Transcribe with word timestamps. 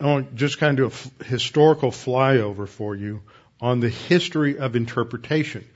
I 0.00 0.06
want 0.06 0.30
to 0.30 0.34
just 0.34 0.58
kind 0.58 0.80
of 0.80 0.92
do 0.92 1.10
a 1.20 1.24
historical 1.24 1.90
flyover 1.90 2.66
for 2.66 2.96
you 2.96 3.20
on 3.60 3.80
the 3.80 3.90
history 3.90 4.58
of 4.58 4.74
interpretation. 4.74 5.68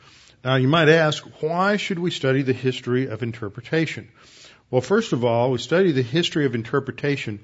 Now 0.43 0.57
you 0.57 0.67
might 0.67 0.89
ask, 0.89 1.23
why 1.43 1.77
should 1.77 1.99
we 1.99 2.11
study 2.11 2.41
the 2.41 2.55
history 2.55 3.09
of 3.09 3.23
interpretation? 3.23 4.09
Well, 4.71 4.81
first 4.81 5.13
of 5.13 5.27
all, 5.27 5.51
we 5.51 5.59
study 5.59 5.93
the 5.93 6.03
history 6.03 6.47
of 6.47 6.55
interpretation 6.55 7.41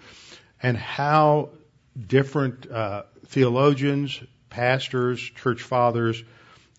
and 0.62 0.74
how 0.74 1.50
different 1.98 2.70
uh, 2.70 3.02
theologians, 3.26 4.18
pastors, 4.48 5.20
church 5.20 5.60
fathers 5.60 6.24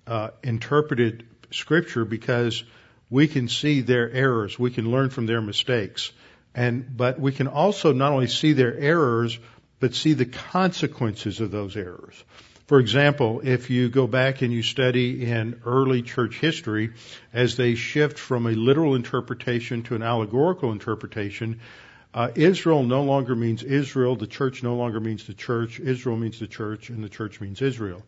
uh, 0.08 0.30
interpreted 0.42 1.28
Scripture 1.52 2.06
because 2.06 2.64
we 3.12 3.28
can 3.28 3.48
see 3.48 3.82
their 3.82 4.10
errors, 4.10 4.58
we 4.58 4.72
can 4.72 4.90
learn 4.90 5.12
from 5.12 5.28
their 5.28 5.42
mistakes, 5.42 6.12
and 6.56 6.98
but 6.98 7.20
we 7.20 7.32
can 7.32 7.48
also 7.48 7.94
not 7.94 8.14
only 8.14 8.28
see 8.28 8.54
their 8.54 8.76
errors 8.76 9.38
but 9.82 9.94
see 9.94 10.14
the 10.14 10.26
consequences 10.26 11.42
of 11.42 11.52
those 11.52 11.76
errors. 11.76 12.24
For 12.68 12.80
example, 12.80 13.42
if 13.44 13.70
you 13.70 13.90
go 13.90 14.08
back 14.08 14.42
and 14.42 14.54
you 14.54 14.64
study 14.64 15.26
in 15.26 15.60
early 15.66 16.04
church 16.04 16.40
history, 16.40 16.92
as 17.34 17.58
they 17.58 17.76
shift 17.76 18.18
from 18.18 18.48
a 18.48 18.52
literal 18.52 18.96
interpretation 18.96 19.84
to 19.84 19.96
an 19.96 20.04
allegorical 20.04 20.72
interpretation, 20.72 21.60
uh, 22.14 22.30
Israel 22.36 22.84
no 22.84 23.04
longer 23.04 23.36
means 23.36 23.64
Israel, 23.64 24.16
the 24.16 24.28
church 24.28 24.64
no 24.64 24.76
longer 24.76 25.02
means 25.02 25.28
the 25.28 25.34
church, 25.34 25.82
Israel 25.82 26.16
means 26.16 26.40
the 26.40 26.48
church, 26.48 26.90
and 26.90 27.04
the 27.04 27.10
church 27.10 27.42
means 27.42 27.62
Israel. 27.62 28.04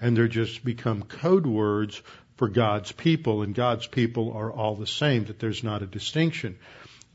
And 0.00 0.16
they're 0.16 0.28
just 0.28 0.64
become 0.64 1.02
code 1.02 1.46
words 1.46 2.00
for 2.36 2.48
God's 2.48 2.92
people, 2.92 3.42
and 3.42 3.54
God's 3.54 3.86
people 3.86 4.32
are 4.32 4.52
all 4.52 4.76
the 4.76 4.86
same, 4.86 5.24
that 5.24 5.38
there's 5.38 5.64
not 5.64 5.82
a 5.82 5.86
distinction. 5.86 6.56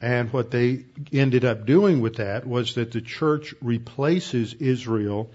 And 0.02 0.32
what 0.32 0.52
they 0.52 0.86
ended 1.12 1.44
up 1.44 1.66
doing 1.66 2.00
with 2.00 2.18
that 2.18 2.48
was 2.48 2.76
that 2.76 2.92
the 2.92 3.02
church 3.02 3.54
replaces 3.62 4.54
Israel 4.54 5.32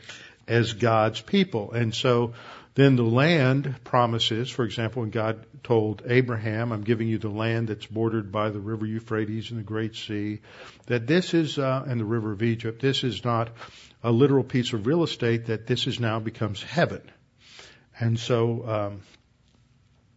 as 0.48 0.72
God's 0.72 1.20
people. 1.20 1.72
And 1.72 1.94
so 1.94 2.34
then 2.74 2.96
the 2.96 3.04
land 3.04 3.76
promises, 3.84 4.50
for 4.50 4.64
example, 4.64 5.02
when 5.02 5.10
God 5.10 5.46
told 5.62 6.02
Abraham, 6.06 6.72
I'm 6.72 6.82
giving 6.82 7.08
you 7.08 7.18
the 7.18 7.28
land 7.28 7.68
that's 7.68 7.86
bordered 7.86 8.32
by 8.32 8.50
the 8.50 8.58
river 8.58 8.84
Euphrates 8.84 9.50
and 9.50 9.60
the 9.60 9.64
Great 9.64 9.94
Sea, 9.94 10.40
that 10.86 11.06
this 11.06 11.34
is, 11.34 11.58
uh, 11.58 11.84
and 11.86 12.00
the 12.00 12.04
river 12.04 12.32
of 12.32 12.42
Egypt, 12.42 12.82
this 12.82 13.04
is 13.04 13.24
not 13.24 13.50
a 14.02 14.10
literal 14.10 14.44
piece 14.44 14.72
of 14.72 14.86
real 14.86 15.04
estate, 15.04 15.46
that 15.46 15.66
this 15.66 15.86
is 15.86 16.00
now 16.00 16.18
becomes 16.18 16.62
heaven. 16.62 17.02
And 17.98 18.18
so, 18.18 18.68
um, 18.68 19.00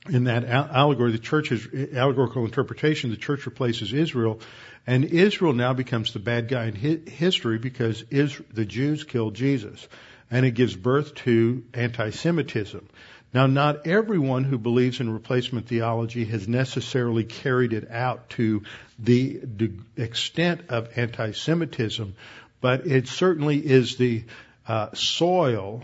in 0.09 0.25
that 0.25 0.45
allegory, 0.45 1.11
the 1.11 1.19
church's 1.19 1.67
allegorical 1.93 2.45
interpretation, 2.45 3.09
the 3.09 3.17
church 3.17 3.45
replaces 3.45 3.93
Israel, 3.93 4.39
and 4.85 5.05
Israel 5.05 5.53
now 5.53 5.73
becomes 5.73 6.13
the 6.13 6.19
bad 6.19 6.47
guy 6.47 6.65
in 6.65 6.75
history 7.05 7.57
because 7.57 8.03
the 8.09 8.65
Jews 8.65 9.03
killed 9.03 9.35
Jesus, 9.35 9.87
and 10.31 10.45
it 10.45 10.51
gives 10.51 10.75
birth 10.75 11.15
to 11.15 11.63
anti-Semitism. 11.73 12.87
Now, 13.33 13.45
not 13.45 13.85
everyone 13.87 14.45
who 14.45 14.57
believes 14.57 15.01
in 15.01 15.11
replacement 15.11 15.67
theology 15.67 16.25
has 16.25 16.47
necessarily 16.47 17.25
carried 17.25 17.73
it 17.73 17.91
out 17.91 18.29
to 18.31 18.63
the, 18.97 19.41
extent 19.97 20.61
of 20.69 20.97
anti-Semitism, 20.97 22.15
but 22.61 22.87
it 22.87 23.07
certainly 23.07 23.57
is 23.57 23.97
the 23.97 24.23
uh, 24.67 24.93
soil 24.93 25.83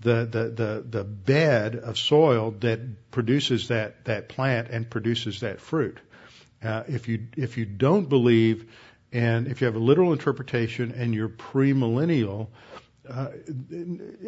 the, 0.00 0.24
the, 0.24 0.44
the, 0.48 0.84
the 0.88 1.04
bed 1.04 1.76
of 1.76 1.98
soil 1.98 2.52
that 2.60 3.10
produces 3.10 3.68
that, 3.68 4.04
that 4.06 4.28
plant 4.28 4.68
and 4.68 4.88
produces 4.88 5.40
that 5.40 5.60
fruit. 5.60 5.98
Uh, 6.62 6.84
if 6.88 7.08
you 7.08 7.26
if 7.36 7.56
you 7.56 7.64
don't 7.64 8.08
believe 8.08 8.70
and 9.12 9.48
if 9.48 9.60
you 9.60 9.64
have 9.66 9.76
a 9.76 9.78
literal 9.78 10.12
interpretation 10.12 10.92
and 10.92 11.14
you're 11.14 11.28
premillennial, 11.28 12.48
uh, 13.08 13.28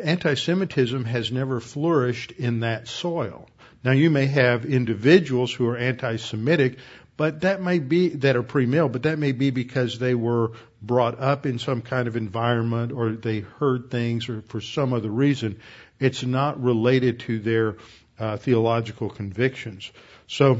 anti-Semitism 0.02 1.04
has 1.04 1.30
never 1.30 1.60
flourished 1.60 2.32
in 2.32 2.60
that 2.60 2.88
soil. 2.88 3.48
Now 3.84 3.92
you 3.92 4.10
may 4.10 4.26
have 4.26 4.64
individuals 4.64 5.52
who 5.52 5.68
are 5.68 5.76
anti-Semitic, 5.76 6.78
but 7.22 7.42
that 7.42 7.62
may 7.62 7.78
be 7.78 8.08
that 8.08 8.34
are 8.34 8.42
pre-mill, 8.42 8.88
but 8.88 9.04
that 9.04 9.16
may 9.16 9.30
be 9.30 9.50
because 9.50 10.00
they 10.00 10.12
were 10.12 10.54
brought 10.82 11.20
up 11.20 11.46
in 11.46 11.60
some 11.60 11.80
kind 11.80 12.08
of 12.08 12.16
environment 12.16 12.90
or 12.90 13.10
they 13.12 13.38
heard 13.38 13.92
things 13.92 14.28
or 14.28 14.42
for 14.42 14.60
some 14.60 14.92
other 14.92 15.08
reason. 15.08 15.60
It's 16.00 16.24
not 16.24 16.60
related 16.60 17.20
to 17.20 17.38
their 17.38 17.76
uh, 18.18 18.38
theological 18.38 19.08
convictions. 19.08 19.92
So 20.26 20.58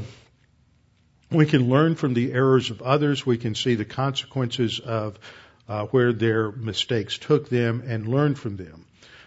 we 1.29 1.45
can 1.47 1.67
learn 1.67 1.95
from 1.95 2.13
the 2.13 2.31
errors 2.31 2.69
of 2.69 2.81
others. 2.81 3.25
We 3.25 3.37
can 3.37 3.55
see 3.55 3.75
the 3.75 3.83
consequences 3.83 4.79
of 4.79 5.19
uh, 5.67 5.87
where 5.87 6.13
their 6.13 6.49
mistakes 6.49 7.17
took 7.17 7.49
them 7.49 7.83
and 7.85 8.07
learn 8.07 8.35
from 8.35 8.55
them. 8.55 8.85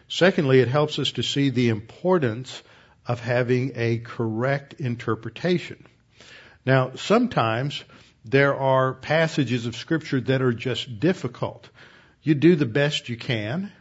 Secondly, 0.09 0.61
it 0.61 0.69
helps 0.69 0.99
us 0.99 1.13
to 1.13 1.23
see 1.23 1.51
the 1.51 1.69
importance 1.69 2.63
of 3.07 3.21
having 3.21 3.73
a 3.75 3.99
correct 3.99 4.73
interpretation. 4.81 5.85
Now, 6.67 6.97
sometimes 6.97 7.85
there 8.25 8.57
are 8.57 8.93
passages 8.93 9.67
of 9.67 9.77
scripture 9.77 10.21
that 10.21 10.43
are 10.43 10.53
just 10.53 10.99
difficult. 10.99 11.71
You 12.23 12.35
do 12.35 12.57
the 12.57 12.67
best 12.67 13.09
you 13.09 13.17
can. 13.17 13.73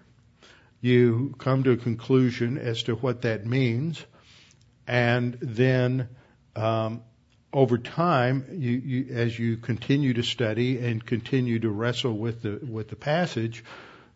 You 0.81 1.33
come 1.39 1.63
to 1.63 1.71
a 1.71 1.77
conclusion 1.77 2.59
as 2.59 2.83
to 2.83 2.93
what 2.93 3.23
that 3.23 3.43
means. 3.43 4.05
And 4.85 5.35
then, 5.41 6.09
um, 6.55 7.01
over 7.51 7.79
time, 7.79 8.45
you, 8.51 8.71
you, 8.71 9.15
as 9.15 9.39
you 9.39 9.57
continue 9.57 10.13
to 10.13 10.21
study 10.21 10.77
and 10.77 11.03
continue 11.03 11.57
to 11.59 11.69
wrestle 11.69 12.15
with 12.15 12.43
the 12.43 12.59
with 12.69 12.89
the 12.89 12.95
passage, 12.95 13.63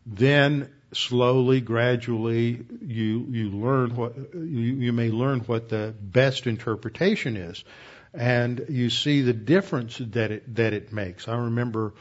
then 0.06 0.70
slowly, 0.94 1.60
gradually, 1.62 2.66
you 2.82 3.26
you 3.32 3.50
learn 3.50 3.96
what 3.96 4.16
you, 4.36 4.40
you 4.40 4.94
may 4.94 5.10
learn 5.10 5.40
what 5.40 5.70
the 5.70 5.96
best 6.00 6.46
interpretation 6.46 7.36
is 7.36 7.64
and 8.14 8.66
you 8.70 8.90
see 8.90 9.22
the 9.22 9.34
difference 9.34 9.98
that 9.98 10.32
it 10.32 10.56
that 10.56 10.74
it 10.74 10.92
makes. 10.92 11.28
I 11.28 11.38
remember, 11.38 11.94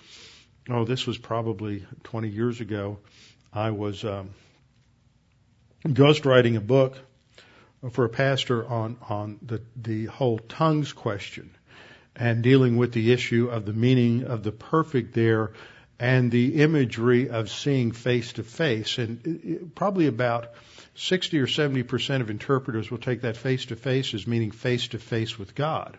oh, 0.69 0.85
this 0.85 1.07
was 1.07 1.19
probably 1.19 1.85
20 2.05 2.29
years 2.29 2.61
ago. 2.61 2.99
I 3.53 3.71
was 3.71 4.05
um, 4.05 4.31
ghostwriting 5.85 6.57
a 6.57 6.61
book 6.61 6.99
for 7.91 8.05
a 8.05 8.09
pastor 8.09 8.67
on 8.67 8.97
on 9.09 9.39
the 9.43 9.63
the 9.77 10.07
whole 10.07 10.39
tongues 10.39 10.93
question 10.93 11.51
and 12.17 12.43
dealing 12.43 12.77
with 12.77 12.93
the 12.93 13.13
issue 13.13 13.49
of 13.49 13.65
the 13.65 13.73
meaning 13.73 14.25
of 14.25 14.43
the 14.43 14.51
perfect 14.51 15.15
there 15.15 15.53
and 16.01 16.31
the 16.31 16.63
imagery 16.63 17.29
of 17.29 17.51
seeing 17.51 17.93
face 17.93 18.33
to 18.35 18.43
face 18.43 18.99
and 18.99 19.73
probably 19.75 20.07
about 20.07 20.51
60 20.99 21.39
or 21.39 21.47
70% 21.47 22.21
of 22.21 22.29
interpreters 22.29 22.91
will 22.91 22.99
take 22.99 23.21
that 23.21 23.37
face 23.37 23.67
to 23.67 23.77
face 23.77 24.15
as 24.15 24.27
meaning 24.27 24.51
face 24.51 24.89
to 24.89 24.99
face 24.99 25.39
with 25.39 25.55
God. 25.55 25.97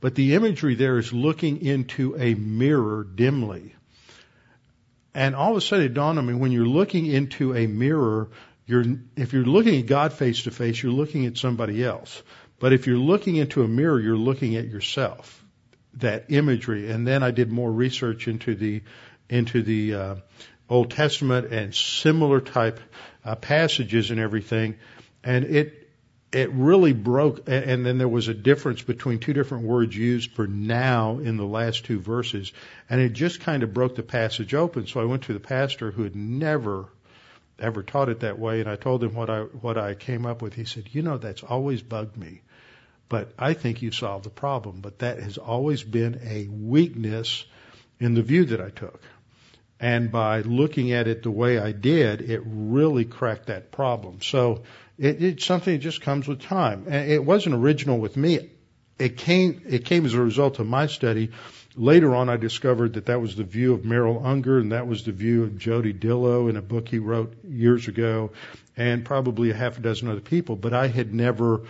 But 0.00 0.14
the 0.14 0.34
imagery 0.34 0.76
there 0.76 0.98
is 0.98 1.12
looking 1.12 1.60
into 1.60 2.16
a 2.16 2.34
mirror 2.34 3.02
dimly. 3.02 3.74
And 5.12 5.34
all 5.34 5.50
of 5.50 5.56
a 5.56 5.60
sudden 5.60 5.86
it 5.86 5.94
dawned 5.94 6.20
on 6.20 6.26
me 6.26 6.34
when 6.34 6.52
you're 6.52 6.66
looking 6.66 7.06
into 7.06 7.56
a 7.56 7.66
mirror, 7.66 8.28
you're, 8.64 8.84
if 9.16 9.32
you're 9.32 9.42
looking 9.42 9.80
at 9.80 9.86
God 9.86 10.12
face 10.12 10.44
to 10.44 10.52
face, 10.52 10.80
you're 10.80 10.92
looking 10.92 11.26
at 11.26 11.36
somebody 11.36 11.82
else. 11.82 12.22
But 12.60 12.72
if 12.72 12.86
you're 12.86 12.96
looking 12.96 13.34
into 13.34 13.64
a 13.64 13.68
mirror, 13.68 13.98
you're 13.98 14.16
looking 14.16 14.54
at 14.54 14.68
yourself. 14.68 15.44
That 15.94 16.26
imagery. 16.28 16.92
And 16.92 17.04
then 17.04 17.24
I 17.24 17.32
did 17.32 17.50
more 17.50 17.72
research 17.72 18.28
into 18.28 18.54
the, 18.54 18.82
into 19.28 19.62
the, 19.62 19.94
uh, 19.94 20.14
Old 20.68 20.90
Testament 20.90 21.52
and 21.52 21.74
similar 21.74 22.40
type 22.40 22.80
uh, 23.24 23.34
passages 23.36 24.10
and 24.10 24.20
everything, 24.20 24.76
and 25.24 25.44
it 25.44 25.88
it 26.30 26.52
really 26.52 26.92
broke. 26.92 27.48
And 27.48 27.86
then 27.86 27.98
there 27.98 28.08
was 28.08 28.28
a 28.28 28.34
difference 28.34 28.82
between 28.82 29.18
two 29.18 29.32
different 29.32 29.64
words 29.64 29.96
used 29.96 30.32
for 30.32 30.46
now 30.46 31.18
in 31.18 31.36
the 31.36 31.46
last 31.46 31.86
two 31.86 32.00
verses, 32.00 32.52
and 32.90 33.00
it 33.00 33.14
just 33.14 33.40
kind 33.40 33.62
of 33.62 33.72
broke 33.72 33.96
the 33.96 34.02
passage 34.02 34.52
open. 34.54 34.86
So 34.86 35.00
I 35.00 35.04
went 35.04 35.24
to 35.24 35.32
the 35.32 35.40
pastor 35.40 35.90
who 35.90 36.02
had 36.02 36.16
never 36.16 36.88
ever 37.58 37.82
taught 37.82 38.08
it 38.08 38.20
that 38.20 38.38
way, 38.38 38.60
and 38.60 38.68
I 38.68 38.76
told 38.76 39.02
him 39.02 39.14
what 39.14 39.30
I 39.30 39.40
what 39.40 39.78
I 39.78 39.94
came 39.94 40.26
up 40.26 40.42
with. 40.42 40.54
He 40.54 40.64
said, 40.64 40.88
"You 40.92 41.02
know, 41.02 41.18
that's 41.18 41.42
always 41.42 41.82
bugged 41.82 42.16
me." 42.16 42.42
But 43.08 43.32
I 43.38 43.54
think 43.54 43.80
you 43.80 43.90
solved 43.90 44.26
the 44.26 44.30
problem. 44.30 44.80
But 44.82 44.98
that 44.98 45.18
has 45.18 45.38
always 45.38 45.82
been 45.82 46.20
a 46.24 46.46
weakness 46.48 47.46
in 47.98 48.14
the 48.14 48.22
view 48.22 48.44
that 48.46 48.60
I 48.60 48.68
took. 48.68 49.00
And 49.80 50.10
by 50.10 50.40
looking 50.40 50.92
at 50.92 51.06
it 51.06 51.22
the 51.22 51.30
way 51.30 51.58
I 51.58 51.72
did, 51.72 52.20
it 52.20 52.42
really 52.44 53.04
cracked 53.04 53.46
that 53.46 53.70
problem. 53.70 54.20
So 54.22 54.62
it, 54.98 55.22
it's 55.22 55.44
something 55.44 55.72
that 55.72 55.78
just 55.78 56.00
comes 56.00 56.26
with 56.26 56.40
time. 56.40 56.86
And 56.88 57.10
it 57.10 57.24
wasn't 57.24 57.54
original 57.54 57.98
with 57.98 58.16
me. 58.16 58.50
It 58.98 59.16
came, 59.16 59.62
it 59.68 59.84
came 59.84 60.04
as 60.04 60.14
a 60.14 60.20
result 60.20 60.58
of 60.58 60.66
my 60.66 60.86
study. 60.86 61.30
Later 61.76 62.16
on, 62.16 62.28
I 62.28 62.36
discovered 62.36 62.94
that 62.94 63.06
that 63.06 63.20
was 63.20 63.36
the 63.36 63.44
view 63.44 63.72
of 63.72 63.84
Merrill 63.84 64.20
Unger 64.26 64.58
and 64.58 64.72
that 64.72 64.88
was 64.88 65.04
the 65.04 65.12
view 65.12 65.44
of 65.44 65.58
Jody 65.58 65.94
Dillow 65.94 66.50
in 66.50 66.56
a 66.56 66.62
book 66.62 66.88
he 66.88 66.98
wrote 66.98 67.32
years 67.44 67.86
ago 67.86 68.32
and 68.76 69.04
probably 69.04 69.50
a 69.50 69.54
half 69.54 69.78
a 69.78 69.80
dozen 69.80 70.08
other 70.08 70.20
people. 70.20 70.56
But 70.56 70.72
I 70.72 70.88
had 70.88 71.14
never 71.14 71.62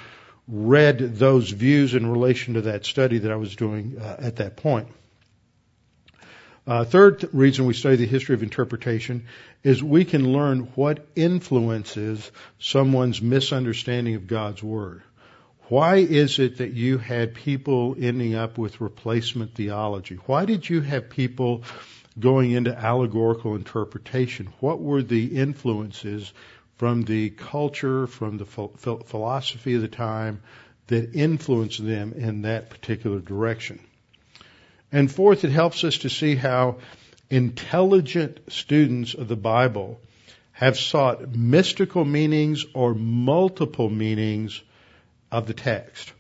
read 0.47 1.17
those 1.17 1.51
views 1.51 1.95
in 1.95 2.11
relation 2.11 2.55
to 2.55 2.63
that 2.63 2.87
study 2.87 3.19
that 3.19 3.31
I 3.31 3.37
was 3.37 3.55
doing 3.55 3.99
uh, 4.01 4.17
at 4.19 4.37
that 4.37 4.57
point. 4.57 4.89
Uh, 6.69 6.85
third 6.85 7.27
reason 7.33 7.65
we 7.65 7.73
study 7.73 7.97
the 7.97 8.05
history 8.05 8.35
of 8.35 8.43
interpretation 8.43 9.25
is 9.63 9.83
we 9.83 10.05
can 10.05 10.35
learn 10.35 10.61
what 10.75 11.07
influences 11.17 12.31
someone's 12.59 13.23
misunderstanding 13.23 14.17
of 14.17 14.27
God's 14.27 14.63
Word. 14.63 15.01
Why 15.69 15.97
is 15.97 16.39
it 16.39 16.59
that 16.59 16.75
you 16.75 16.99
had 16.99 17.35
people 17.35 17.97
ending 17.99 18.35
up 18.35 18.59
with 18.59 18.83
replacement 18.83 19.55
theology? 19.55 20.17
Why 20.27 20.45
did 20.45 20.69
you 20.69 20.83
have 20.83 21.09
people 21.09 21.65
going 22.21 22.51
into 22.51 22.77
allegorical 22.77 23.55
interpretation? 23.55 24.53
What 24.61 24.79
were 24.79 25.03
the 25.03 25.39
influences 25.39 26.31
from 26.77 27.05
the 27.05 27.31
culture, 27.31 28.07
from 28.07 28.37
the 28.37 28.45
philosophy 28.45 29.75
of 29.75 29.81
the 29.81 29.89
time 29.89 30.43
that 30.89 31.15
influenced 31.15 31.83
them 31.83 32.13
in 32.13 32.43
that 32.43 32.69
particular 32.69 33.21
direction? 33.21 33.81
And 34.91 35.11
fourth, 35.11 35.45
it 35.45 35.51
helps 35.51 35.85
us 35.85 35.99
to 35.99 36.11
see 36.11 36.35
how 36.35 36.79
intelligent 37.31 38.41
students 38.53 39.15
of 39.15 39.29
the 39.29 39.37
Bible 39.37 40.01
have 40.53 40.79
sought 40.79 41.35
mystical 41.35 42.05
meanings 42.05 42.65
or 42.75 42.95
multiple 42.95 43.91
meanings 43.91 44.63
of 45.31 45.47
the 45.47 45.55
text. 45.55 46.13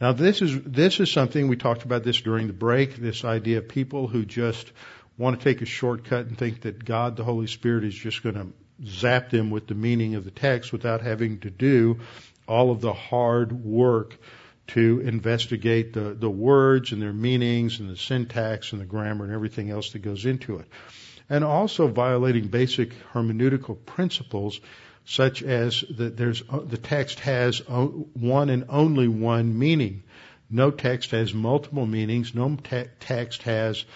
Now 0.00 0.12
this 0.12 0.42
is, 0.42 0.60
this 0.62 1.00
is 1.00 1.10
something 1.10 1.48
we 1.48 1.56
talked 1.56 1.84
about 1.84 2.04
this 2.04 2.20
during 2.20 2.48
the 2.48 2.52
break, 2.52 2.96
this 2.96 3.24
idea 3.24 3.58
of 3.58 3.68
people 3.68 4.06
who 4.06 4.24
just 4.24 4.70
want 5.16 5.38
to 5.38 5.44
take 5.44 5.62
a 5.62 5.66
shortcut 5.66 6.26
and 6.26 6.36
think 6.36 6.62
that 6.62 6.84
God, 6.84 7.16
the 7.16 7.24
Holy 7.24 7.46
Spirit, 7.46 7.84
is 7.84 7.94
just 7.94 8.22
going 8.22 8.34
to 8.34 8.52
zap 8.84 9.30
them 9.30 9.50
with 9.50 9.66
the 9.66 9.74
meaning 9.74 10.14
of 10.14 10.24
the 10.24 10.30
text 10.30 10.72
without 10.72 11.00
having 11.00 11.40
to 11.40 11.50
do 11.50 11.98
all 12.46 12.70
of 12.70 12.80
the 12.80 12.92
hard 12.92 13.52
work 13.52 14.16
to 14.68 15.00
investigate 15.00 15.92
the, 15.92 16.14
the 16.14 16.30
words 16.30 16.92
and 16.92 17.00
their 17.00 17.12
meanings 17.12 17.80
and 17.80 17.88
the 17.90 17.96
syntax 17.96 18.72
and 18.72 18.80
the 18.80 18.86
grammar 18.86 19.24
and 19.24 19.34
everything 19.34 19.70
else 19.70 19.92
that 19.92 20.00
goes 20.00 20.26
into 20.26 20.58
it. 20.58 20.66
And 21.30 21.44
also 21.44 21.88
violating 21.88 22.48
basic 22.48 22.92
hermeneutical 23.12 23.84
principles 23.84 24.60
such 25.04 25.42
as 25.42 25.84
that 25.96 26.18
there's 26.18 26.42
uh, 26.50 26.60
the 26.60 26.76
text 26.76 27.20
has 27.20 27.62
uh, 27.66 27.86
one 27.86 28.50
and 28.50 28.66
only 28.68 29.08
one 29.08 29.58
meaning. 29.58 30.02
No 30.50 30.70
text 30.70 31.12
has 31.12 31.32
multiple 31.32 31.86
meanings. 31.86 32.34
No 32.34 32.56
te- 32.56 32.90
text 33.00 33.42
has 33.44 33.86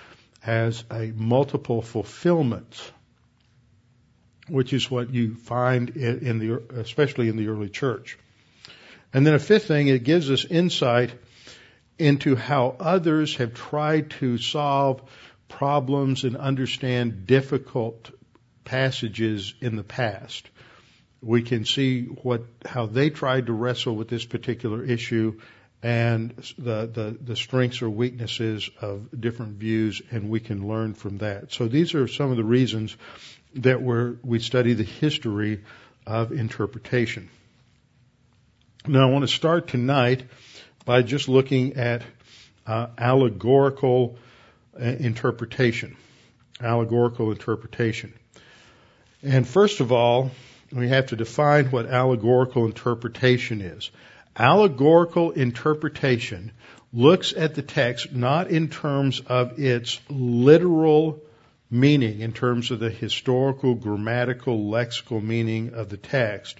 has 0.40 0.84
a 0.90 1.12
multiple 1.14 1.82
fulfillments, 1.82 2.90
which 4.48 4.72
is 4.72 4.90
what 4.90 5.10
you 5.10 5.34
find 5.34 5.90
in, 5.90 6.18
in 6.20 6.38
the 6.38 6.62
especially 6.80 7.28
in 7.28 7.36
the 7.36 7.48
early 7.48 7.68
church. 7.68 8.18
And 9.12 9.26
then 9.26 9.34
a 9.34 9.38
fifth 9.38 9.66
thing, 9.66 9.88
it 9.88 10.04
gives 10.04 10.30
us 10.30 10.44
insight 10.44 11.12
into 11.98 12.34
how 12.34 12.76
others 12.80 13.36
have 13.36 13.54
tried 13.54 14.10
to 14.10 14.38
solve 14.38 15.02
problems 15.48 16.24
and 16.24 16.36
understand 16.36 17.26
difficult 17.26 18.10
passages 18.64 19.54
in 19.60 19.76
the 19.76 19.84
past 19.84 20.48
we 21.22 21.42
can 21.42 21.64
see 21.64 22.02
what 22.04 22.42
how 22.66 22.86
they 22.86 23.08
tried 23.08 23.46
to 23.46 23.52
wrestle 23.52 23.94
with 23.94 24.08
this 24.08 24.26
particular 24.26 24.84
issue 24.84 25.40
and 25.84 26.30
the, 26.58 26.86
the, 26.86 27.18
the 27.20 27.34
strengths 27.34 27.82
or 27.82 27.90
weaknesses 27.90 28.70
of 28.80 29.08
different 29.20 29.54
views, 29.54 30.00
and 30.12 30.30
we 30.30 30.38
can 30.38 30.68
learn 30.68 30.94
from 30.94 31.18
that. 31.18 31.52
So 31.52 31.66
these 31.66 31.94
are 31.94 32.06
some 32.06 32.30
of 32.30 32.36
the 32.36 32.44
reasons 32.44 32.96
that 33.56 33.82
we're, 33.82 34.14
we 34.22 34.38
study 34.38 34.74
the 34.74 34.84
history 34.84 35.64
of 36.06 36.30
interpretation. 36.30 37.30
Now 38.84 39.08
I 39.08 39.12
want 39.12 39.22
to 39.22 39.32
start 39.32 39.68
tonight 39.68 40.24
by 40.84 41.02
just 41.02 41.28
looking 41.28 41.74
at 41.74 42.02
uh, 42.66 42.88
allegorical 42.98 44.18
uh, 44.76 44.82
interpretation. 44.82 45.96
Allegorical 46.60 47.30
interpretation. 47.30 48.12
And 49.22 49.46
first 49.46 49.78
of 49.78 49.92
all, 49.92 50.32
we 50.72 50.88
have 50.88 51.06
to 51.06 51.16
define 51.16 51.66
what 51.66 51.86
allegorical 51.86 52.66
interpretation 52.66 53.60
is. 53.60 53.92
Allegorical 54.36 55.30
interpretation 55.30 56.50
looks 56.92 57.32
at 57.32 57.54
the 57.54 57.62
text 57.62 58.12
not 58.12 58.50
in 58.50 58.68
terms 58.68 59.20
of 59.20 59.60
its 59.60 60.00
literal 60.08 61.22
meaning, 61.70 62.20
in 62.20 62.32
terms 62.32 62.72
of 62.72 62.80
the 62.80 62.90
historical, 62.90 63.76
grammatical, 63.76 64.58
lexical 64.58 65.22
meaning 65.22 65.74
of 65.74 65.88
the 65.88 65.96
text, 65.96 66.58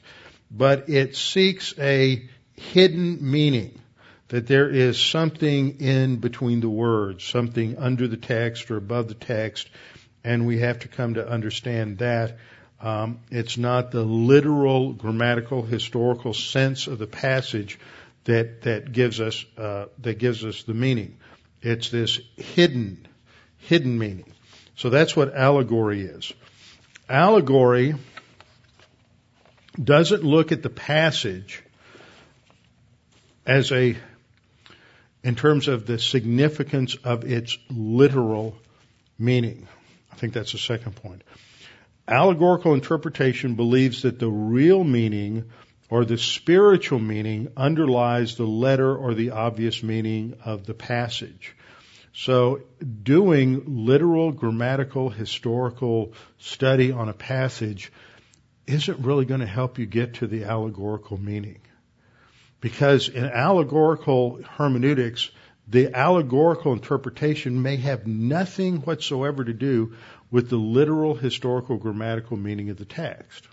but 0.54 0.88
it 0.88 1.16
seeks 1.16 1.74
a 1.78 2.28
hidden 2.54 3.18
meaning. 3.20 3.78
That 4.28 4.46
there 4.46 4.70
is 4.70 4.98
something 4.98 5.80
in 5.80 6.16
between 6.16 6.60
the 6.60 6.70
words, 6.70 7.22
something 7.22 7.76
under 7.76 8.08
the 8.08 8.16
text 8.16 8.70
or 8.70 8.78
above 8.78 9.08
the 9.08 9.14
text, 9.14 9.68
and 10.24 10.46
we 10.46 10.60
have 10.60 10.78
to 10.80 10.88
come 10.88 11.14
to 11.14 11.28
understand 11.28 11.98
that 11.98 12.38
um, 12.80 13.20
it's 13.30 13.58
not 13.58 13.90
the 13.90 14.02
literal, 14.02 14.92
grammatical, 14.94 15.62
historical 15.62 16.32
sense 16.34 16.86
of 16.86 16.98
the 16.98 17.06
passage 17.06 17.78
that 18.24 18.62
that 18.62 18.92
gives 18.92 19.20
us 19.20 19.44
uh, 19.56 19.86
that 19.98 20.18
gives 20.18 20.44
us 20.44 20.62
the 20.64 20.74
meaning. 20.74 21.18
It's 21.60 21.90
this 21.90 22.18
hidden, 22.36 23.06
hidden 23.58 23.98
meaning. 23.98 24.32
So 24.76 24.90
that's 24.90 25.14
what 25.14 25.34
allegory 25.34 26.02
is. 26.02 26.32
Allegory 27.08 27.94
doesn't 29.82 30.22
look 30.22 30.52
at 30.52 30.62
the 30.62 30.70
passage 30.70 31.62
as 33.46 33.72
a 33.72 33.96
in 35.24 35.36
terms 35.36 35.68
of 35.68 35.86
the 35.86 35.98
significance 35.98 36.96
of 37.04 37.24
its 37.24 37.56
literal 37.70 38.56
meaning. 39.18 39.68
I 40.10 40.16
think 40.16 40.32
that's 40.32 40.52
the 40.52 40.58
second 40.58 40.96
point. 40.96 41.22
Allegorical 42.08 42.74
interpretation 42.74 43.54
believes 43.54 44.02
that 44.02 44.18
the 44.18 44.28
real 44.28 44.82
meaning 44.82 45.44
or 45.88 46.04
the 46.04 46.18
spiritual 46.18 46.98
meaning 46.98 47.48
underlies 47.56 48.36
the 48.36 48.46
letter 48.46 48.96
or 48.96 49.14
the 49.14 49.30
obvious 49.30 49.82
meaning 49.82 50.34
of 50.44 50.66
the 50.66 50.74
passage. 50.74 51.54
So 52.14 52.62
doing 53.02 53.84
literal, 53.86 54.32
grammatical, 54.32 55.08
historical 55.08 56.12
study 56.38 56.92
on 56.92 57.08
a 57.08 57.14
passage 57.14 57.92
isn't 58.66 59.00
really 59.00 59.24
going 59.24 59.40
to 59.40 59.46
help 59.46 59.78
you 59.78 59.86
get 59.86 60.14
to 60.14 60.26
the 60.26 60.44
allegorical 60.44 61.18
meaning. 61.18 61.60
Because 62.60 63.08
in 63.08 63.24
allegorical 63.24 64.40
hermeneutics, 64.42 65.30
the 65.68 65.94
allegorical 65.94 66.72
interpretation 66.72 67.62
may 67.62 67.76
have 67.76 68.06
nothing 68.06 68.78
whatsoever 68.78 69.44
to 69.44 69.52
do 69.52 69.94
with 70.30 70.48
the 70.48 70.56
literal, 70.56 71.14
historical, 71.14 71.76
grammatical 71.76 72.36
meaning 72.36 72.70
of 72.70 72.76
the 72.76 72.84
text. 72.84 73.48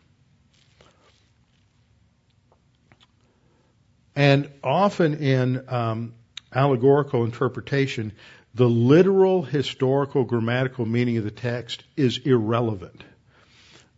And 4.16 4.50
often 4.64 5.16
in 5.16 5.70
um, 5.70 6.14
allegorical 6.54 7.24
interpretation, 7.24 8.12
the 8.54 8.68
literal, 8.68 9.44
historical, 9.44 10.24
grammatical 10.24 10.86
meaning 10.86 11.18
of 11.18 11.24
the 11.24 11.32
text 11.32 11.84
is 11.96 12.18
irrelevant. 12.18 13.04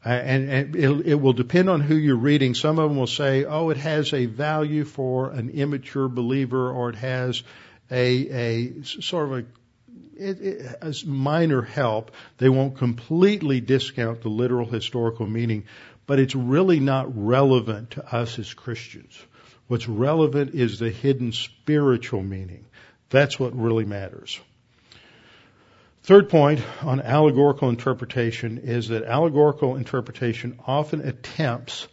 Uh, 0.04 0.10
and, 0.10 0.50
and 0.50 0.76
it, 0.76 1.08
it, 1.08 1.16
will 1.16 1.34
depend 1.34 1.70
on 1.70 1.80
who 1.80 1.96
you're 1.96 2.16
reading. 2.16 2.56
Some 2.56 2.80
of 2.80 2.90
them 2.90 2.98
will 2.98 3.06
say, 3.06 3.46
oh, 3.46 3.70
it 3.70 3.78
has 3.78 4.14
a 4.14 4.26
value 4.26 4.84
for 4.84 5.30
an 5.30 5.52
immature 5.52 6.08
believer, 6.08 6.72
or 6.72 6.90
it 6.90 6.96
has 6.96 7.44
a, 7.92 8.28
a 8.30 8.84
sort 8.84 9.26
of 9.26 9.38
a 9.38 9.46
it, 10.18 10.42
it, 10.42 11.06
minor 11.06 11.62
help. 11.62 12.12
They 12.38 12.50
won't 12.50 12.78
completely 12.78 13.62
discount 13.62 14.22
the 14.22 14.30
literal 14.30 14.68
historical 14.68 15.28
meaning, 15.28 15.66
but 16.08 16.20
it's 16.20 16.36
really 16.36 16.80
not 16.80 17.16
relevant 17.16 17.92
to 17.92 18.16
us 18.16 18.40
as 18.40 18.54
Christians. 18.54 19.20
What's 19.68 19.88
relevant 19.88 20.54
is 20.54 20.80
the 20.80 20.90
hidden 20.90 21.32
spiritual 21.32 22.24
meaning. 22.24 22.66
That's 23.10 23.40
what 23.40 23.56
really 23.56 23.86
matters. 23.86 24.40
Third 26.04 26.30
point 26.30 26.64
on 26.82 27.00
allegorical 27.00 27.70
interpretation 27.70 28.58
is 28.60 28.88
that 28.88 29.04
allegorical 29.04 29.76
interpretation 29.76 30.60
often 30.66 31.02
attempts 31.02 31.88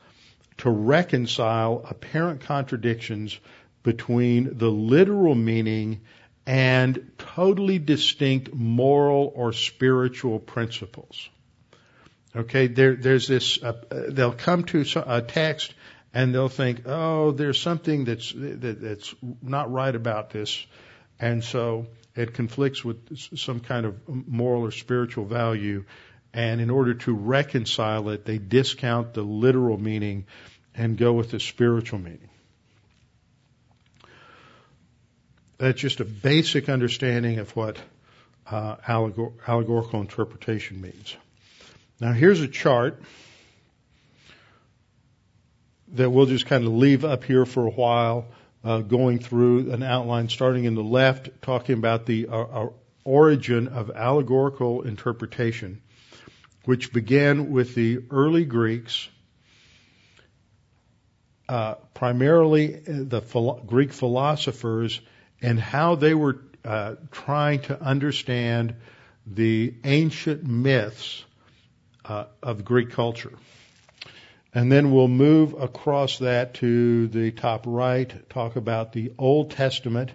to 0.58 0.70
reconcile 0.70 1.84
apparent 1.88 2.40
contradictions 2.40 3.38
between 3.82 4.56
the 4.56 4.70
literal 4.70 5.34
meaning 5.34 6.00
and 6.46 7.12
totally 7.18 7.78
distinct 7.78 8.54
moral 8.54 9.30
or 9.34 9.52
spiritual 9.52 10.38
principles. 10.38 11.28
Okay, 12.34 12.66
there, 12.66 12.96
there's 12.96 13.28
this, 13.28 13.62
uh, 13.62 13.74
they'll 14.08 14.32
come 14.32 14.64
to 14.64 14.84
a 15.06 15.20
text 15.20 15.74
and 16.14 16.34
they'll 16.34 16.48
think, 16.48 16.82
oh, 16.86 17.32
there's 17.32 17.60
something 17.60 18.04
that's, 18.04 18.32
that, 18.32 18.80
that's 18.80 19.14
not 19.42 19.70
right 19.70 19.94
about 19.94 20.30
this. 20.30 20.66
And 21.20 21.44
so 21.44 21.86
it 22.18 22.34
conflicts 22.34 22.84
with 22.84 23.16
some 23.38 23.60
kind 23.60 23.86
of 23.86 23.96
moral 24.08 24.62
or 24.62 24.72
spiritual 24.72 25.24
value. 25.24 25.84
And 26.34 26.60
in 26.60 26.68
order 26.68 26.94
to 26.94 27.14
reconcile 27.14 28.08
it, 28.08 28.24
they 28.24 28.38
discount 28.38 29.14
the 29.14 29.22
literal 29.22 29.78
meaning 29.78 30.26
and 30.74 30.98
go 30.98 31.12
with 31.12 31.30
the 31.30 31.38
spiritual 31.38 32.00
meaning. 32.00 32.28
That's 35.58 35.80
just 35.80 36.00
a 36.00 36.04
basic 36.04 36.68
understanding 36.68 37.38
of 37.38 37.54
what 37.54 37.78
uh, 38.50 38.76
allegor- 38.86 39.32
allegorical 39.46 40.00
interpretation 40.00 40.80
means. 40.80 41.16
Now, 42.00 42.12
here's 42.12 42.40
a 42.40 42.48
chart 42.48 43.00
that 45.92 46.10
we'll 46.10 46.26
just 46.26 46.46
kind 46.46 46.64
of 46.64 46.72
leave 46.72 47.04
up 47.04 47.22
here 47.22 47.46
for 47.46 47.64
a 47.66 47.70
while, 47.70 48.26
uh, 48.64 48.80
going 48.80 49.18
through 49.18 49.70
an 49.72 49.82
outline 49.82 50.28
starting 50.28 50.64
in 50.64 50.74
the 50.74 50.82
left, 50.82 51.30
talking 51.42 51.76
about 51.76 52.06
the 52.06 52.28
uh, 52.28 52.36
uh 52.36 52.68
origin 53.04 53.68
of 53.68 53.90
allegorical 53.90 54.82
interpretation, 54.82 55.80
which 56.66 56.92
began 56.92 57.50
with 57.50 57.74
the 57.74 58.00
early 58.10 58.44
Greeks, 58.44 59.08
uh, 61.48 61.74
primarily 61.94 62.66
the 62.86 63.22
philo- 63.22 63.62
Greek 63.64 63.94
philosophers, 63.94 65.00
and 65.40 65.58
how 65.58 65.94
they 65.94 66.12
were 66.12 66.38
uh, 66.64 66.96
trying 67.10 67.60
to 67.60 67.80
understand 67.80 68.74
the 69.26 69.74
ancient 69.84 70.44
myths 70.44 71.24
uh, 72.04 72.24
of 72.42 72.64
Greek 72.64 72.90
culture. 72.90 73.32
And 74.54 74.72
then 74.72 74.92
we'll 74.92 75.08
move 75.08 75.54
across 75.54 76.18
that 76.18 76.54
to 76.54 77.08
the 77.08 77.30
top 77.32 77.64
right, 77.66 78.28
talk 78.30 78.56
about 78.56 78.92
the 78.92 79.12
Old 79.18 79.50
Testament 79.50 80.10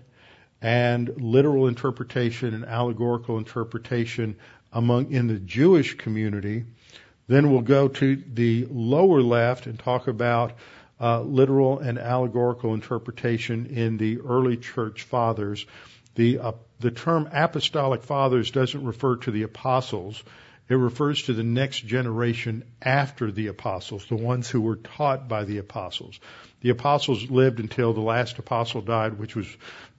and 0.62 1.22
literal 1.22 1.68
interpretation 1.68 2.54
and 2.54 2.66
allegorical 2.66 3.38
interpretation 3.38 4.38
among 4.72 5.12
in 5.12 5.28
the 5.28 5.40
Jewish 5.40 5.98
community. 5.98 6.66
Then 7.28 7.52
we'll 7.52 7.62
go 7.62 7.88
to 7.88 8.16
the 8.16 8.66
lower 8.70 9.22
left 9.22 9.68
and 9.68 9.78
talk 9.78 10.08
about 10.08 10.54
uh, 11.00 11.22
literal 11.22 11.80
and 11.80 12.00
allegorical 12.00 12.74
interpretation 12.74 13.68
in 13.68 13.98
the 13.98 14.20
early 14.22 14.58
church 14.58 15.04
fathers. 15.04 15.66
The 16.16 16.40
uh, 16.40 16.52
the 16.80 16.92
term 16.92 17.30
apostolic 17.32 18.04
fathers 18.04 18.52
doesn't 18.52 18.84
refer 18.84 19.18
to 19.18 19.32
the 19.32 19.44
apostles. 19.44 20.22
It 20.70 20.76
refers 20.76 21.24
to 21.24 21.34
the 21.34 21.44
next 21.44 21.86
generation 21.86 22.64
after 22.82 23.32
the 23.32 23.48
apostles, 23.48 24.06
the 24.08 24.16
ones 24.16 24.50
who 24.50 24.62
were 24.62 24.78
taught 24.78 25.28
by 25.28 25.44
the 25.44 25.58
apostles. 25.58 26.20
The 26.62 26.70
apostles 26.70 27.30
lived 27.30 27.60
until 27.60 27.94
the 27.94 28.02
last 28.02 28.40
apostle 28.40 28.82
died, 28.82 29.20
which 29.20 29.36
was 29.36 29.48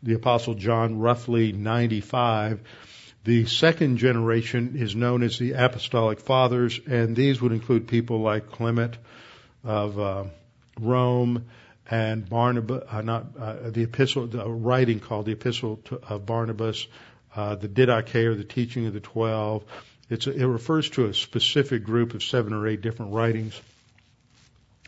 the 0.02 0.14
apostle 0.14 0.54
John, 0.54 0.98
roughly 0.98 1.52
95. 1.52 2.60
The 3.24 3.46
second 3.46 3.98
generation 3.98 4.74
is 4.76 4.96
known 4.96 5.22
as 5.22 5.38
the 5.38 5.52
apostolic 5.52 6.20
fathers, 6.20 6.80
and 6.86 7.14
these 7.14 7.40
would 7.42 7.52
include 7.52 7.86
people 7.86 8.20
like 8.20 8.50
Clement 8.50 8.96
of 9.62 9.98
uh, 9.98 10.24
Rome 10.80 11.44
and 11.90 12.28
Barnabas, 12.28 12.84
uh, 12.90 13.02
not 13.02 13.26
uh, 13.38 13.70
the 13.70 13.82
epistle, 13.82 14.26
the 14.26 14.48
writing 14.48 15.00
called 15.00 15.26
the 15.26 15.32
Epistle 15.32 15.76
to, 15.84 16.00
of 16.08 16.24
Barnabas, 16.24 16.86
uh, 17.36 17.54
the 17.54 17.68
Didache 17.68 18.26
or 18.26 18.34
the 18.34 18.44
Teaching 18.44 18.86
of 18.86 18.94
the 18.94 19.00
Twelve, 19.00 19.64
it's 20.14 20.26
a, 20.26 20.32
it 20.32 20.44
refers 20.44 20.88
to 20.90 21.06
a 21.06 21.14
specific 21.14 21.84
group 21.84 22.14
of 22.14 22.22
seven 22.22 22.52
or 22.52 22.66
eight 22.66 22.80
different 22.80 23.12
writings. 23.12 23.60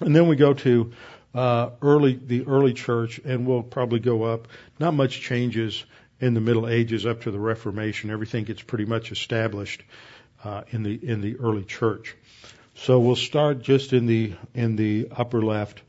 And 0.01 0.15
then 0.15 0.29
we 0.29 0.37
go 0.37 0.55
to 0.55 0.93
uh, 1.35 1.71
early 1.83 2.15
the 2.15 2.47
early 2.47 2.73
church, 2.73 3.19
and 3.25 3.47
we'll 3.47 3.63
probably 3.63 3.99
go 3.99 4.23
up. 4.23 4.49
Not 4.79 4.95
much 4.95 5.21
changes 5.21 5.85
in 6.21 6.35
the 6.35 6.41
Middle 6.41 6.69
Ages 6.69 7.05
up 7.05 7.23
to 7.23 7.31
the 7.31 7.39
Reformation. 7.39 8.11
Everything 8.11 8.45
gets 8.45 8.63
pretty 8.63 8.85
much 8.85 9.13
established 9.13 9.83
uh, 10.45 10.63
in 10.71 10.83
the 10.83 10.95
in 10.95 11.21
the 11.21 11.37
early 11.37 11.65
church. 11.65 12.17
So 12.77 13.01
we'll 13.01 13.17
start 13.17 13.63
just 13.63 13.93
in 13.93 14.07
the 14.07 14.35
in 14.55 14.77
the 14.77 15.09
upper 15.11 15.43
left, 15.43 15.83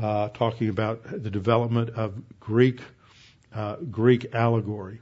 uh, 0.00 0.28
talking 0.28 0.68
about 0.68 1.02
the 1.04 1.30
development 1.30 1.90
of 1.90 2.14
Greek 2.38 2.80
uh, 3.54 3.76
Greek 3.90 4.34
allegory. 4.34 5.00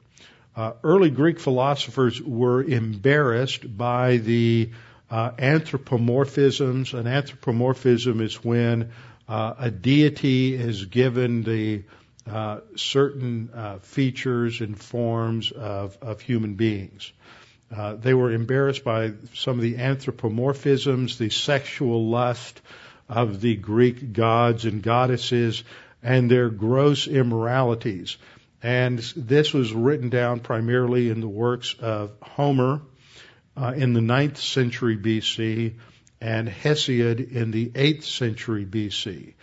Uh, 0.56 0.72
early 0.82 1.10
Greek 1.10 1.38
philosophers 1.38 2.20
were 2.20 2.62
embarrassed 2.64 3.76
by 3.76 4.16
the 4.16 4.70
uh, 5.10 5.30
anthropomorphisms. 5.32 6.94
An 6.98 7.06
anthropomorphism 7.06 8.22
is 8.22 8.42
when 8.42 8.90
uh, 9.28 9.54
a 9.58 9.70
deity 9.70 10.54
is 10.54 10.86
given 10.86 11.42
the 11.42 11.84
uh, 12.26 12.60
certain 12.74 13.50
uh, 13.54 13.78
features 13.80 14.62
and 14.62 14.80
forms 14.80 15.52
of, 15.52 15.98
of 16.00 16.22
human 16.22 16.54
beings. 16.54 17.12
Uh, 17.74 17.94
they 17.94 18.14
were 18.14 18.32
embarrassed 18.32 18.82
by 18.82 19.12
some 19.34 19.58
of 19.58 19.62
the 19.62 19.76
anthropomorphisms, 19.76 21.18
the 21.18 21.30
sexual 21.30 22.08
lust 22.08 22.60
of 23.08 23.40
the 23.40 23.56
Greek 23.56 24.12
gods 24.12 24.64
and 24.64 24.82
goddesses, 24.82 25.64
and 26.02 26.30
their 26.30 26.48
gross 26.48 27.06
immoralities. 27.06 28.16
And 28.66 28.98
this 28.98 29.52
was 29.52 29.72
written 29.72 30.08
down 30.08 30.40
primarily 30.40 31.08
in 31.08 31.20
the 31.20 31.28
works 31.28 31.76
of 31.78 32.10
Homer 32.20 32.82
uh, 33.56 33.72
in 33.76 33.92
the 33.92 34.00
ninth 34.00 34.38
century 34.38 34.96
BC 34.96 35.74
and 36.20 36.48
Hesiod 36.48 37.30
in 37.30 37.52
the 37.52 37.70
eighth 37.76 38.04
century 38.04 38.66
BC. 38.66 39.34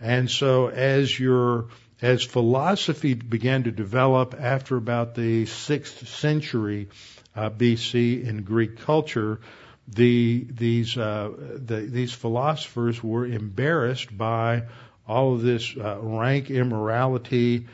And 0.00 0.28
so 0.28 0.66
as 0.66 1.16
your 1.16 1.68
as 2.00 2.24
philosophy 2.24 3.14
began 3.14 3.62
to 3.62 3.70
develop 3.70 4.34
after 4.36 4.76
about 4.76 5.14
the 5.14 5.46
sixth 5.46 6.08
century 6.08 6.88
uh, 7.36 7.50
BC 7.50 8.26
in 8.26 8.42
Greek 8.42 8.80
culture, 8.80 9.38
the, 9.86 10.44
these 10.50 10.98
uh, 10.98 11.30
the, 11.54 11.82
these 11.82 12.12
philosophers 12.12 13.00
were 13.00 13.26
embarrassed 13.26 14.18
by 14.18 14.64
all 15.06 15.34
of 15.34 15.42
this 15.42 15.72
uh, 15.76 15.98
rank 16.00 16.50
immorality 16.50 17.68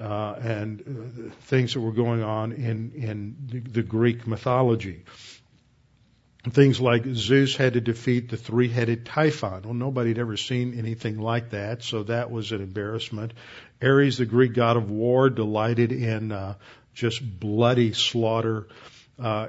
uh, 0.00 0.34
and 0.40 0.80
uh, 0.80 1.34
things 1.42 1.74
that 1.74 1.80
were 1.80 1.92
going 1.92 2.22
on 2.22 2.52
in 2.52 2.92
in 2.94 3.36
the, 3.50 3.60
the 3.60 3.82
Greek 3.82 4.26
mythology. 4.26 5.04
Things 6.50 6.78
like 6.78 7.06
Zeus 7.06 7.56
had 7.56 7.72
to 7.72 7.80
defeat 7.80 8.28
the 8.28 8.36
three-headed 8.36 9.06
Typhon. 9.06 9.62
Well, 9.62 9.72
nobody 9.72 10.10
had 10.10 10.18
ever 10.18 10.36
seen 10.36 10.78
anything 10.78 11.18
like 11.18 11.50
that, 11.50 11.82
so 11.82 12.02
that 12.02 12.30
was 12.30 12.52
an 12.52 12.60
embarrassment. 12.60 13.32
Ares, 13.82 14.18
the 14.18 14.26
Greek 14.26 14.52
god 14.52 14.76
of 14.76 14.90
war, 14.90 15.30
delighted 15.30 15.90
in 15.90 16.32
uh, 16.32 16.54
just 16.92 17.22
bloody 17.40 17.94
slaughter. 17.94 18.68
Uh, 19.18 19.48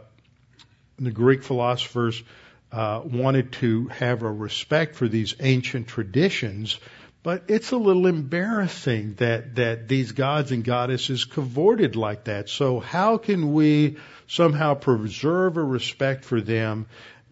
the 0.98 1.12
Greek 1.12 1.44
philosophers 1.44 2.24
uh, 2.72 3.02
wanted 3.04 3.52
to 3.54 3.88
have 3.88 4.22
a 4.22 4.32
respect 4.32 4.96
for 4.96 5.08
these 5.08 5.36
ancient 5.40 5.88
traditions 5.88 6.80
but 7.26 7.46
it's 7.48 7.72
a 7.72 7.78
little 7.78 8.06
embarrassing 8.06 9.16
that, 9.16 9.56
that 9.56 9.88
these 9.88 10.12
gods 10.12 10.52
and 10.52 10.64
goddesses 10.64 11.26
cavorted 11.26 11.96
like 11.96 12.26
that. 12.26 12.50
So 12.50 12.80
how 12.80 13.18
can 13.18 13.52
we 13.52 13.98
somehow 14.28 14.76
preserve 14.76 15.58
a 15.58 15.64
respect 15.64 16.24
for 16.24 16.40
them 16.40 16.86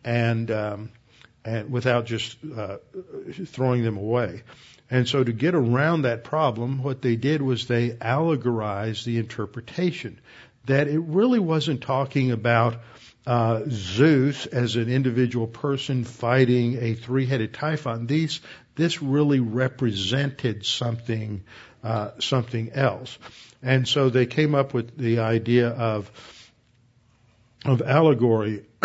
and, 0.03 0.49
um, 0.49 0.91
and 1.45 1.69
without 1.69 2.07
just 2.07 2.35
uh, 2.57 2.77
throwing 3.45 3.83
them 3.83 3.97
away? 3.97 4.41
And 4.89 5.07
so 5.07 5.23
to 5.23 5.31
get 5.31 5.53
around 5.53 6.01
that 6.01 6.23
problem, 6.23 6.81
what 6.81 7.03
they 7.03 7.15
did 7.15 7.43
was 7.43 7.67
they 7.67 7.91
allegorized 7.91 9.05
the 9.05 9.19
interpretation 9.19 10.19
that 10.65 10.87
it 10.87 11.01
really 11.01 11.37
wasn't 11.37 11.81
talking 11.81 12.31
about 12.31 12.81
uh, 13.25 13.61
Zeus 13.69 14.45
as 14.45 14.75
an 14.75 14.89
individual 14.89 15.47
person 15.47 16.03
fighting 16.03 16.77
a 16.81 16.93
three-headed 16.93 17.53
typhon. 17.53 18.07
These 18.07 18.41
this 18.75 19.01
really 19.01 19.39
represented 19.39 20.65
something 20.65 21.43
uh, 21.83 22.11
something 22.19 22.71
else, 22.73 23.17
and 23.61 23.87
so 23.87 24.09
they 24.09 24.25
came 24.25 24.55
up 24.55 24.73
with 24.73 24.97
the 24.97 25.19
idea 25.19 25.69
of 25.69 26.11
of 27.65 27.81
allegory. 27.81 28.65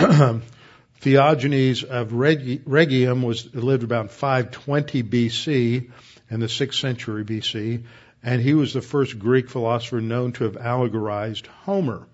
Theagenes 1.00 1.84
of 1.84 2.10
Rhegium 2.10 3.22
was 3.22 3.54
lived 3.54 3.84
about 3.84 4.10
520 4.10 5.02
BC 5.04 5.90
in 6.30 6.40
the 6.40 6.46
6th 6.46 6.74
century 6.74 7.24
BC, 7.24 7.84
and 8.22 8.42
he 8.42 8.54
was 8.54 8.72
the 8.72 8.82
first 8.82 9.18
Greek 9.18 9.48
philosopher 9.48 10.00
known 10.00 10.32
to 10.32 10.44
have 10.44 10.56
allegorized 10.56 11.46
Homer. 11.46 12.06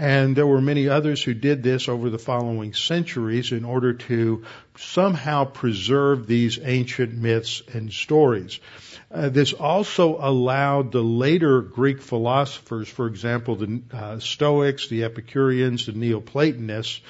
And 0.00 0.34
there 0.34 0.46
were 0.46 0.62
many 0.62 0.88
others 0.88 1.22
who 1.22 1.34
did 1.34 1.62
this 1.62 1.86
over 1.86 2.08
the 2.08 2.18
following 2.18 2.72
centuries 2.72 3.52
in 3.52 3.66
order 3.66 3.92
to 3.92 4.44
somehow 4.78 5.44
preserve 5.44 6.26
these 6.26 6.58
ancient 6.58 7.12
myths 7.12 7.60
and 7.74 7.92
stories. 7.92 8.60
Uh, 9.10 9.28
this 9.28 9.52
also 9.52 10.16
allowed 10.18 10.92
the 10.92 11.02
later 11.02 11.60
Greek 11.60 12.00
philosophers, 12.00 12.88
for 12.88 13.08
example, 13.08 13.56
the 13.56 13.82
uh, 13.92 14.18
Stoics, 14.20 14.88
the 14.88 15.04
Epicureans, 15.04 15.84
the 15.84 15.92
Neoplatonists, 15.92 17.02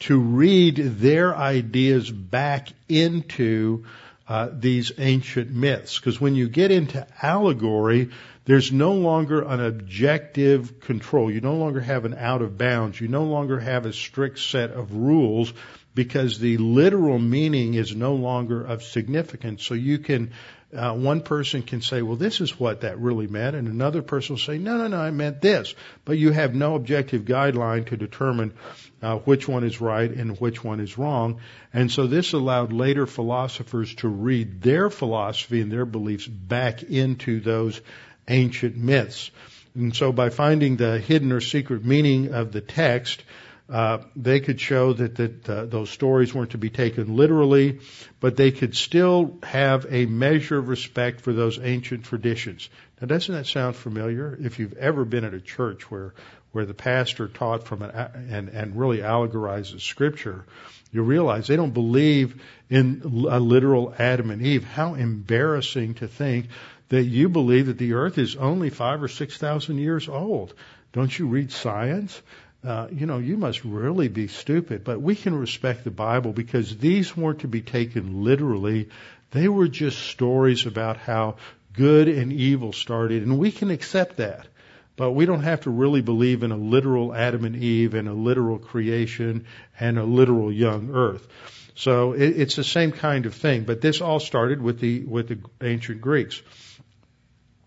to 0.00 0.20
read 0.20 0.76
their 0.76 1.34
ideas 1.34 2.10
back 2.10 2.68
into 2.86 3.86
uh, 4.28 4.48
these 4.52 4.92
ancient 4.98 5.50
myths. 5.50 5.98
Because 5.98 6.20
when 6.20 6.34
you 6.34 6.48
get 6.48 6.70
into 6.70 7.06
allegory, 7.22 8.10
there's 8.44 8.72
no 8.72 8.92
longer 8.92 9.42
an 9.42 9.60
objective 9.60 10.80
control. 10.80 11.30
You 11.30 11.40
no 11.40 11.56
longer 11.56 11.80
have 11.80 12.04
an 12.04 12.14
out 12.14 12.42
of 12.42 12.58
bounds. 12.58 13.00
You 13.00 13.08
no 13.08 13.24
longer 13.24 13.58
have 13.60 13.86
a 13.86 13.92
strict 13.92 14.38
set 14.38 14.70
of 14.70 14.92
rules 14.94 15.52
because 15.94 16.38
the 16.38 16.58
literal 16.58 17.18
meaning 17.18 17.74
is 17.74 17.94
no 17.94 18.14
longer 18.14 18.62
of 18.62 18.82
significance. 18.82 19.64
So 19.64 19.74
you 19.74 19.98
can 19.98 20.32
uh, 20.74 20.92
one 20.94 21.20
person 21.20 21.62
can 21.62 21.80
say, 21.80 22.02
well, 22.02 22.16
this 22.16 22.40
is 22.40 22.58
what 22.58 22.80
that 22.80 22.98
really 22.98 23.26
meant, 23.28 23.54
and 23.54 23.68
another 23.68 24.02
person 24.02 24.34
will 24.34 24.40
say, 24.40 24.58
no, 24.58 24.76
no, 24.76 24.88
no, 24.88 24.98
I 24.98 25.10
meant 25.10 25.40
this. 25.40 25.74
But 26.04 26.18
you 26.18 26.32
have 26.32 26.54
no 26.54 26.74
objective 26.74 27.22
guideline 27.22 27.86
to 27.86 27.96
determine 27.96 28.52
uh, 29.00 29.18
which 29.18 29.46
one 29.46 29.62
is 29.62 29.80
right 29.80 30.10
and 30.10 30.38
which 30.40 30.64
one 30.64 30.80
is 30.80 30.98
wrong. 30.98 31.40
And 31.72 31.90
so 31.90 32.06
this 32.06 32.32
allowed 32.32 32.72
later 32.72 33.06
philosophers 33.06 33.94
to 33.96 34.08
read 34.08 34.60
their 34.60 34.90
philosophy 34.90 35.60
and 35.60 35.70
their 35.70 35.86
beliefs 35.86 36.26
back 36.26 36.82
into 36.82 37.40
those 37.40 37.80
ancient 38.26 38.76
myths. 38.76 39.30
And 39.76 39.94
so 39.94 40.10
by 40.10 40.30
finding 40.30 40.76
the 40.76 40.98
hidden 40.98 41.32
or 41.32 41.40
secret 41.40 41.84
meaning 41.84 42.34
of 42.34 42.50
the 42.50 42.60
text, 42.60 43.22
uh, 43.68 43.98
they 44.14 44.38
could 44.40 44.60
show 44.60 44.92
that, 44.92 45.16
that 45.16 45.50
uh, 45.50 45.64
those 45.66 45.90
stories 45.90 46.32
weren't 46.32 46.50
to 46.50 46.58
be 46.58 46.70
taken 46.70 47.16
literally, 47.16 47.80
but 48.20 48.36
they 48.36 48.52
could 48.52 48.76
still 48.76 49.38
have 49.42 49.86
a 49.90 50.06
measure 50.06 50.58
of 50.58 50.68
respect 50.68 51.20
for 51.20 51.32
those 51.32 51.58
ancient 51.58 52.04
traditions. 52.04 52.68
Now, 53.00 53.08
doesn't 53.08 53.34
that 53.34 53.46
sound 53.46 53.74
familiar? 53.74 54.38
If 54.40 54.60
you've 54.60 54.74
ever 54.74 55.04
been 55.04 55.24
at 55.24 55.34
a 55.34 55.40
church 55.40 55.90
where 55.90 56.14
where 56.52 56.64
the 56.64 56.74
pastor 56.74 57.28
taught 57.28 57.64
from 57.64 57.82
an 57.82 57.90
and 58.30 58.48
and 58.48 58.76
really 58.76 58.98
allegorizes 58.98 59.80
scripture, 59.80 60.46
you 60.92 61.02
realize 61.02 61.48
they 61.48 61.56
don't 61.56 61.74
believe 61.74 62.40
in 62.70 63.02
a 63.28 63.40
literal 63.40 63.94
Adam 63.98 64.30
and 64.30 64.40
Eve. 64.40 64.64
How 64.64 64.94
embarrassing 64.94 65.94
to 65.94 66.08
think 66.08 66.46
that 66.88 67.02
you 67.02 67.28
believe 67.28 67.66
that 67.66 67.78
the 67.78 67.94
earth 67.94 68.16
is 68.16 68.36
only 68.36 68.70
five 68.70 69.02
or 69.02 69.08
six 69.08 69.36
thousand 69.36 69.78
years 69.78 70.08
old. 70.08 70.54
Don't 70.92 71.18
you 71.18 71.26
read 71.26 71.52
science? 71.52 72.22
Uh, 72.66 72.88
you 72.90 73.06
know, 73.06 73.18
you 73.18 73.36
must 73.36 73.64
really 73.64 74.08
be 74.08 74.26
stupid. 74.26 74.82
But 74.82 75.00
we 75.00 75.14
can 75.14 75.38
respect 75.38 75.84
the 75.84 75.92
Bible 75.92 76.32
because 76.32 76.76
these 76.76 77.16
weren't 77.16 77.40
to 77.40 77.48
be 77.48 77.62
taken 77.62 78.24
literally. 78.24 78.88
They 79.30 79.48
were 79.48 79.68
just 79.68 79.98
stories 80.00 80.66
about 80.66 80.96
how 80.96 81.36
good 81.72 82.08
and 82.08 82.32
evil 82.32 82.72
started, 82.72 83.22
and 83.22 83.38
we 83.38 83.52
can 83.52 83.70
accept 83.70 84.16
that. 84.16 84.48
But 84.96 85.12
we 85.12 85.26
don't 85.26 85.42
have 85.42 85.60
to 85.62 85.70
really 85.70 86.00
believe 86.00 86.42
in 86.42 86.50
a 86.50 86.56
literal 86.56 87.14
Adam 87.14 87.44
and 87.44 87.54
Eve 87.54 87.94
and 87.94 88.08
a 88.08 88.14
literal 88.14 88.58
creation 88.58 89.44
and 89.78 89.98
a 89.98 90.04
literal 90.04 90.50
young 90.50 90.90
earth. 90.90 91.28
So 91.74 92.14
it, 92.14 92.40
it's 92.40 92.56
the 92.56 92.64
same 92.64 92.90
kind 92.90 93.26
of 93.26 93.34
thing. 93.34 93.64
But 93.64 93.80
this 93.80 94.00
all 94.00 94.18
started 94.18 94.60
with 94.60 94.80
the 94.80 95.04
with 95.04 95.28
the 95.28 95.38
ancient 95.64 96.00
Greeks. 96.00 96.42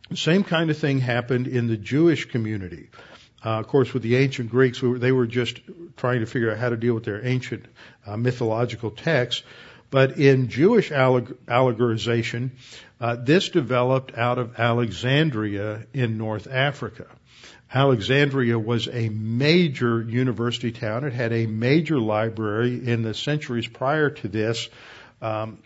The 0.10 0.18
same 0.18 0.44
kind 0.44 0.72
of 0.72 0.78
thing 0.78 1.00
happened 1.00 1.48
in 1.48 1.68
the 1.68 1.78
Jewish 1.78 2.26
community. 2.26 2.90
Uh, 3.44 3.60
of 3.60 3.68
course, 3.68 3.94
with 3.94 4.04
the 4.04 4.18
ancient 4.18 4.50
Greeks, 4.50 4.82
they 4.84 5.12
were 5.12 5.28
just 5.28 5.62
trying 5.96 6.20
to 6.20 6.26
figure 6.26 6.52
out 6.52 6.58
how 6.58 6.70
to 6.70 6.78
deal 6.78 6.94
with 6.94 7.06
their 7.06 7.26
ancient 7.26 7.66
uh, 8.06 8.18
mythological 8.18 8.92
texts. 8.92 9.44
But 9.90 10.20
in 10.20 10.50
Jewish 10.50 10.92
alleg- 10.92 11.36
allegorization, 11.48 12.52
uh, 13.00 13.16
this 13.16 13.50
developed 13.50 14.18
out 14.18 14.38
of 14.38 14.60
Alexandria 14.60 15.86
in 15.94 16.18
North 16.18 16.48
Africa. 16.48 17.08
Alexandria 17.74 18.58
was 18.58 18.88
a 18.88 19.10
major 19.10 20.02
university 20.02 20.72
town. 20.72 21.04
It 21.04 21.14
had 21.14 21.32
a 21.32 21.46
major 21.46 22.00
library 22.00 22.88
in 22.88 23.04
the 23.04 23.14
centuries 23.14 23.68
prior 23.68 24.10
to 24.10 24.28
this. 24.28 24.70
Um, 25.22 25.60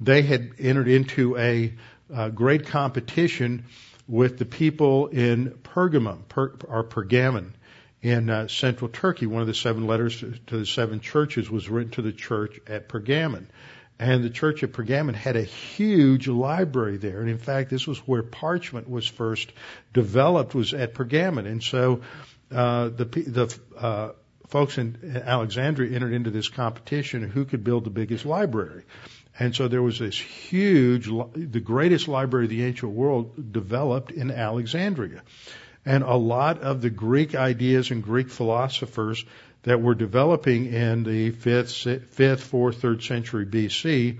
they 0.00 0.22
had 0.22 0.52
entered 0.58 0.88
into 0.88 1.36
a, 1.36 1.72
a 2.14 2.30
great 2.30 2.66
competition 2.66 3.64
with 4.08 4.38
the 4.38 4.46
people 4.46 5.08
in 5.08 5.50
Pergamum, 5.62 6.26
per, 6.28 6.54
or 6.66 6.82
Pergamon, 6.82 7.52
in 8.00 8.30
uh, 8.30 8.48
central 8.48 8.88
Turkey. 8.88 9.26
One 9.26 9.42
of 9.42 9.46
the 9.46 9.54
seven 9.54 9.86
letters 9.86 10.18
to, 10.20 10.32
to 10.46 10.58
the 10.58 10.66
seven 10.66 11.00
churches 11.00 11.50
was 11.50 11.68
written 11.68 11.92
to 11.92 12.02
the 12.02 12.12
church 12.12 12.58
at 12.66 12.88
Pergamon. 12.88 13.46
And 14.00 14.22
the 14.22 14.30
church 14.30 14.62
at 14.62 14.72
Pergamon 14.72 15.14
had 15.14 15.36
a 15.36 15.42
huge 15.42 16.28
library 16.28 16.98
there. 16.98 17.20
And 17.20 17.28
in 17.28 17.38
fact, 17.38 17.68
this 17.68 17.86
was 17.86 17.98
where 17.98 18.22
parchment 18.22 18.88
was 18.88 19.06
first 19.06 19.52
developed, 19.92 20.54
was 20.54 20.72
at 20.72 20.94
Pergamon. 20.94 21.46
And 21.46 21.62
so 21.62 22.02
uh, 22.52 22.90
the, 22.90 23.04
the 23.04 23.58
uh, 23.76 24.12
folks 24.46 24.78
in 24.78 25.20
Alexandria 25.24 25.94
entered 25.94 26.12
into 26.12 26.30
this 26.30 26.48
competition 26.48 27.28
who 27.28 27.44
could 27.44 27.64
build 27.64 27.84
the 27.84 27.90
biggest 27.90 28.24
library. 28.24 28.84
And 29.38 29.54
so 29.54 29.68
there 29.68 29.82
was 29.82 30.00
this 30.00 30.18
huge, 30.18 31.06
the 31.06 31.60
greatest 31.60 32.08
library 32.08 32.46
of 32.46 32.50
the 32.50 32.64
ancient 32.64 32.92
world 32.92 33.52
developed 33.52 34.10
in 34.10 34.30
Alexandria. 34.30 35.22
And 35.86 36.02
a 36.02 36.16
lot 36.16 36.60
of 36.60 36.82
the 36.82 36.90
Greek 36.90 37.34
ideas 37.34 37.90
and 37.90 38.02
Greek 38.02 38.30
philosophers 38.30 39.24
that 39.62 39.80
were 39.80 39.94
developing 39.94 40.66
in 40.66 41.04
the 41.04 41.30
fifth, 41.30 41.72
fifth, 42.10 42.42
fourth, 42.42 42.80
third 42.80 43.02
century 43.02 43.46
BC, 43.46 44.18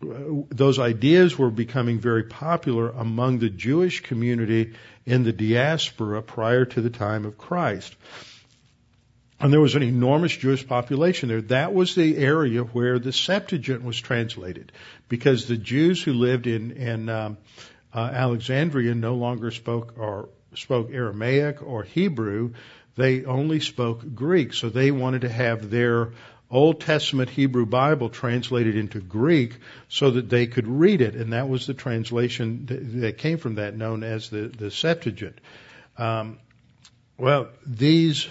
those 0.00 0.78
ideas 0.78 1.36
were 1.36 1.50
becoming 1.50 1.98
very 1.98 2.22
popular 2.22 2.90
among 2.90 3.38
the 3.38 3.50
Jewish 3.50 4.00
community 4.02 4.74
in 5.04 5.24
the 5.24 5.32
diaspora 5.32 6.22
prior 6.22 6.64
to 6.64 6.80
the 6.80 6.90
time 6.90 7.24
of 7.24 7.36
Christ. 7.36 7.96
And 9.40 9.52
there 9.52 9.60
was 9.60 9.76
an 9.76 9.84
enormous 9.84 10.36
Jewish 10.36 10.66
population 10.66 11.28
there. 11.28 11.42
That 11.42 11.72
was 11.72 11.94
the 11.94 12.16
area 12.16 12.62
where 12.62 12.98
the 12.98 13.12
Septuagint 13.12 13.84
was 13.84 14.00
translated, 14.00 14.72
because 15.08 15.46
the 15.46 15.56
Jews 15.56 16.02
who 16.02 16.12
lived 16.12 16.46
in 16.46 16.72
in 16.72 17.08
um, 17.08 17.38
uh, 17.94 18.00
Alexandria 18.00 18.94
no 18.94 19.14
longer 19.14 19.50
spoke 19.50 19.94
or 19.96 20.28
spoke 20.54 20.90
Aramaic 20.92 21.62
or 21.62 21.84
Hebrew. 21.84 22.54
They 22.96 23.24
only 23.24 23.60
spoke 23.60 24.02
Greek, 24.14 24.54
so 24.54 24.70
they 24.70 24.90
wanted 24.90 25.20
to 25.20 25.28
have 25.28 25.70
their 25.70 26.10
Old 26.50 26.80
Testament 26.80 27.30
Hebrew 27.30 27.66
Bible 27.66 28.08
translated 28.08 28.74
into 28.74 29.00
Greek 29.00 29.56
so 29.88 30.10
that 30.12 30.28
they 30.28 30.48
could 30.48 30.66
read 30.66 31.00
it, 31.00 31.14
and 31.14 31.32
that 31.32 31.48
was 31.48 31.66
the 31.66 31.74
translation 31.74 32.66
that, 32.66 33.00
that 33.00 33.18
came 33.18 33.38
from 33.38 33.54
that, 33.56 33.76
known 33.76 34.02
as 34.02 34.30
the 34.30 34.48
the 34.48 34.70
Septuagint. 34.70 35.38
Um, 35.96 36.38
well, 37.18 37.48
these 37.64 38.28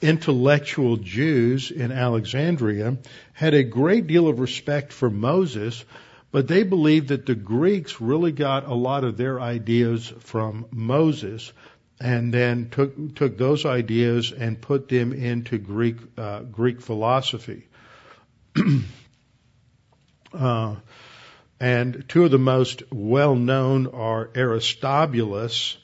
intellectual 0.00 0.96
Jews 0.96 1.70
in 1.70 1.90
Alexandria 1.90 2.98
had 3.32 3.54
a 3.54 3.62
great 3.62 4.06
deal 4.06 4.28
of 4.28 4.40
respect 4.40 4.92
for 4.92 5.10
Moses, 5.10 5.84
but 6.30 6.46
they 6.48 6.62
believed 6.62 7.08
that 7.08 7.26
the 7.26 7.34
Greeks 7.34 8.00
really 8.00 8.32
got 8.32 8.66
a 8.66 8.74
lot 8.74 9.04
of 9.04 9.16
their 9.16 9.40
ideas 9.40 10.12
from 10.20 10.66
Moses 10.70 11.52
and 12.00 12.32
then 12.32 12.70
took 12.70 13.16
took 13.16 13.36
those 13.38 13.64
ideas 13.64 14.32
and 14.32 14.60
put 14.60 14.88
them 14.88 15.12
into 15.12 15.58
Greek 15.58 15.96
uh, 16.16 16.40
Greek 16.40 16.80
philosophy. 16.80 17.66
uh, 20.32 20.76
and 21.60 22.04
two 22.08 22.24
of 22.24 22.30
the 22.30 22.38
most 22.38 22.82
well 22.92 23.34
known 23.34 23.88
are 23.88 24.30
Aristobulus 24.34 25.76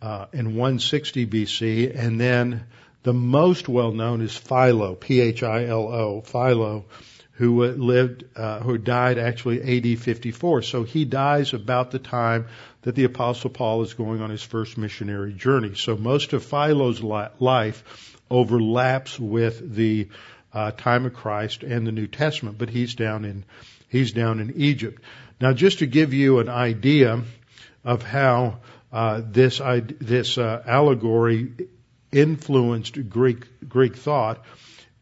uh, 0.00 0.26
in 0.32 0.56
160 0.56 1.26
BC, 1.26 1.96
and 1.96 2.18
then 2.20 2.64
the 3.02 3.12
most 3.12 3.68
well 3.68 3.92
known 3.92 4.20
is 4.20 4.36
Philo, 4.36 4.94
P-H-I-L-O, 4.94 6.20
Philo, 6.20 6.84
who 7.32 7.64
lived, 7.64 8.24
uh, 8.36 8.60
who 8.60 8.78
died 8.78 9.18
actually 9.18 9.60
AD 9.60 9.98
54. 9.98 10.62
So 10.62 10.84
he 10.84 11.04
dies 11.04 11.54
about 11.54 11.90
the 11.90 11.98
time 11.98 12.46
that 12.82 12.94
the 12.94 13.04
apostle 13.04 13.50
Paul 13.50 13.82
is 13.82 13.94
going 13.94 14.20
on 14.20 14.30
his 14.30 14.42
first 14.42 14.78
missionary 14.78 15.32
journey. 15.32 15.74
So 15.74 15.96
most 15.96 16.32
of 16.32 16.44
Philo's 16.44 17.00
life 17.02 18.16
overlaps 18.30 19.18
with 19.18 19.74
the 19.74 20.08
uh, 20.52 20.70
time 20.72 21.06
of 21.06 21.14
Christ 21.14 21.62
and 21.62 21.86
the 21.86 21.92
New 21.92 22.06
Testament, 22.06 22.58
but 22.58 22.68
he's 22.68 22.94
down 22.94 23.24
in 23.24 23.44
he's 23.88 24.12
down 24.12 24.40
in 24.40 24.54
Egypt. 24.56 25.02
Now, 25.40 25.52
just 25.52 25.80
to 25.80 25.86
give 25.86 26.14
you 26.14 26.38
an 26.38 26.48
idea 26.48 27.22
of 27.84 28.02
how 28.02 28.58
uh, 28.92 29.22
this 29.24 29.60
this 30.00 30.38
uh, 30.38 30.62
allegory 30.66 31.52
influenced 32.12 33.08
Greek, 33.08 33.68
Greek 33.68 33.96
thought. 33.96 34.44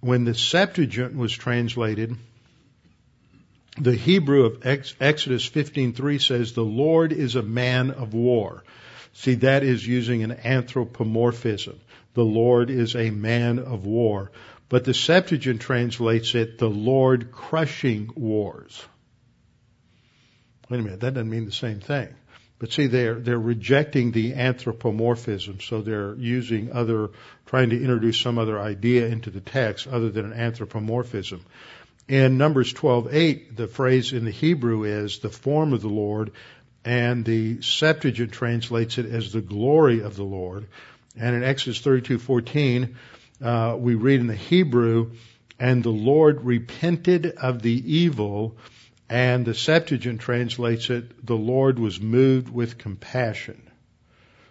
When 0.01 0.25
the 0.25 0.35
Septuagint 0.35 1.15
was 1.15 1.33
translated, 1.33 2.17
the 3.79 3.95
Hebrew 3.95 4.45
of 4.45 4.67
Exodus 4.67 5.49
15:3 5.49 6.19
says 6.19 6.53
the 6.53 6.65
Lord 6.65 7.13
is 7.13 7.37
a 7.37 7.43
man 7.43 7.91
of 7.91 8.15
war. 8.15 8.65
See, 9.13 9.35
that 9.37 9.63
is 9.63 9.87
using 9.87 10.23
an 10.23 10.33
anthropomorphism. 10.33 11.81
The 12.15 12.25
Lord 12.25 12.71
is 12.71 12.95
a 12.97 13.11
man 13.11 13.59
of 13.59 13.85
war. 13.85 14.31
But 14.69 14.85
the 14.85 14.95
Septuagint 14.95 15.61
translates 15.61 16.35
it 16.35 16.59
the 16.59 16.71
Lord 16.71 17.33
crushing 17.33 18.11
wars. 18.15 18.85
Wait 20.69 20.79
a 20.79 20.83
minute, 20.83 21.01
that 21.01 21.15
doesn't 21.15 21.29
mean 21.29 21.45
the 21.45 21.53
same 21.53 21.81
thing. 21.81 22.09
But 22.61 22.73
see, 22.73 22.89
they're, 22.89 23.15
they're 23.15 23.41
rejecting 23.41 24.13
the 24.13 24.35
anthropomorphism, 24.35 25.61
so 25.61 25.81
they're 25.81 26.15
using 26.17 26.71
other, 26.73 27.09
trying 27.47 27.71
to 27.71 27.81
introduce 27.81 28.21
some 28.21 28.39
other 28.39 28.61
idea 28.61 29.07
into 29.07 29.31
the 29.31 29.41
text 29.41 29.89
other 29.89 30.11
than 30.11 30.27
an 30.27 30.35
anthropomorphism. 30.35 31.41
In 32.07 32.37
Numbers 32.37 32.75
12:8, 32.75 33.57
the 33.57 33.67
phrase 33.67 34.13
in 34.13 34.27
the 34.27 34.31
Hebrew 34.31 34.85
is 34.85 35.21
the 35.21 35.31
form 35.31 35.73
of 35.73 35.81
the 35.81 35.89
Lord, 35.89 36.33
and 36.85 37.25
the 37.25 37.63
Septuagint 37.63 38.33
translates 38.33 38.99
it 38.99 39.07
as 39.07 39.33
the 39.33 39.41
glory 39.41 40.01
of 40.01 40.17
the 40.17 40.25
Lord. 40.25 40.67
And 41.17 41.35
in 41.35 41.43
Exodus 41.43 41.81
32:14, 41.81 42.95
uh, 43.41 43.77
we 43.79 43.95
read 43.95 44.21
in 44.21 44.27
the 44.27 44.35
Hebrew, 44.35 45.13
and 45.59 45.83
the 45.83 45.89
Lord 45.89 46.45
repented 46.45 47.27
of 47.27 47.63
the 47.63 47.95
evil 47.95 48.59
And 49.11 49.45
the 49.45 49.55
Septuagint 49.55 50.21
translates 50.21 50.89
it, 50.89 51.27
the 51.27 51.37
Lord 51.37 51.81
was 51.81 52.01
moved 52.01 52.49
with 52.49 52.79
compassion. 52.79 53.61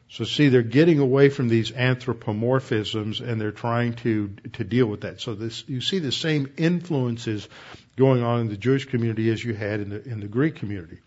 So 0.09 0.25
see, 0.25 0.49
they're 0.49 0.63
getting 0.63 0.99
away 0.99 1.29
from 1.29 1.47
these 1.47 1.71
anthropomorphisms 1.71 3.21
and 3.21 3.39
they're 3.39 3.51
trying 3.51 3.93
to, 3.97 4.29
to 4.53 4.63
deal 4.65 4.87
with 4.87 5.01
that. 5.01 5.21
So 5.21 5.33
this, 5.33 5.63
you 5.67 5.79
see 5.79 5.99
the 5.99 6.11
same 6.11 6.51
influences 6.57 7.47
going 7.95 8.21
on 8.21 8.41
in 8.41 8.49
the 8.49 8.57
Jewish 8.57 8.85
community 8.85 9.29
as 9.29 9.43
you 9.43 9.53
had 9.53 9.79
in 9.79 9.89
the, 9.89 10.03
in 10.03 10.19
the 10.19 10.27
Greek 10.27 10.55
community. 10.55 10.97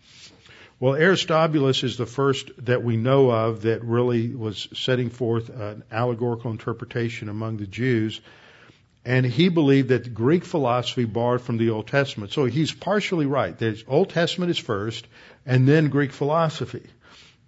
Well, 0.79 0.95
Aristobulus 0.95 1.83
is 1.83 1.97
the 1.97 2.05
first 2.05 2.49
that 2.65 2.83
we 2.83 2.97
know 2.97 3.29
of 3.29 3.61
that 3.63 3.83
really 3.83 4.29
was 4.29 4.67
setting 4.73 5.09
forth 5.09 5.49
an 5.49 5.83
allegorical 5.91 6.49
interpretation 6.49 7.29
among 7.29 7.57
the 7.57 7.67
Jews. 7.67 8.19
And 9.05 9.25
he 9.25 9.49
believed 9.49 9.89
that 9.89 10.13
Greek 10.13 10.45
philosophy 10.45 11.03
borrowed 11.03 11.41
from 11.41 11.57
the 11.57 11.71
Old 11.71 11.87
Testament. 11.87 12.31
So 12.31 12.45
he's 12.45 12.71
partially 12.71 13.25
right. 13.25 13.57
The 13.57 13.83
Old 13.87 14.09
Testament 14.09 14.51
is 14.51 14.57
first, 14.57 15.05
and 15.45 15.67
then 15.67 15.89
Greek 15.89 16.13
philosophy. 16.13 16.87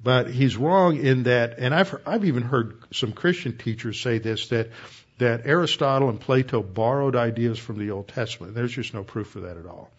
But 0.04 0.30
he's 0.30 0.58
wrong 0.58 0.98
in 0.98 1.24
that, 1.24 1.58
and 1.58 1.74
I've, 1.74 1.96
I've 2.06 2.26
even 2.26 2.44
heard 2.44 2.78
some 2.94 3.12
Christian 3.14 3.58
teachers 3.58 4.00
say 4.00 4.20
this, 4.20 4.50
that, 4.50 4.70
that 5.18 5.44
Aristotle 5.46 6.10
and 6.10 6.20
Plato 6.20 6.62
borrowed 6.62 7.16
ideas 7.16 7.58
from 7.58 7.80
the 7.80 7.92
Old 7.92 8.10
Testament. 8.10 8.54
There's 8.54 8.74
just 8.74 8.94
no 8.94 9.04
proof 9.04 9.28
for 9.28 9.40
that 9.42 9.58
at 9.58 9.66
all. 9.66 9.90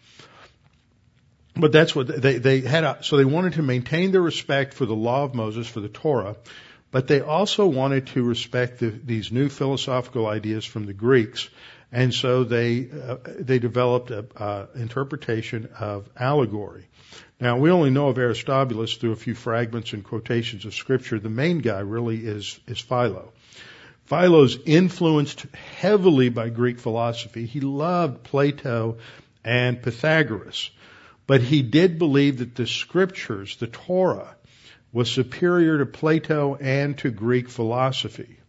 But 1.55 1.71
that's 1.71 1.95
what 1.95 2.21
they, 2.21 2.37
they 2.37 2.61
had, 2.61 2.83
a, 2.83 2.99
so 3.01 3.17
they 3.17 3.25
wanted 3.25 3.53
to 3.53 3.63
maintain 3.63 4.11
their 4.11 4.21
respect 4.21 4.75
for 4.75 4.85
the 4.85 4.95
law 4.95 5.23
of 5.23 5.33
Moses, 5.33 5.67
for 5.67 5.79
the 5.79 5.89
Torah, 5.89 6.35
but 6.91 7.07
they 7.07 7.21
also 7.21 7.65
wanted 7.65 8.07
to 8.07 8.23
respect 8.23 8.79
the, 8.79 8.89
these 8.89 9.31
new 9.31 9.49
philosophical 9.49 10.25
ideas 10.25 10.65
from 10.65 10.85
the 10.85 10.93
Greeks, 10.93 11.49
and 11.91 12.13
so 12.13 12.43
they 12.43 12.89
uh, 12.89 13.17
they 13.39 13.59
developed 13.59 14.11
an 14.11 14.27
uh, 14.35 14.65
interpretation 14.75 15.69
of 15.79 16.09
allegory. 16.17 16.87
Now 17.39 17.57
we 17.57 17.71
only 17.71 17.89
know 17.89 18.07
of 18.07 18.17
Aristobulus 18.17 18.95
through 18.95 19.11
a 19.11 19.17
few 19.17 19.35
fragments 19.35 19.93
and 19.93 20.03
quotations 20.03 20.65
of 20.65 20.73
Scripture. 20.73 21.19
The 21.19 21.29
main 21.29 21.59
guy 21.59 21.79
really 21.79 22.17
is 22.17 22.59
is 22.67 22.79
Philo. 22.79 23.31
Philo's 24.05 24.57
influenced 24.65 25.45
heavily 25.79 26.29
by 26.29 26.47
Greek 26.47 26.79
philosophy. 26.79 27.45
He 27.45 27.59
loved 27.59 28.23
Plato 28.23 28.97
and 29.43 29.81
Pythagoras, 29.81 30.71
but 31.25 31.41
he 31.41 31.61
did 31.61 31.99
believe 31.99 32.37
that 32.37 32.55
the 32.55 32.67
Scriptures, 32.67 33.57
the 33.57 33.67
Torah, 33.67 34.36
was 34.97 35.11
superior 35.11 35.77
to 35.77 35.85
Plato 35.85 36.55
and 36.55 36.97
to 36.97 37.11
Greek 37.11 37.49
philosophy. 37.49 38.39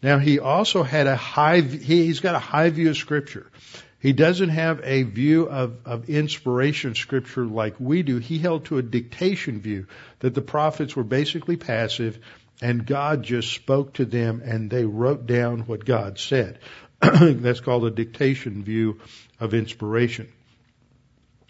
Now 0.00 0.18
he 0.18 0.38
also 0.38 0.84
had 0.84 1.08
a 1.08 1.16
high, 1.16 1.62
he's 1.62 2.20
got 2.20 2.36
a 2.36 2.38
high 2.38 2.70
view 2.70 2.90
of 2.90 2.96
scripture. 2.96 3.50
He 3.98 4.12
doesn't 4.12 4.50
have 4.50 4.80
a 4.84 5.02
view 5.02 5.48
of, 5.48 5.78
of 5.84 6.08
inspiration 6.08 6.94
scripture 6.94 7.44
like 7.44 7.74
we 7.80 8.04
do. 8.04 8.18
He 8.18 8.38
held 8.38 8.66
to 8.66 8.78
a 8.78 8.82
dictation 8.82 9.60
view 9.60 9.88
that 10.20 10.32
the 10.32 10.42
prophets 10.42 10.94
were 10.94 11.02
basically 11.02 11.56
passive 11.56 12.20
and 12.62 12.86
God 12.86 13.24
just 13.24 13.52
spoke 13.52 13.94
to 13.94 14.04
them 14.04 14.42
and 14.44 14.70
they 14.70 14.84
wrote 14.84 15.26
down 15.26 15.62
what 15.62 15.84
God 15.84 16.20
said. 16.20 16.60
That's 17.00 17.58
called 17.58 17.84
a 17.84 17.90
dictation 17.90 18.62
view 18.62 19.00
of 19.40 19.54
inspiration. 19.54 20.30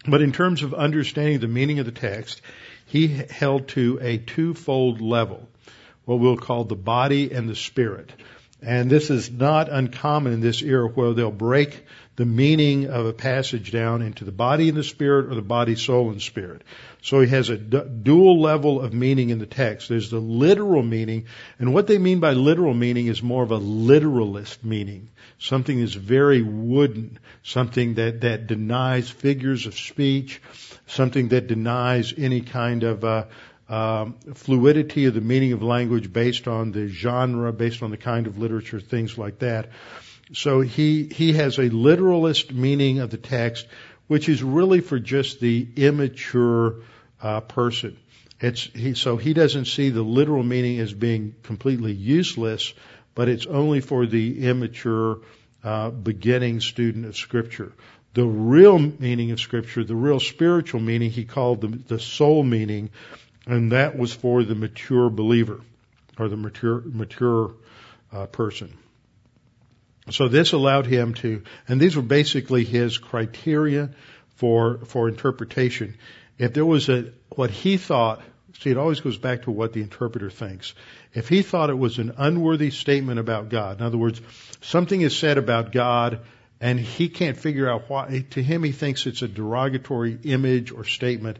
But 0.07 0.23
in 0.23 0.31
terms 0.31 0.63
of 0.63 0.73
understanding 0.73 1.39
the 1.39 1.47
meaning 1.47 1.77
of 1.77 1.85
the 1.85 1.91
text, 1.91 2.41
he 2.91 3.07
held 3.07 3.69
to 3.69 3.99
a 4.01 4.17
twofold 4.17 4.99
level, 4.99 5.47
what 6.03 6.19
we'll 6.19 6.35
call 6.35 6.65
the 6.65 6.75
body 6.75 7.31
and 7.31 7.47
the 7.47 7.55
spirit. 7.55 8.11
And 8.61 8.89
this 8.89 9.09
is 9.09 9.31
not 9.31 9.69
uncommon 9.69 10.33
in 10.33 10.41
this 10.41 10.61
era 10.61 10.89
where 10.89 11.13
they'll 11.13 11.31
break 11.31 11.85
the 12.21 12.25
meaning 12.27 12.85
of 12.85 13.07
a 13.07 13.13
passage 13.13 13.71
down 13.71 14.03
into 14.03 14.25
the 14.25 14.31
body 14.31 14.69
and 14.69 14.77
the 14.77 14.83
spirit 14.83 15.25
or 15.25 15.33
the 15.33 15.41
body, 15.41 15.73
soul, 15.75 16.11
and 16.11 16.21
spirit. 16.21 16.61
So 17.01 17.19
he 17.19 17.27
has 17.29 17.49
a 17.49 17.57
d- 17.57 17.81
dual 18.03 18.39
level 18.39 18.79
of 18.79 18.93
meaning 18.93 19.31
in 19.31 19.39
the 19.39 19.47
text. 19.47 19.89
There's 19.89 20.11
the 20.11 20.19
literal 20.19 20.83
meaning, 20.83 21.25
and 21.57 21.73
what 21.73 21.87
they 21.87 21.97
mean 21.97 22.19
by 22.19 22.33
literal 22.33 22.75
meaning 22.75 23.07
is 23.07 23.23
more 23.23 23.41
of 23.41 23.49
a 23.49 23.57
literalist 23.57 24.63
meaning. 24.63 25.09
Something 25.39 25.79
that's 25.79 25.95
very 25.95 26.43
wooden, 26.43 27.17
something 27.41 27.95
that, 27.95 28.21
that 28.21 28.45
denies 28.45 29.09
figures 29.09 29.65
of 29.65 29.73
speech, 29.73 30.43
something 30.85 31.29
that 31.29 31.47
denies 31.47 32.13
any 32.15 32.41
kind 32.41 32.83
of 32.83 33.03
uh, 33.03 33.25
um, 33.67 34.13
fluidity 34.35 35.05
of 35.05 35.15
the 35.15 35.21
meaning 35.21 35.53
of 35.53 35.63
language 35.63 36.13
based 36.13 36.47
on 36.47 36.71
the 36.71 36.87
genre, 36.87 37.51
based 37.51 37.81
on 37.81 37.89
the 37.89 37.97
kind 37.97 38.27
of 38.27 38.37
literature, 38.37 38.79
things 38.79 39.17
like 39.17 39.39
that. 39.39 39.69
So 40.33 40.61
he 40.61 41.03
he 41.05 41.33
has 41.33 41.57
a 41.57 41.69
literalist 41.69 42.53
meaning 42.53 42.99
of 42.99 43.09
the 43.09 43.17
text, 43.17 43.67
which 44.07 44.29
is 44.29 44.41
really 44.41 44.79
for 44.79 44.99
just 44.99 45.39
the 45.39 45.67
immature 45.75 46.75
uh, 47.21 47.41
person. 47.41 47.97
It's 48.39 48.63
he, 48.63 48.93
so 48.95 49.17
he 49.17 49.33
doesn't 49.33 49.65
see 49.65 49.89
the 49.89 50.01
literal 50.01 50.43
meaning 50.43 50.79
as 50.79 50.93
being 50.93 51.35
completely 51.43 51.93
useless, 51.93 52.73
but 53.13 53.29
it's 53.29 53.45
only 53.45 53.81
for 53.81 54.05
the 54.05 54.47
immature 54.47 55.19
uh, 55.63 55.89
beginning 55.91 56.61
student 56.61 57.05
of 57.05 57.15
Scripture 57.15 57.73
the 58.13 58.25
real 58.25 58.77
meaning 58.77 59.31
of 59.31 59.39
Scripture, 59.39 59.83
the 59.83 59.95
real 59.95 60.19
spiritual 60.19 60.81
meaning, 60.81 61.11
he 61.11 61.23
called 61.23 61.61
the, 61.61 61.67
the 61.67 61.99
soul 61.99 62.43
meaning, 62.43 62.89
and 63.45 63.71
that 63.71 63.97
was 63.97 64.13
for 64.13 64.43
the 64.43 64.55
mature 64.55 65.09
believer 65.09 65.61
or 66.19 66.27
the 66.27 66.37
mature 66.37 66.81
mature 66.85 67.53
uh, 68.11 68.25
person. 68.25 68.73
So 70.09 70.27
this 70.27 70.51
allowed 70.51 70.87
him 70.87 71.13
to, 71.15 71.43
and 71.67 71.79
these 71.79 71.95
were 71.95 72.01
basically 72.01 72.63
his 72.63 72.97
criteria 72.97 73.91
for 74.35 74.79
for 74.85 75.07
interpretation. 75.07 75.95
If 76.37 76.53
there 76.53 76.65
was 76.65 76.89
a 76.89 77.11
what 77.29 77.51
he 77.51 77.77
thought, 77.77 78.21
see, 78.59 78.71
it 78.71 78.77
always 78.77 78.99
goes 78.99 79.17
back 79.17 79.43
to 79.43 79.51
what 79.51 79.73
the 79.73 79.81
interpreter 79.81 80.29
thinks. 80.29 80.73
If 81.13 81.29
he 81.29 81.43
thought 81.43 81.69
it 81.69 81.77
was 81.77 81.99
an 81.99 82.13
unworthy 82.17 82.71
statement 82.71 83.19
about 83.19 83.49
God, 83.49 83.79
in 83.79 83.85
other 83.85 83.97
words, 83.97 84.21
something 84.61 85.01
is 85.01 85.15
said 85.15 85.37
about 85.37 85.71
God 85.71 86.21
and 86.59 86.79
he 86.79 87.09
can't 87.09 87.37
figure 87.37 87.69
out 87.69 87.89
why. 87.89 88.25
To 88.31 88.43
him, 88.43 88.63
he 88.63 88.71
thinks 88.71 89.05
it's 89.05 89.23
a 89.23 89.27
derogatory 89.27 90.17
image 90.23 90.71
or 90.71 90.85
statement. 90.85 91.37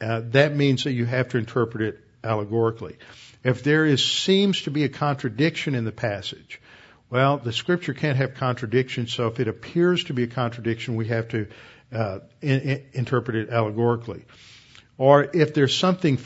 Uh, 0.00 0.22
that 0.30 0.56
means 0.56 0.84
that 0.84 0.92
you 0.92 1.04
have 1.04 1.28
to 1.30 1.38
interpret 1.38 1.82
it 1.82 2.00
allegorically. 2.24 2.96
If 3.42 3.62
there 3.62 3.84
is 3.84 4.04
seems 4.04 4.62
to 4.62 4.70
be 4.70 4.84
a 4.84 4.88
contradiction 4.88 5.74
in 5.74 5.84
the 5.84 5.92
passage, 5.92 6.60
well, 7.10 7.38
the 7.38 7.52
scripture 7.52 7.92
can't 7.92 8.16
have 8.16 8.34
contradiction. 8.34 9.08
So 9.08 9.26
if 9.26 9.40
it 9.40 9.48
appears 9.48 10.04
to 10.04 10.14
be 10.14 10.22
a 10.22 10.28
contradiction, 10.28 10.94
we 10.96 11.08
have 11.08 11.28
to 11.28 11.48
uh, 11.92 12.20
in, 12.40 12.60
in, 12.60 12.86
interpret 12.92 13.36
it 13.36 13.50
allegorically. 13.50 14.24
Or 14.96 15.28
if 15.32 15.54
there's 15.54 15.76
something, 15.76 16.18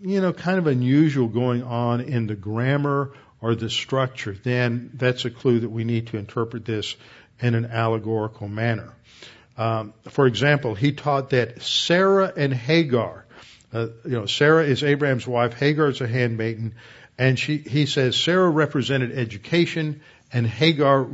you 0.00 0.20
know, 0.20 0.32
kind 0.32 0.58
of 0.58 0.66
unusual 0.66 1.28
going 1.28 1.62
on 1.62 2.00
in 2.00 2.26
the 2.26 2.34
grammar 2.34 3.12
or 3.40 3.54
the 3.54 3.68
structure, 3.68 4.34
then 4.42 4.90
that's 4.94 5.24
a 5.24 5.30
clue 5.30 5.60
that 5.60 5.68
we 5.68 5.84
need 5.84 6.08
to 6.08 6.16
interpret 6.16 6.64
this 6.64 6.96
in 7.40 7.54
an 7.54 7.66
allegorical 7.66 8.48
manner. 8.48 8.94
Um, 9.58 9.92
for 10.08 10.26
example, 10.26 10.74
he 10.74 10.92
taught 10.92 11.30
that 11.30 11.62
Sarah 11.62 12.32
and 12.36 12.52
Hagar, 12.52 13.26
uh, 13.72 13.88
you 14.04 14.12
know, 14.12 14.26
Sarah 14.26 14.64
is 14.64 14.82
Abraham's 14.82 15.26
wife, 15.26 15.54
Hagar 15.54 15.88
is 15.88 16.00
a 16.00 16.06
handmaiden, 16.06 16.74
and 17.18 17.38
she, 17.38 17.58
he 17.58 17.86
says 17.86 18.16
Sarah 18.16 18.50
represented 18.50 19.16
education, 19.16 20.00
and 20.32 20.46
Hagar 20.46 21.06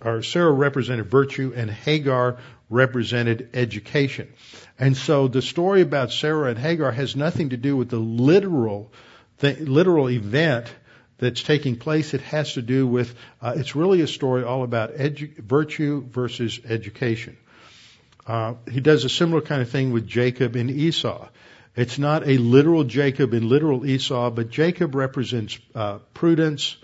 or 0.00 0.22
Sarah 0.22 0.52
represented 0.52 1.06
virtue, 1.06 1.52
and 1.54 1.70
Hagar 1.70 2.38
represented 2.68 3.50
education. 3.54 4.32
And 4.78 4.96
so 4.96 5.28
the 5.28 5.42
story 5.42 5.82
about 5.82 6.12
Sarah 6.12 6.50
and 6.50 6.58
Hagar 6.58 6.90
has 6.92 7.16
nothing 7.16 7.50
to 7.50 7.56
do 7.56 7.76
with 7.76 7.90
the 7.90 7.98
literal, 7.98 8.92
the 9.38 9.54
literal 9.54 10.08
event 10.10 10.72
that's 11.18 11.42
taking 11.42 11.76
place. 11.76 12.14
It 12.14 12.22
has 12.22 12.54
to 12.54 12.62
do 12.62 12.86
with, 12.86 13.14
uh, 13.42 13.54
it's 13.56 13.76
really 13.76 14.00
a 14.00 14.06
story 14.06 14.42
all 14.42 14.62
about 14.62 14.94
edu- 14.94 15.36
virtue 15.36 16.04
versus 16.08 16.60
education. 16.64 17.36
Uh, 18.26 18.54
he 18.70 18.80
does 18.80 19.04
a 19.04 19.08
similar 19.08 19.42
kind 19.42 19.60
of 19.60 19.70
thing 19.70 19.92
with 19.92 20.06
Jacob 20.06 20.56
and 20.56 20.70
Esau. 20.70 21.28
It's 21.76 21.98
not 21.98 22.26
a 22.26 22.36
literal 22.36 22.84
Jacob 22.84 23.32
and 23.32 23.46
literal 23.46 23.86
Esau, 23.86 24.30
but 24.30 24.50
Jacob 24.50 24.94
represents 24.94 25.58
uh, 25.74 25.98
prudence, 26.14 26.76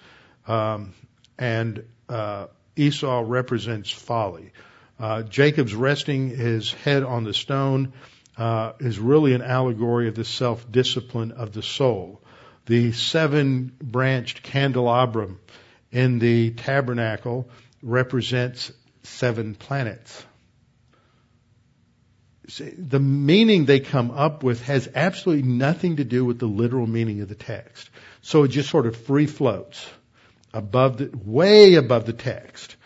um, 0.46 0.94
and 1.38 1.84
uh, 2.08 2.46
Esau 2.76 3.24
represents 3.26 3.90
folly. 3.90 4.52
Uh, 4.98 5.22
Jacob's 5.22 5.74
resting 5.74 6.30
his 6.30 6.72
head 6.72 7.02
on 7.02 7.24
the 7.24 7.34
stone 7.34 7.92
uh, 8.38 8.72
is 8.78 8.98
really 8.98 9.34
an 9.34 9.42
allegory 9.42 10.08
of 10.08 10.14
the 10.14 10.24
self-discipline 10.24 11.32
of 11.32 11.52
the 11.52 11.62
soul 11.62 12.20
the 12.66 12.92
seven 12.92 13.72
branched 13.80 14.42
candelabrum 14.42 15.38
in 15.92 16.18
the 16.18 16.50
tabernacle 16.50 17.48
represents 17.80 18.72
seven 19.04 19.54
planets. 19.54 20.24
The 22.78 23.00
meaning 23.00 23.64
they 23.64 23.80
come 23.80 24.10
up 24.10 24.42
with 24.42 24.62
has 24.62 24.88
absolutely 24.94 25.48
nothing 25.48 25.96
to 25.96 26.04
do 26.04 26.24
with 26.24 26.38
the 26.38 26.46
literal 26.46 26.86
meaning 26.86 27.20
of 27.20 27.28
the 27.28 27.34
text. 27.34 27.90
So 28.22 28.44
it 28.44 28.48
just 28.48 28.70
sort 28.70 28.86
of 28.86 28.96
free 28.96 29.26
floats 29.26 29.86
above 30.54 30.98
the, 30.98 31.10
way 31.24 31.74
above 31.74 32.06
the 32.06 32.12
text. 32.12 32.76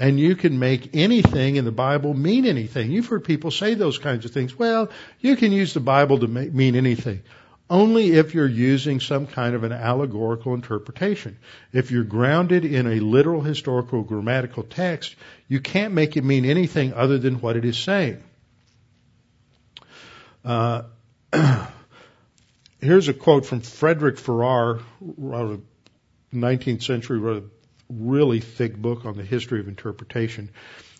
and 0.00 0.18
you 0.18 0.36
can 0.36 0.58
make 0.58 0.94
anything 0.94 1.56
in 1.56 1.64
the 1.64 1.72
Bible 1.72 2.14
mean 2.14 2.46
anything. 2.46 2.90
You've 2.90 3.06
heard 3.06 3.24
people 3.24 3.50
say 3.50 3.74
those 3.74 3.98
kinds 3.98 4.24
of 4.24 4.30
things. 4.30 4.56
Well, 4.56 4.90
you 5.20 5.36
can 5.36 5.52
use 5.52 5.74
the 5.74 5.80
Bible 5.80 6.20
to 6.20 6.28
make, 6.28 6.52
mean 6.52 6.76
anything. 6.76 7.22
Only 7.70 8.12
if 8.12 8.32
you're 8.34 8.46
using 8.46 9.00
some 9.00 9.26
kind 9.26 9.54
of 9.54 9.62
an 9.62 9.72
allegorical 9.72 10.54
interpretation. 10.54 11.38
If 11.72 11.90
you're 11.90 12.04
grounded 12.04 12.64
in 12.64 12.86
a 12.86 13.00
literal 13.00 13.42
historical 13.42 14.02
grammatical 14.02 14.62
text, 14.62 15.16
you 15.48 15.60
can't 15.60 15.92
make 15.92 16.16
it 16.16 16.24
mean 16.24 16.46
anything 16.46 16.94
other 16.94 17.18
than 17.18 17.40
what 17.40 17.56
it 17.56 17.64
is 17.66 17.76
saying. 17.76 18.22
Uh, 20.48 20.84
here's 22.80 23.08
a 23.08 23.12
quote 23.12 23.44
from 23.44 23.60
Frederick 23.60 24.16
Farrar, 24.18 24.80
wrote 24.98 25.60
a 26.32 26.34
19th 26.34 26.82
century, 26.82 27.18
wrote 27.18 27.42
a 27.42 27.46
really 27.92 28.40
thick 28.40 28.74
book 28.74 29.04
on 29.04 29.14
the 29.14 29.22
history 29.22 29.60
of 29.60 29.68
interpretation. 29.68 30.48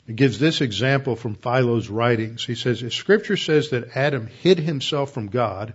It 0.06 0.16
gives 0.16 0.38
this 0.38 0.60
example 0.60 1.16
from 1.16 1.34
Philo's 1.34 1.88
writings. 1.88 2.44
He 2.44 2.56
says, 2.56 2.82
if 2.82 2.92
scripture 2.92 3.38
says 3.38 3.70
that 3.70 3.96
Adam 3.96 4.26
hid 4.26 4.58
himself 4.58 5.12
from 5.12 5.28
God, 5.28 5.72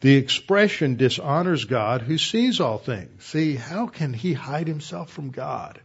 the 0.00 0.16
expression 0.16 0.96
dishonors 0.96 1.66
God 1.66 2.00
who 2.00 2.16
sees 2.16 2.58
all 2.58 2.78
things. 2.78 3.22
See, 3.22 3.54
how 3.54 3.86
can 3.86 4.14
he 4.14 4.32
hide 4.32 4.66
himself 4.66 5.10
from 5.10 5.30
God? 5.30 5.78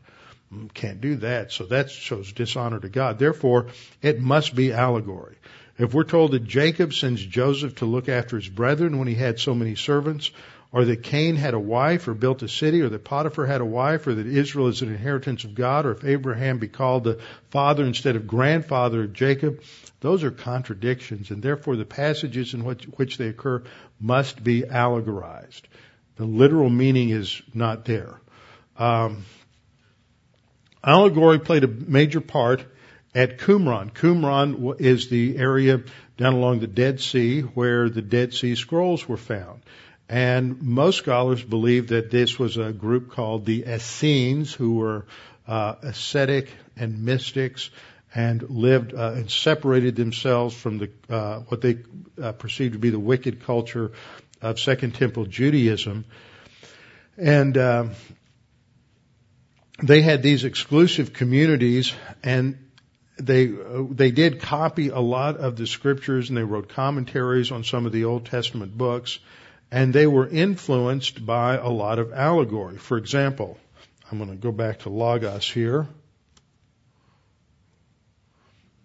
Mm, 0.53 0.73
can't 0.73 1.01
do 1.01 1.17
that. 1.17 1.51
So 1.51 1.65
that 1.65 1.89
shows 1.89 2.31
dishonor 2.31 2.79
to 2.79 2.87
God. 2.87 3.19
Therefore, 3.19 3.67
it 4.01 4.21
must 4.21 4.55
be 4.55 4.71
allegory. 4.71 5.35
If 5.77 5.93
we're 5.93 6.03
told 6.05 6.31
that 6.31 6.45
Jacob 6.45 6.93
sends 6.93 7.25
Joseph 7.25 7.75
to 7.75 7.85
look 7.85 8.07
after 8.07 8.37
his 8.37 8.47
brethren 8.47 8.97
when 8.97 9.07
he 9.07 9.15
had 9.15 9.39
so 9.39 9.53
many 9.53 9.75
servants, 9.75 10.31
or 10.71 10.85
that 10.85 11.03
Cain 11.03 11.35
had 11.35 11.53
a 11.53 11.59
wife 11.59 12.07
or 12.07 12.13
built 12.13 12.43
a 12.43 12.47
city, 12.47 12.81
or 12.81 12.89
that 12.89 13.03
Potiphar 13.03 13.45
had 13.45 13.61
a 13.61 13.65
wife, 13.65 14.07
or 14.07 14.15
that 14.15 14.25
Israel 14.25 14.67
is 14.67 14.81
an 14.81 14.89
inheritance 14.89 15.43
of 15.43 15.55
God, 15.55 15.85
or 15.85 15.91
if 15.91 16.03
Abraham 16.03 16.59
be 16.59 16.67
called 16.67 17.03
the 17.03 17.19
father 17.49 17.83
instead 17.85 18.15
of 18.15 18.27
grandfather 18.27 19.03
of 19.03 19.13
Jacob, 19.13 19.61
those 20.01 20.23
are 20.23 20.31
contradictions, 20.31 21.31
and 21.31 21.41
therefore 21.41 21.75
the 21.75 21.85
passages 21.85 22.53
in 22.53 22.63
which, 22.63 22.83
which 22.95 23.17
they 23.17 23.27
occur 23.27 23.63
must 23.99 24.43
be 24.43 24.63
allegorized. 24.63 25.61
The 26.17 26.25
literal 26.25 26.69
meaning 26.69 27.09
is 27.09 27.41
not 27.53 27.85
there. 27.85 28.19
Um, 28.77 29.25
allegory 30.83 31.39
played 31.39 31.63
a 31.63 31.67
major 31.67 32.21
part 32.21 32.65
at 33.15 33.39
Qumran. 33.39 33.93
Qumran 33.93 34.79
is 34.81 35.07
the 35.07 35.37
area 35.37 35.81
down 36.17 36.33
along 36.33 36.59
the 36.59 36.67
Dead 36.67 36.99
Sea 36.99 37.41
where 37.41 37.89
the 37.89 38.01
Dead 38.01 38.33
Sea 38.33 38.55
Scrolls 38.55 39.07
were 39.07 39.17
found. 39.17 39.61
And 40.07 40.61
most 40.61 40.97
scholars 40.97 41.41
believe 41.41 41.87
that 41.87 42.11
this 42.11 42.37
was 42.37 42.57
a 42.57 42.71
group 42.71 43.09
called 43.09 43.45
the 43.45 43.63
Essenes, 43.63 44.53
who 44.53 44.75
were 44.75 45.05
uh, 45.47 45.75
ascetic 45.81 46.49
and 46.77 47.03
mystics 47.03 47.71
and 48.13 48.47
lived 48.49 48.93
uh, 48.93 49.13
and 49.15 49.31
separated 49.31 49.95
themselves 49.95 50.55
from 50.55 50.77
the 50.77 50.91
uh, 51.09 51.39
what 51.47 51.61
they 51.61 51.79
uh, 52.21 52.33
perceived 52.33 52.73
to 52.73 52.79
be 52.79 52.91
the 52.91 52.99
wicked 52.99 53.43
culture 53.43 53.93
of 54.41 54.59
Second 54.59 54.93
Temple 54.93 55.25
Judaism. 55.25 56.05
And 57.17 57.57
uh, 57.57 57.85
they 59.81 60.01
had 60.01 60.21
these 60.21 60.43
exclusive 60.43 61.13
communities, 61.13 61.93
and 62.23 62.64
they 63.17 63.47
uh, 63.47 63.83
they 63.89 64.11
did 64.11 64.41
copy 64.41 64.89
a 64.89 64.99
lot 64.99 65.37
of 65.37 65.55
the 65.55 65.67
scriptures, 65.67 66.29
and 66.29 66.37
they 66.37 66.43
wrote 66.43 66.69
commentaries 66.69 67.51
on 67.51 67.63
some 67.63 67.85
of 67.85 67.91
the 67.91 68.05
Old 68.05 68.25
Testament 68.25 68.77
books 68.77 69.19
and 69.71 69.93
they 69.93 70.07
were 70.07 70.27
influenced 70.27 71.25
by 71.25 71.57
a 71.57 71.69
lot 71.69 71.99
of 71.99 72.13
allegory. 72.13 72.77
For 72.77 72.97
example, 72.97 73.57
I'm 74.09 74.17
going 74.17 74.29
to 74.29 74.35
go 74.35 74.51
back 74.51 74.79
to 74.79 74.89
Logos 74.89 75.49
here, 75.49 75.87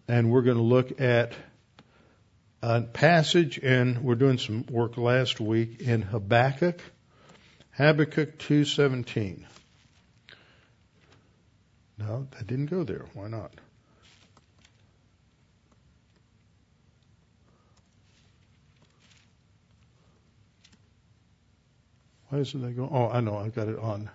and 0.09 0.31
we're 0.31 0.43
going 0.43 0.57
to 0.57 0.63
look 0.63 1.01
at 1.01 1.33
a 2.63 2.83
passage, 2.83 3.59
and 3.63 4.03
we're 4.03 4.17
doing 4.17 4.39
some 4.39 4.67
work 4.69 4.97
last 4.97 5.41
week 5.41 5.81
in 5.81 6.03
Habakkuk, 6.03 6.81
Habakkuk 7.73 8.39
2:17. 8.39 9.45
No, 11.99 12.27
that 12.31 12.47
didn't 12.47 12.67
go 12.67 12.83
there. 12.83 13.05
Why 13.13 13.29
not? 13.29 13.53
Why 22.31 22.39
isn't 22.39 22.63
that 22.63 22.77
going? 22.77 22.91
Oh, 22.93 23.09
I 23.09 23.21
know. 23.21 23.37
I've 23.37 23.55
got 23.55 23.67
it 23.67 23.79
on. 23.79 24.09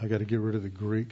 I 0.00 0.08
got 0.08 0.18
to 0.18 0.24
get 0.24 0.40
rid 0.40 0.54
of 0.54 0.62
the 0.62 0.70
Greek. 0.70 1.10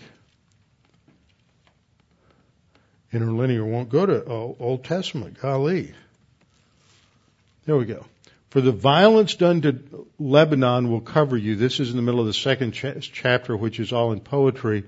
Interlinear 3.13 3.65
won't 3.65 3.91
go 3.91 4.07
to 4.07 4.25
Old 4.25 4.85
Testament. 4.85 5.41
Golly. 5.41 5.93
There 7.67 7.77
we 7.77 7.85
go. 7.85 8.07
For 8.49 8.63
the 8.63 8.73
violence 8.73 9.35
done 9.35 9.61
to 9.63 10.07
Lebanon 10.19 10.91
will 10.91 11.03
cover 11.03 11.37
you. 11.37 11.55
This 11.55 11.81
is 11.81 11.91
in 11.91 11.97
the 11.97 12.03
middle 12.03 12.21
of 12.21 12.27
the 12.27 12.33
second 12.33 12.73
ch- 12.73 13.13
chapter, 13.13 13.55
which 13.55 13.79
is 13.79 13.93
all 13.93 14.13
in 14.13 14.21
poetry. 14.21 14.85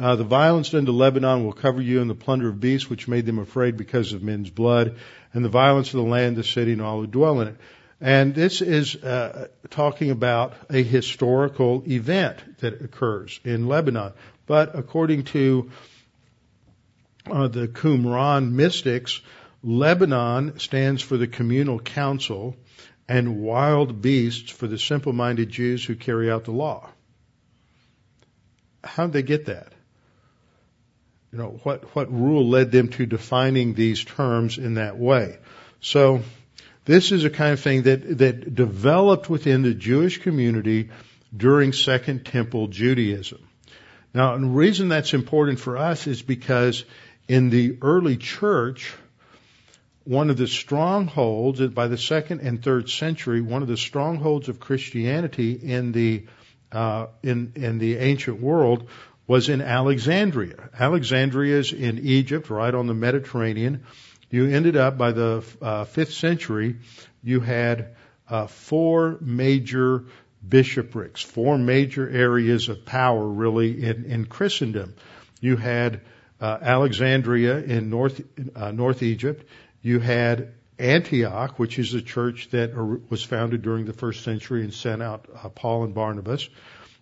Uh, 0.00 0.16
the 0.16 0.24
violence 0.24 0.70
done 0.70 0.86
to 0.86 0.92
Lebanon 0.92 1.44
will 1.44 1.52
cover 1.52 1.82
you, 1.82 2.00
and 2.00 2.08
the 2.08 2.14
plunder 2.14 2.48
of 2.48 2.58
beasts, 2.58 2.88
which 2.88 3.06
made 3.06 3.26
them 3.26 3.38
afraid 3.38 3.76
because 3.76 4.14
of 4.14 4.22
men's 4.22 4.48
blood, 4.48 4.96
and 5.34 5.44
the 5.44 5.50
violence 5.50 5.88
of 5.88 5.98
the 5.98 6.10
land, 6.10 6.36
the 6.36 6.44
city, 6.44 6.72
and 6.72 6.80
all 6.80 7.00
who 7.00 7.06
dwell 7.06 7.40
in 7.42 7.48
it. 7.48 7.56
And 8.02 8.34
this 8.34 8.60
is 8.62 8.96
uh, 8.96 9.46
talking 9.70 10.10
about 10.10 10.54
a 10.68 10.82
historical 10.82 11.84
event 11.86 12.58
that 12.58 12.82
occurs 12.82 13.38
in 13.44 13.68
Lebanon. 13.68 14.12
But 14.44 14.76
according 14.76 15.22
to 15.26 15.70
uh, 17.30 17.46
the 17.46 17.68
Qumran 17.68 18.50
mystics, 18.50 19.20
Lebanon 19.62 20.58
stands 20.58 21.00
for 21.00 21.16
the 21.16 21.28
communal 21.28 21.78
council 21.78 22.56
and 23.08 23.38
wild 23.38 24.02
beasts 24.02 24.50
for 24.50 24.66
the 24.66 24.80
simple 24.80 25.12
minded 25.12 25.50
Jews 25.50 25.84
who 25.84 25.94
carry 25.94 26.28
out 26.28 26.42
the 26.42 26.50
law. 26.50 26.90
How 28.82 29.04
did 29.04 29.12
they 29.12 29.22
get 29.22 29.46
that? 29.46 29.72
You 31.30 31.38
know, 31.38 31.60
what, 31.62 31.94
what 31.94 32.12
rule 32.12 32.48
led 32.48 32.72
them 32.72 32.88
to 32.88 33.06
defining 33.06 33.74
these 33.74 34.04
terms 34.04 34.58
in 34.58 34.74
that 34.74 34.98
way? 34.98 35.38
So, 35.80 36.22
this 36.84 37.12
is 37.12 37.24
a 37.24 37.30
kind 37.30 37.52
of 37.52 37.60
thing 37.60 37.82
that, 37.82 38.18
that 38.18 38.54
developed 38.54 39.30
within 39.30 39.62
the 39.62 39.74
Jewish 39.74 40.18
community 40.18 40.90
during 41.36 41.72
Second 41.72 42.24
Temple 42.24 42.68
Judaism. 42.68 43.38
Now, 44.14 44.36
the 44.36 44.46
reason 44.46 44.88
that's 44.88 45.14
important 45.14 45.58
for 45.58 45.78
us 45.78 46.06
is 46.06 46.22
because 46.22 46.84
in 47.28 47.50
the 47.50 47.78
early 47.80 48.16
church, 48.16 48.92
one 50.04 50.28
of 50.28 50.36
the 50.36 50.48
strongholds 50.48 51.60
by 51.68 51.86
the 51.86 51.96
second 51.96 52.40
and 52.40 52.62
third 52.62 52.90
century, 52.90 53.40
one 53.40 53.62
of 53.62 53.68
the 53.68 53.76
strongholds 53.76 54.48
of 54.48 54.60
Christianity 54.60 55.52
in 55.52 55.92
the 55.92 56.24
uh, 56.72 57.06
in 57.22 57.52
in 57.54 57.78
the 57.78 57.98
ancient 57.98 58.40
world 58.40 58.88
was 59.26 59.48
in 59.48 59.60
Alexandria. 59.60 60.70
Alexandria 60.78 61.58
is 61.58 61.72
in 61.72 62.00
Egypt, 62.00 62.50
right 62.50 62.74
on 62.74 62.86
the 62.86 62.94
Mediterranean 62.94 63.84
you 64.32 64.48
ended 64.48 64.76
up 64.76 64.96
by 64.96 65.12
the 65.12 65.44
uh, 65.60 65.84
fifth 65.84 66.14
century, 66.14 66.76
you 67.22 67.40
had 67.40 67.94
uh, 68.28 68.46
four 68.46 69.18
major 69.20 70.06
bishoprics, 70.48 71.20
four 71.20 71.58
major 71.58 72.08
areas 72.08 72.70
of 72.70 72.86
power 72.86 73.28
really 73.28 73.84
in, 73.84 74.06
in 74.06 74.24
Christendom. 74.24 74.94
You 75.40 75.56
had 75.56 76.00
uh, 76.40 76.58
Alexandria 76.62 77.58
in 77.58 77.90
North 77.90 78.22
uh, 78.56 78.72
North 78.72 79.02
Egypt. 79.02 79.46
You 79.82 80.00
had 80.00 80.54
Antioch, 80.78 81.58
which 81.58 81.78
is 81.78 81.92
a 81.92 82.00
church 82.00 82.48
that 82.52 82.74
was 83.10 83.22
founded 83.22 83.60
during 83.60 83.84
the 83.84 83.92
first 83.92 84.24
century 84.24 84.62
and 84.62 84.72
sent 84.72 85.02
out 85.02 85.26
uh, 85.44 85.50
Paul 85.50 85.84
and 85.84 85.94
Barnabas. 85.94 86.48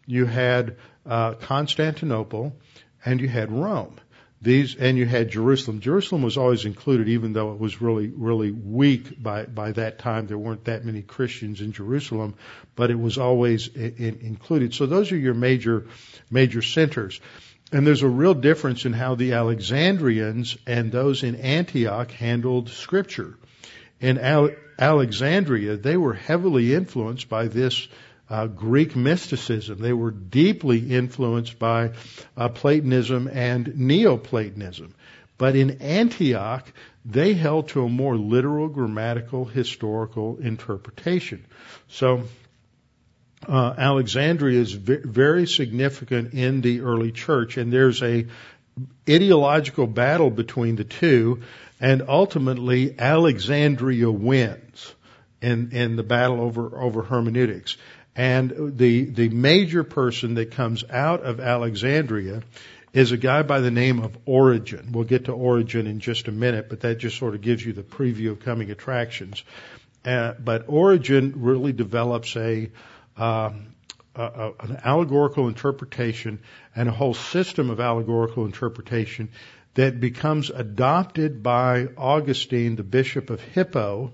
You 0.04 0.26
had 0.26 0.78
uh, 1.06 1.34
Constantinople, 1.34 2.56
and 3.04 3.20
you 3.20 3.28
had 3.28 3.52
Rome. 3.52 4.00
These, 4.42 4.76
and 4.76 4.96
you 4.96 5.05
had 5.05 5.31
Jerusalem. 5.31 5.81
Jerusalem 5.81 6.22
was 6.22 6.38
always 6.38 6.64
included, 6.64 7.09
even 7.09 7.35
though 7.35 7.53
it 7.53 7.61
was 7.61 7.83
really, 7.83 8.09
really 8.09 8.50
weak 8.50 9.22
by, 9.22 9.44
by 9.44 9.72
that 9.72 9.98
time. 9.98 10.26
There 10.26 10.38
weren't 10.38 10.64
that 10.64 10.83
many 10.85 11.03
Christians 11.03 11.61
in 11.61 11.72
Jerusalem, 11.72 12.35
but 12.74 12.90
it 12.90 12.98
was 12.98 13.18
always 13.18 13.68
in, 13.68 14.18
included. 14.22 14.72
So 14.72 14.87
those 14.87 15.12
are 15.12 15.16
your 15.18 15.35
major, 15.35 15.87
major 16.31 16.62
centers. 16.62 17.20
And 17.70 17.87
there's 17.87 18.03
a 18.03 18.09
real 18.09 18.33
difference 18.35 18.87
in 18.87 18.94
how 18.94 19.14
the 19.14 19.35
Alexandrians 19.35 20.57
and 20.66 20.90
those 20.90 21.22
in 21.22 21.37
Antioch 21.37 22.11
handled 22.11 22.70
scripture. 22.70 23.37
In 24.00 24.18
Alexandria, 24.79 25.76
they 25.76 25.98
were 25.98 26.14
heavily 26.14 26.74
influenced 26.74 27.29
by 27.29 27.48
this 27.48 27.87
uh, 28.30 28.46
Greek 28.46 28.94
mysticism. 28.94 29.78
They 29.78 29.92
were 29.92 30.12
deeply 30.12 30.78
influenced 30.78 31.58
by 31.58 31.90
uh, 32.36 32.48
Platonism 32.48 33.28
and 33.30 33.76
Neoplatonism. 33.76 34.94
But 35.36 35.56
in 35.56 35.82
Antioch, 35.82 36.70
they 37.04 37.34
held 37.34 37.68
to 37.70 37.84
a 37.84 37.88
more 37.88 38.16
literal, 38.16 38.68
grammatical, 38.68 39.44
historical 39.44 40.38
interpretation. 40.38 41.44
So, 41.88 42.24
uh, 43.48 43.74
Alexandria 43.76 44.60
is 44.60 44.72
very 44.72 45.46
significant 45.46 46.34
in 46.34 46.60
the 46.60 46.82
early 46.82 47.10
church, 47.10 47.56
and 47.56 47.72
there's 47.72 48.02
a 48.02 48.26
ideological 49.08 49.86
battle 49.86 50.30
between 50.30 50.76
the 50.76 50.84
two, 50.84 51.40
and 51.80 52.02
ultimately 52.06 52.94
Alexandria 52.98 54.10
wins 54.10 54.94
in, 55.40 55.70
in 55.72 55.96
the 55.96 56.02
battle 56.02 56.40
over, 56.40 56.78
over 56.78 57.02
hermeneutics. 57.02 57.76
And 58.16 58.77
the, 58.77 59.05
the 59.05 59.29
major 59.29 59.85
person 59.85 60.35
that 60.35 60.51
comes 60.51 60.85
out 60.90 61.23
of 61.23 61.40
Alexandria 61.40 62.42
is 62.92 63.12
a 63.12 63.16
guy 63.16 63.42
by 63.42 63.61
the 63.61 63.70
name 63.70 64.01
of 64.01 64.18
Origen. 64.27 64.90
We'll 64.92 65.05
get 65.05 65.27
to 65.27 65.33
Origen 65.33 65.87
in 65.87 66.01
just 66.01 66.27
a 66.29 66.33
minute, 66.33 66.68
but 66.68 66.81
that 66.81 66.99
just 66.99 67.18
sort 67.18 67.35
of 67.35 67.40
gives 67.40 67.64
you 67.64 67.73
the 67.73 67.83
preview 67.83 68.33
of 68.33 68.40
coming 68.40 68.70
attractions. 68.70 69.42
Uh, 70.05 70.33
but 70.33 70.64
Origen 70.66 71.35
really 71.37 71.73
develops 71.73 72.37
a, 72.37 72.70
a, 73.16 73.53
a, 74.16 74.53
an 74.61 74.81
allegorical 74.85 75.46
interpretation 75.46 76.40
and 76.75 76.88
a 76.88 76.92
whole 76.92 77.14
system 77.14 77.70
of 77.70 77.81
allegorical 77.81 78.44
interpretation 78.44 79.29
that 79.75 80.01
becomes 80.01 80.51
adopted 80.51 81.42
by 81.42 81.88
Augustine, 81.96 82.75
the 82.75 82.83
bishop 82.83 83.31
of 83.31 83.40
Hippo, 83.40 84.12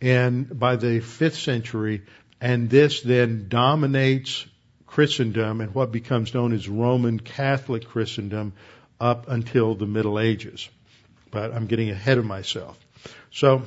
and 0.00 0.58
by 0.58 0.76
the 0.76 1.00
fifth 1.00 1.36
century, 1.36 2.02
and 2.40 2.68
this 2.70 3.02
then 3.02 3.46
dominates 3.48 4.46
Christendom 4.86 5.60
and 5.60 5.74
what 5.74 5.90
becomes 5.90 6.34
known 6.34 6.52
as 6.52 6.68
Roman 6.68 7.18
Catholic 7.18 7.86
Christendom 7.86 8.52
up 9.00 9.28
until 9.28 9.74
the 9.74 9.86
Middle 9.86 10.20
Ages. 10.20 10.68
But 11.30 11.52
I'm 11.52 11.66
getting 11.66 11.90
ahead 11.90 12.18
of 12.18 12.24
myself. 12.24 12.78
So, 13.32 13.62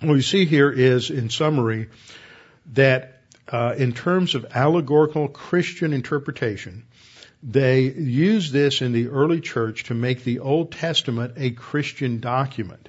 what 0.00 0.12
we 0.12 0.22
see 0.22 0.44
here 0.44 0.70
is, 0.70 1.10
in 1.10 1.30
summary, 1.30 1.88
that 2.72 3.22
uh, 3.48 3.74
in 3.76 3.92
terms 3.92 4.34
of 4.34 4.46
allegorical 4.54 5.28
Christian 5.28 5.92
interpretation, 5.92 6.84
they 7.42 7.82
use 7.82 8.52
this 8.52 8.80
in 8.80 8.92
the 8.92 9.08
early 9.08 9.40
church 9.40 9.84
to 9.84 9.94
make 9.94 10.24
the 10.24 10.40
Old 10.40 10.72
Testament 10.72 11.34
a 11.36 11.50
Christian 11.50 12.20
document. 12.20 12.88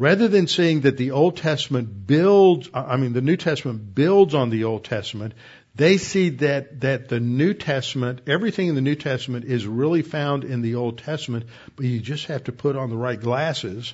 Rather 0.00 0.28
than 0.28 0.46
saying 0.46 0.80
that 0.80 0.96
the 0.96 1.10
Old 1.10 1.36
Testament 1.36 2.06
builds, 2.06 2.70
I 2.72 2.96
mean, 2.96 3.12
the 3.12 3.20
New 3.20 3.36
Testament 3.36 3.94
builds 3.94 4.34
on 4.34 4.48
the 4.48 4.64
Old 4.64 4.82
Testament, 4.82 5.34
they 5.74 5.98
see 5.98 6.30
that, 6.30 6.80
that 6.80 7.10
the 7.10 7.20
New 7.20 7.52
Testament, 7.52 8.22
everything 8.26 8.68
in 8.68 8.76
the 8.76 8.80
New 8.80 8.94
Testament 8.94 9.44
is 9.44 9.66
really 9.66 10.00
found 10.00 10.44
in 10.44 10.62
the 10.62 10.76
Old 10.76 10.96
Testament, 10.96 11.44
but 11.76 11.84
you 11.84 12.00
just 12.00 12.24
have 12.28 12.44
to 12.44 12.52
put 12.52 12.76
on 12.76 12.88
the 12.88 12.96
right 12.96 13.20
glasses 13.20 13.92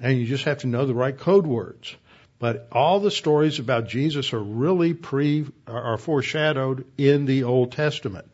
and 0.00 0.18
you 0.18 0.24
just 0.24 0.44
have 0.44 0.60
to 0.60 0.68
know 0.68 0.86
the 0.86 0.94
right 0.94 1.18
code 1.18 1.46
words. 1.46 1.94
But 2.38 2.68
all 2.72 3.00
the 3.00 3.10
stories 3.10 3.58
about 3.58 3.88
Jesus 3.88 4.32
are 4.32 4.42
really 4.42 4.94
pre, 4.94 5.44
are 5.66 5.98
foreshadowed 5.98 6.86
in 6.96 7.26
the 7.26 7.44
Old 7.44 7.72
Testament. 7.72 8.26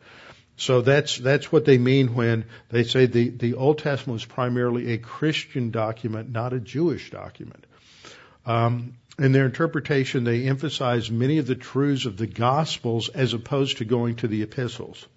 So 0.59 0.81
that's, 0.81 1.17
that's 1.17 1.53
what 1.53 1.63
they 1.63 1.77
mean 1.77 2.13
when 2.15 2.43
they 2.67 2.83
say 2.83 3.05
the, 3.05 3.29
the 3.29 3.53
Old 3.53 3.77
Testament 3.77 4.15
was 4.15 4.25
primarily 4.25 4.91
a 4.91 4.97
Christian 4.97 5.71
document, 5.71 6.29
not 6.29 6.51
a 6.51 6.59
Jewish 6.59 7.11
document. 7.11 7.65
Um, 8.45 8.97
in 9.17 9.31
their 9.31 9.45
interpretation, 9.45 10.25
they 10.25 10.43
emphasize 10.43 11.09
many 11.09 11.37
of 11.37 11.47
the 11.47 11.55
truths 11.55 12.05
of 12.05 12.17
the 12.17 12.27
Gospels 12.27 13.07
as 13.07 13.33
opposed 13.33 13.77
to 13.77 13.85
going 13.85 14.17
to 14.17 14.27
the 14.27 14.41
epistles. 14.41 15.07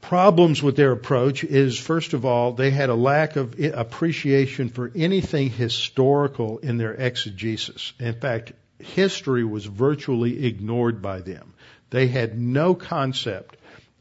Problems 0.00 0.62
with 0.62 0.76
their 0.76 0.92
approach 0.92 1.42
is, 1.42 1.76
first 1.76 2.14
of 2.14 2.24
all, 2.24 2.52
they 2.52 2.70
had 2.70 2.90
a 2.90 2.94
lack 2.94 3.34
of 3.34 3.58
appreciation 3.58 4.68
for 4.68 4.92
anything 4.94 5.50
historical 5.50 6.58
in 6.58 6.78
their 6.78 6.94
exegesis. 6.94 7.94
In 7.98 8.14
fact, 8.14 8.52
history 8.78 9.44
was 9.44 9.64
virtually 9.66 10.46
ignored 10.46 11.02
by 11.02 11.20
them. 11.20 11.52
They 11.90 12.06
had 12.06 12.38
no 12.38 12.76
concept 12.76 13.56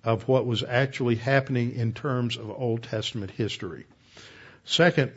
of 0.07 0.25
what 0.25 0.45
was 0.45 0.63
actually 0.63 1.15
happening 1.15 1.75
in 1.75 1.91
terms 1.91 2.37
of 2.37 2.49
Old 2.49 2.81
Testament 2.83 3.29
history. 3.29 3.85
Second, 4.63 5.11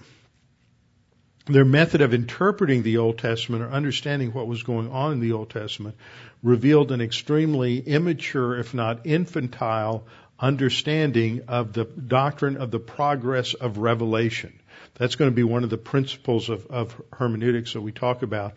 their 1.46 1.64
method 1.64 2.00
of 2.00 2.12
interpreting 2.12 2.82
the 2.82 2.98
Old 2.98 3.18
Testament 3.18 3.62
or 3.62 3.70
understanding 3.70 4.32
what 4.32 4.48
was 4.48 4.64
going 4.64 4.90
on 4.90 5.12
in 5.12 5.20
the 5.20 5.30
Old 5.30 5.48
Testament 5.48 5.94
revealed 6.42 6.90
an 6.90 7.00
extremely 7.00 7.78
immature, 7.78 8.58
if 8.58 8.74
not 8.74 9.06
infantile, 9.06 10.08
understanding 10.40 11.42
of 11.46 11.72
the 11.72 11.84
doctrine 11.84 12.56
of 12.56 12.72
the 12.72 12.80
progress 12.80 13.54
of 13.54 13.78
revelation. 13.78 14.58
That's 14.94 15.14
going 15.14 15.30
to 15.30 15.34
be 15.36 15.44
one 15.44 15.62
of 15.62 15.70
the 15.70 15.78
principles 15.78 16.48
of, 16.48 16.66
of 16.66 17.00
hermeneutics 17.12 17.74
that 17.74 17.80
we 17.80 17.92
talk 17.92 18.22
about, 18.22 18.54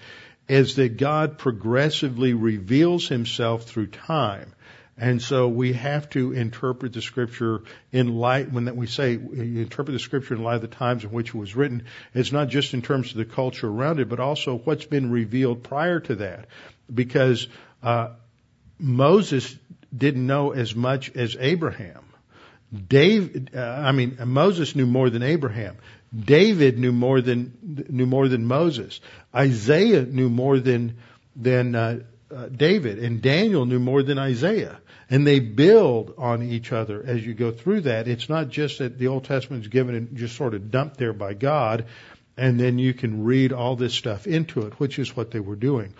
is 0.47 0.77
that 0.77 0.97
God 0.97 1.37
progressively 1.37 2.33
reveals 2.33 3.07
himself 3.07 3.65
through 3.65 3.87
time. 3.87 4.55
And 4.97 5.21
so 5.21 5.47
we 5.47 5.73
have 5.73 6.09
to 6.11 6.33
interpret 6.33 6.93
the 6.93 7.01
scripture 7.01 7.63
in 7.91 8.15
light, 8.15 8.51
when 8.51 8.75
we 8.75 8.85
say 8.85 9.13
you 9.13 9.61
interpret 9.61 9.93
the 9.93 9.99
scripture 9.99 10.35
in 10.35 10.43
light 10.43 10.55
of 10.55 10.61
the 10.61 10.67
times 10.67 11.03
in 11.03 11.11
which 11.11 11.29
it 11.29 11.35
was 11.35 11.55
written, 11.55 11.85
it's 12.13 12.31
not 12.31 12.49
just 12.49 12.73
in 12.73 12.81
terms 12.83 13.11
of 13.11 13.17
the 13.17 13.25
culture 13.25 13.67
around 13.67 13.99
it, 13.99 14.07
but 14.07 14.19
also 14.19 14.57
what's 14.57 14.85
been 14.85 15.11
revealed 15.11 15.63
prior 15.63 15.99
to 16.01 16.15
that. 16.15 16.47
Because, 16.93 17.47
uh, 17.81 18.09
Moses 18.79 19.55
didn't 19.95 20.25
know 20.25 20.51
as 20.51 20.75
much 20.75 21.15
as 21.15 21.37
Abraham. 21.39 22.03
Dave, 22.87 23.49
uh, 23.55 23.59
I 23.59 23.91
mean, 23.91 24.17
Moses 24.25 24.75
knew 24.75 24.87
more 24.87 25.09
than 25.09 25.21
Abraham. 25.23 25.77
David 26.17 26.77
knew 26.77 26.91
more 26.91 27.21
than 27.21 27.87
knew 27.89 28.05
more 28.05 28.27
than 28.27 28.45
Moses. 28.45 28.99
Isaiah 29.33 30.03
knew 30.03 30.29
more 30.29 30.59
than 30.59 30.97
than 31.35 31.75
uh, 31.75 31.99
uh, 32.33 32.47
David, 32.47 32.99
and 32.99 33.21
Daniel 33.21 33.65
knew 33.65 33.79
more 33.79 34.03
than 34.03 34.17
Isaiah. 34.17 34.79
And 35.13 35.27
they 35.27 35.39
build 35.39 36.15
on 36.17 36.41
each 36.41 36.71
other 36.71 37.03
as 37.05 37.23
you 37.23 37.35
go 37.35 37.51
through 37.51 37.81
that. 37.81 38.07
It's 38.07 38.29
not 38.29 38.49
just 38.49 38.79
that 38.79 38.97
the 38.97 39.09
Old 39.09 39.25
Testament 39.25 39.61
is 39.61 39.67
given 39.67 39.93
and 39.93 40.17
just 40.17 40.35
sort 40.35 40.55
of 40.55 40.71
dumped 40.71 40.97
there 40.97 41.13
by 41.13 41.35
God, 41.35 41.85
and 42.35 42.59
then 42.59 42.79
you 42.79 42.95
can 42.95 43.23
read 43.23 43.53
all 43.53 43.75
this 43.75 43.93
stuff 43.93 44.25
into 44.25 44.61
it, 44.61 44.79
which 44.79 44.97
is 44.97 45.15
what 45.15 45.29
they 45.29 45.39
were 45.39 45.55
doing. 45.55 45.93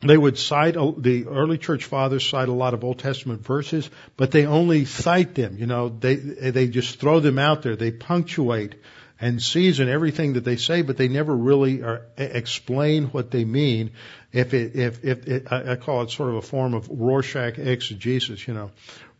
They 0.00 0.18
would 0.18 0.38
cite, 0.38 0.74
the 0.74 1.26
early 1.28 1.56
church 1.56 1.84
fathers 1.84 2.28
cite 2.28 2.48
a 2.48 2.52
lot 2.52 2.74
of 2.74 2.82
Old 2.82 2.98
Testament 2.98 3.46
verses, 3.46 3.88
but 4.16 4.32
they 4.32 4.44
only 4.44 4.84
cite 4.84 5.36
them, 5.36 5.56
you 5.56 5.66
know, 5.66 5.88
they, 5.88 6.16
they 6.16 6.66
just 6.66 6.98
throw 6.98 7.20
them 7.20 7.38
out 7.38 7.62
there. 7.62 7.76
They 7.76 7.92
punctuate 7.92 8.74
and 9.22 9.40
season 9.40 9.88
everything 9.88 10.32
that 10.32 10.44
they 10.44 10.56
say, 10.56 10.82
but 10.82 10.96
they 10.96 11.06
never 11.06 11.34
really 11.34 11.80
are, 11.80 12.02
explain 12.16 13.04
what 13.06 13.30
they 13.30 13.44
mean. 13.44 13.92
If 14.32 14.52
it, 14.52 14.74
if, 14.74 15.04
if 15.04 15.28
it, 15.28 15.52
I 15.52 15.76
call 15.76 16.02
it 16.02 16.10
sort 16.10 16.30
of 16.30 16.34
a 16.34 16.42
form 16.42 16.74
of 16.74 16.88
Rorschach 16.90 17.56
exegesis, 17.56 18.48
you 18.48 18.52
know, 18.52 18.72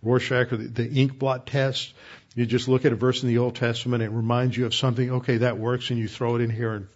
Rorschach 0.03 0.53
or 0.53 0.57
the, 0.57 0.67
the 0.67 0.91
ink 0.91 1.21
blot 1.21 1.47
test. 1.47 1.95
You 2.35 2.47
just 2.47 2.67
look 2.67 2.85
at 2.85 2.93
a 2.93 2.97
verse 2.97 3.23
in 3.23 3.29
the 3.29 3.39
Old 3.39 3.55
Testament 3.55 4.03
it 4.03 4.11
reminds 4.11 4.57
you 4.57 4.67
of 4.67 4.75
something. 4.75 5.09
Okay, 5.13 5.37
that 5.39 5.59
works, 5.59 5.91
and 5.91 5.99
you 6.01 6.09
throw 6.09 6.35
it 6.35 6.41
in 6.41 6.51
here 6.51 6.73
and 6.73 6.89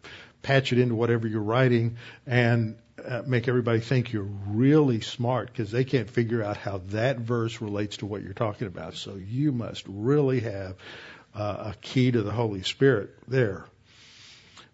patch 0.42 0.72
it 0.72 0.80
into 0.80 0.96
whatever 0.96 1.28
you're 1.28 1.42
writing, 1.42 1.98
and 2.26 2.76
uh, 3.06 3.22
make 3.24 3.46
everybody 3.46 3.78
think 3.78 4.12
you're 4.12 4.28
really 4.48 5.00
smart 5.00 5.52
because 5.52 5.70
they 5.70 5.84
can't 5.84 6.10
figure 6.10 6.42
out 6.42 6.56
how 6.56 6.78
that 6.88 7.18
verse 7.18 7.60
relates 7.60 7.98
to 7.98 8.06
what 8.06 8.22
you're 8.22 8.32
talking 8.32 8.66
about. 8.66 8.94
So 8.94 9.14
you 9.14 9.52
must 9.52 9.84
really 9.86 10.40
have 10.40 10.74
uh, 11.36 11.72
a 11.72 11.74
key 11.80 12.10
to 12.10 12.22
the 12.22 12.32
Holy 12.32 12.62
Spirit 12.62 13.10
there. 13.28 13.66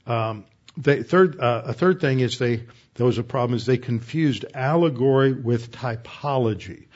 Um, 0.07 0.45
they, 0.77 1.03
third, 1.03 1.39
uh, 1.39 1.63
a 1.67 1.73
third 1.73 2.01
thing 2.01 2.21
is 2.21 2.39
they, 2.39 2.65
there 2.95 3.07
was 3.07 3.19
a 3.19 3.25
problem 3.25 3.57
is 3.57 3.67
they 3.67 3.79
confused 3.79 4.45
allegory 4.55 5.33
with 5.33 5.73
typology. 5.73 6.87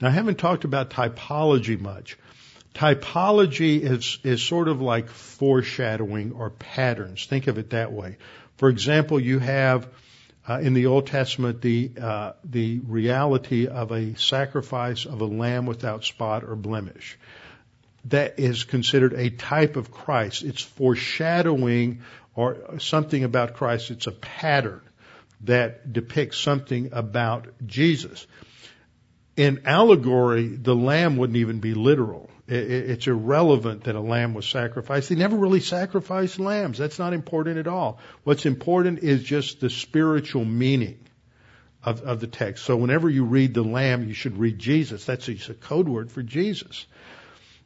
Now 0.00 0.08
I 0.08 0.10
haven't 0.10 0.38
talked 0.38 0.64
about 0.64 0.90
typology 0.90 1.80
much. 1.80 2.18
Typology 2.74 3.80
is, 3.80 4.18
is 4.24 4.42
sort 4.42 4.68
of 4.68 4.80
like 4.80 5.08
foreshadowing 5.08 6.32
or 6.32 6.50
patterns. 6.50 7.26
Think 7.26 7.46
of 7.46 7.56
it 7.58 7.70
that 7.70 7.92
way. 7.92 8.18
For 8.56 8.68
example, 8.68 9.18
you 9.18 9.38
have 9.38 9.88
uh, 10.46 10.60
in 10.60 10.74
the 10.74 10.86
Old 10.86 11.06
Testament 11.06 11.62
the 11.62 11.92
uh, 12.00 12.32
the 12.44 12.80
reality 12.80 13.66
of 13.66 13.92
a 13.92 14.14
sacrifice 14.16 15.06
of 15.06 15.20
a 15.22 15.24
lamb 15.24 15.64
without 15.66 16.04
spot 16.04 16.44
or 16.44 16.54
blemish 16.54 17.18
that 18.06 18.38
is 18.38 18.64
considered 18.64 19.14
a 19.14 19.30
type 19.30 19.76
of 19.76 19.90
Christ. 19.90 20.42
It's 20.42 20.62
foreshadowing 20.62 22.02
or 22.34 22.78
something 22.78 23.24
about 23.24 23.54
Christ. 23.54 23.90
It's 23.90 24.06
a 24.06 24.12
pattern 24.12 24.82
that 25.42 25.92
depicts 25.92 26.38
something 26.38 26.90
about 26.92 27.48
Jesus. 27.66 28.26
In 29.36 29.62
allegory, 29.66 30.48
the 30.48 30.74
lamb 30.74 31.16
wouldn't 31.16 31.36
even 31.36 31.60
be 31.60 31.74
literal. 31.74 32.30
It's 32.46 33.06
irrelevant 33.06 33.84
that 33.84 33.94
a 33.94 34.00
lamb 34.00 34.34
was 34.34 34.46
sacrificed. 34.46 35.08
They 35.08 35.14
never 35.14 35.36
really 35.36 35.60
sacrificed 35.60 36.38
lambs. 36.38 36.76
That's 36.76 36.98
not 36.98 37.14
important 37.14 37.58
at 37.58 37.66
all. 37.66 37.98
What's 38.22 38.44
important 38.44 38.98
is 38.98 39.22
just 39.22 39.60
the 39.60 39.70
spiritual 39.70 40.44
meaning 40.44 40.98
of, 41.82 42.02
of 42.02 42.20
the 42.20 42.26
text. 42.26 42.64
So 42.64 42.76
whenever 42.76 43.08
you 43.08 43.24
read 43.24 43.54
the 43.54 43.62
lamb, 43.62 44.06
you 44.06 44.14
should 44.14 44.36
read 44.36 44.58
Jesus. 44.58 45.04
That's 45.06 45.28
a 45.28 45.54
code 45.54 45.88
word 45.88 46.12
for 46.12 46.22
Jesus. 46.22 46.86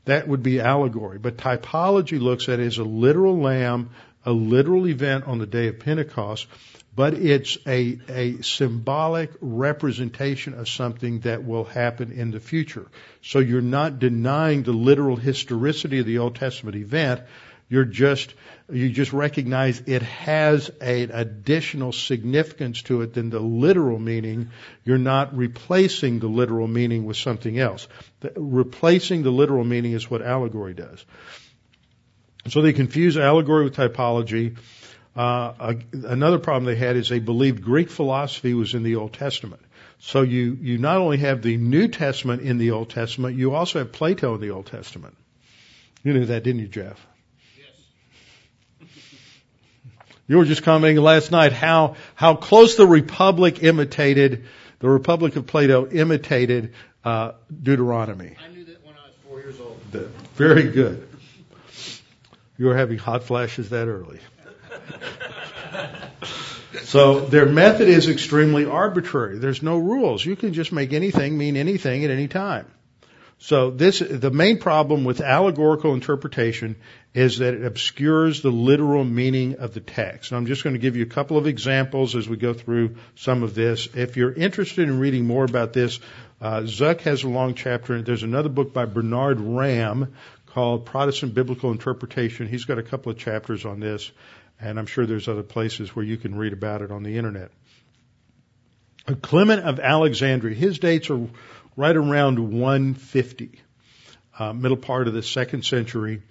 That 0.05 0.27
would 0.29 0.43
be 0.43 0.61
allegory. 0.61 1.19
But 1.19 1.37
typology 1.37 2.21
looks 2.21 2.49
at 2.49 2.61
it 2.61 2.67
as 2.67 2.79
a 2.79 2.85
literal 2.85 3.39
lamb 3.39 3.91
a 4.25 4.33
literal 4.33 4.87
event 4.87 5.25
on 5.27 5.39
the 5.39 5.47
day 5.47 5.69
of 5.69 5.79
Pentecost, 5.79 6.47
but 6.95 7.15
it's 7.15 7.57
a, 7.67 7.99
a 8.09 8.43
symbolic 8.43 9.31
representation 9.41 10.53
of 10.53 10.69
something 10.69 11.21
that 11.21 11.45
will 11.45 11.65
happen 11.65 12.13
in 12.13 12.31
the 12.31 12.41
future. 12.41 12.87
So 13.23 13.39
you're 13.39 13.63
not 13.63 13.99
denying 13.99 14.65
the 14.65 14.73
literal 14.73 15.17
historicity 15.17 16.01
of 16.01 16.07
the 16.07 16.19
Old 16.19 16.35
Testament 16.35 16.77
event. 16.77 17.23
You're 17.71 17.85
just, 17.85 18.33
you 18.73 18.89
just 18.89 19.13
recognize 19.13 19.83
it 19.85 20.03
has 20.03 20.71
an 20.81 21.11
additional 21.13 21.93
significance 21.93 22.83
to 22.83 23.03
it 23.03 23.13
than 23.13 23.29
the 23.29 23.41
literal 23.41 23.99
meaning. 23.99 24.51
You're 24.85 24.97
not 24.97 25.37
replacing 25.37 26.21
the 26.21 26.29
literal 26.29 26.67
meaning 26.67 27.05
with 27.05 27.19
something 27.19 27.59
else. 27.59 27.87
The, 28.21 28.33
replacing 28.37 29.23
the 29.23 29.31
literal 29.31 29.65
meaning 29.65 29.93
is 29.93 30.11
what 30.11 30.23
allegory 30.23 30.73
does. 30.73 31.05
So 32.49 32.63
they 32.63 32.73
confuse 32.73 33.19
allegory 33.19 33.65
with 33.65 33.77
typology. 33.77 34.57
Uh, 35.15 35.75
another 35.93 36.39
problem 36.39 36.65
they 36.65 36.77
had 36.77 36.97
is 36.97 37.09
they 37.09 37.19
believed 37.19 37.63
Greek 37.63 37.91
philosophy 37.91 38.55
was 38.55 38.75
in 38.75 38.83
the 38.83 38.97
Old 38.97 39.13
Testament. 39.13 39.63
So 39.99 40.23
you, 40.23 40.57
you 40.61 40.79
not 40.79 40.99
only 40.99 41.19
have 41.19 41.43
the 41.43 41.57
New 41.57 41.89
Testament 41.89 42.41
in 42.43 42.57
the 42.57 42.71
Old 42.71 42.89
Testament, 42.89 43.37
you 43.37 43.55
also 43.55 43.81
have 43.81 43.93
Plato 43.93 44.37
in 44.37 44.41
the 44.41 44.51
Old 44.51 44.67
Testament. 44.67 45.17
You 46.05 46.15
knew 46.15 46.27
that, 46.27 46.45
didn't 46.45 46.61
you, 46.61 46.69
Jeff? 46.69 47.05
You 50.29 50.37
were 50.37 50.45
just 50.45 50.63
commenting 50.63 51.03
last 51.03 51.31
night 51.31 51.53
how, 51.55 51.97
how 52.15 52.37
close 52.37 52.77
the 52.77 52.87
Republic 52.87 53.63
imitated, 53.63 54.45
the 54.79 54.89
Republic 54.89 55.37
of 55.37 55.47
Plato 55.47 55.89
imitated 55.89 56.75
uh, 57.03 57.33
Deuteronomy. 57.63 58.37
I 58.39 58.49
knew 58.49 58.65
that 58.67 58.85
when 58.85 58.95
I 58.95 59.07
was 59.07 59.15
four 59.27 59.41
years 59.41 59.59
old. 59.59 59.81
Very 60.35 60.65
good. 60.65 61.09
You 62.59 62.67
were 62.67 62.77
having 62.77 62.99
hot 62.99 63.25
flashes 63.25 63.71
that 63.71 63.89
early. 63.89 64.21
so 66.83 67.21
their 67.21 67.47
method 67.47 67.89
is 67.89 68.09
extremely 68.09 68.67
arbitrary. 68.67 69.39
There's 69.39 69.63
no 69.63 69.79
rules. 69.79 70.23
You 70.25 70.37
can 70.37 70.53
just 70.53 70.73
make 70.73 70.93
anything 70.93 71.39
mean 71.39 71.57
anything 71.57 72.05
at 72.05 72.11
any 72.11 72.29
time. 72.29 72.67
So 73.41 73.71
this, 73.71 74.01
the 74.01 74.33
main 74.33 74.59
problem 74.59 75.05
with 75.05 75.21
allegorical 75.21 75.95
interpretation 75.95 76.75
is 77.15 77.39
that 77.39 77.55
it 77.55 77.65
obscures 77.65 78.43
the 78.43 78.51
literal 78.51 79.05
meaning 79.05 79.57
of 79.57 79.75
the 79.75 79.81
text. 79.81 80.33
And 80.33 80.39
I'm 80.39 80.47
just 80.47 80.65
going 80.65 80.75
to 80.75 80.81
give 80.81 80.97
you 80.97 81.05
a 81.05 81.09
couple 81.09 81.39
of 81.39 81.47
examples 81.47 82.17
as 82.17 82.29
we 82.29 82.37
go 82.37 82.53
through 82.53 82.97
some 83.15 83.45
of 83.45 83.55
this. 83.55 83.89
If 83.95 84.17
you're 84.17 84.33
interested 84.33 84.89
in 84.89 84.99
reading 84.99 85.25
more 85.25 85.45
about 85.45 85.73
this, 85.73 86.01
uh, 86.41 86.63
Zuck 86.63 87.03
has 87.03 87.23
a 87.23 87.29
long 87.29 87.55
chapter. 87.55 88.03
There's 88.03 88.25
another 88.25 88.49
book 88.49 88.73
by 88.73 88.87
Bernard 88.87 89.41
Ramm 89.41 90.15
called 90.47 90.87
Protestant 90.87 91.33
Biblical 91.33 91.71
Interpretation. 91.71 92.49
He's 92.49 92.65
got 92.65 92.79
a 92.79 92.83
couple 92.83 93.13
of 93.13 93.19
chapters 93.19 93.65
on 93.65 93.79
this, 93.79 94.11
and 94.61 94.81
I'm 94.81 94.87
sure 94.87 95.07
there's 95.07 95.29
other 95.29 95.45
places 95.45 95.95
where 95.95 96.05
you 96.05 96.17
can 96.17 96.35
read 96.35 96.53
about 96.53 96.83
it 96.83 96.91
on 96.91 97.05
the 97.05 97.17
internet. 97.17 97.53
Clement 99.23 99.63
of 99.63 99.81
Alexandria, 99.81 100.55
his 100.55 100.79
dates 100.79 101.09
are 101.11 101.29
right 101.79 101.97
around 101.97 102.41
150, 102.41 103.53
uh, 104.37 104.53
middle 104.53 104.77
part 104.77 105.07
of 105.07 105.15
the 105.15 105.23
second 105.23 105.65
century. 105.65 106.23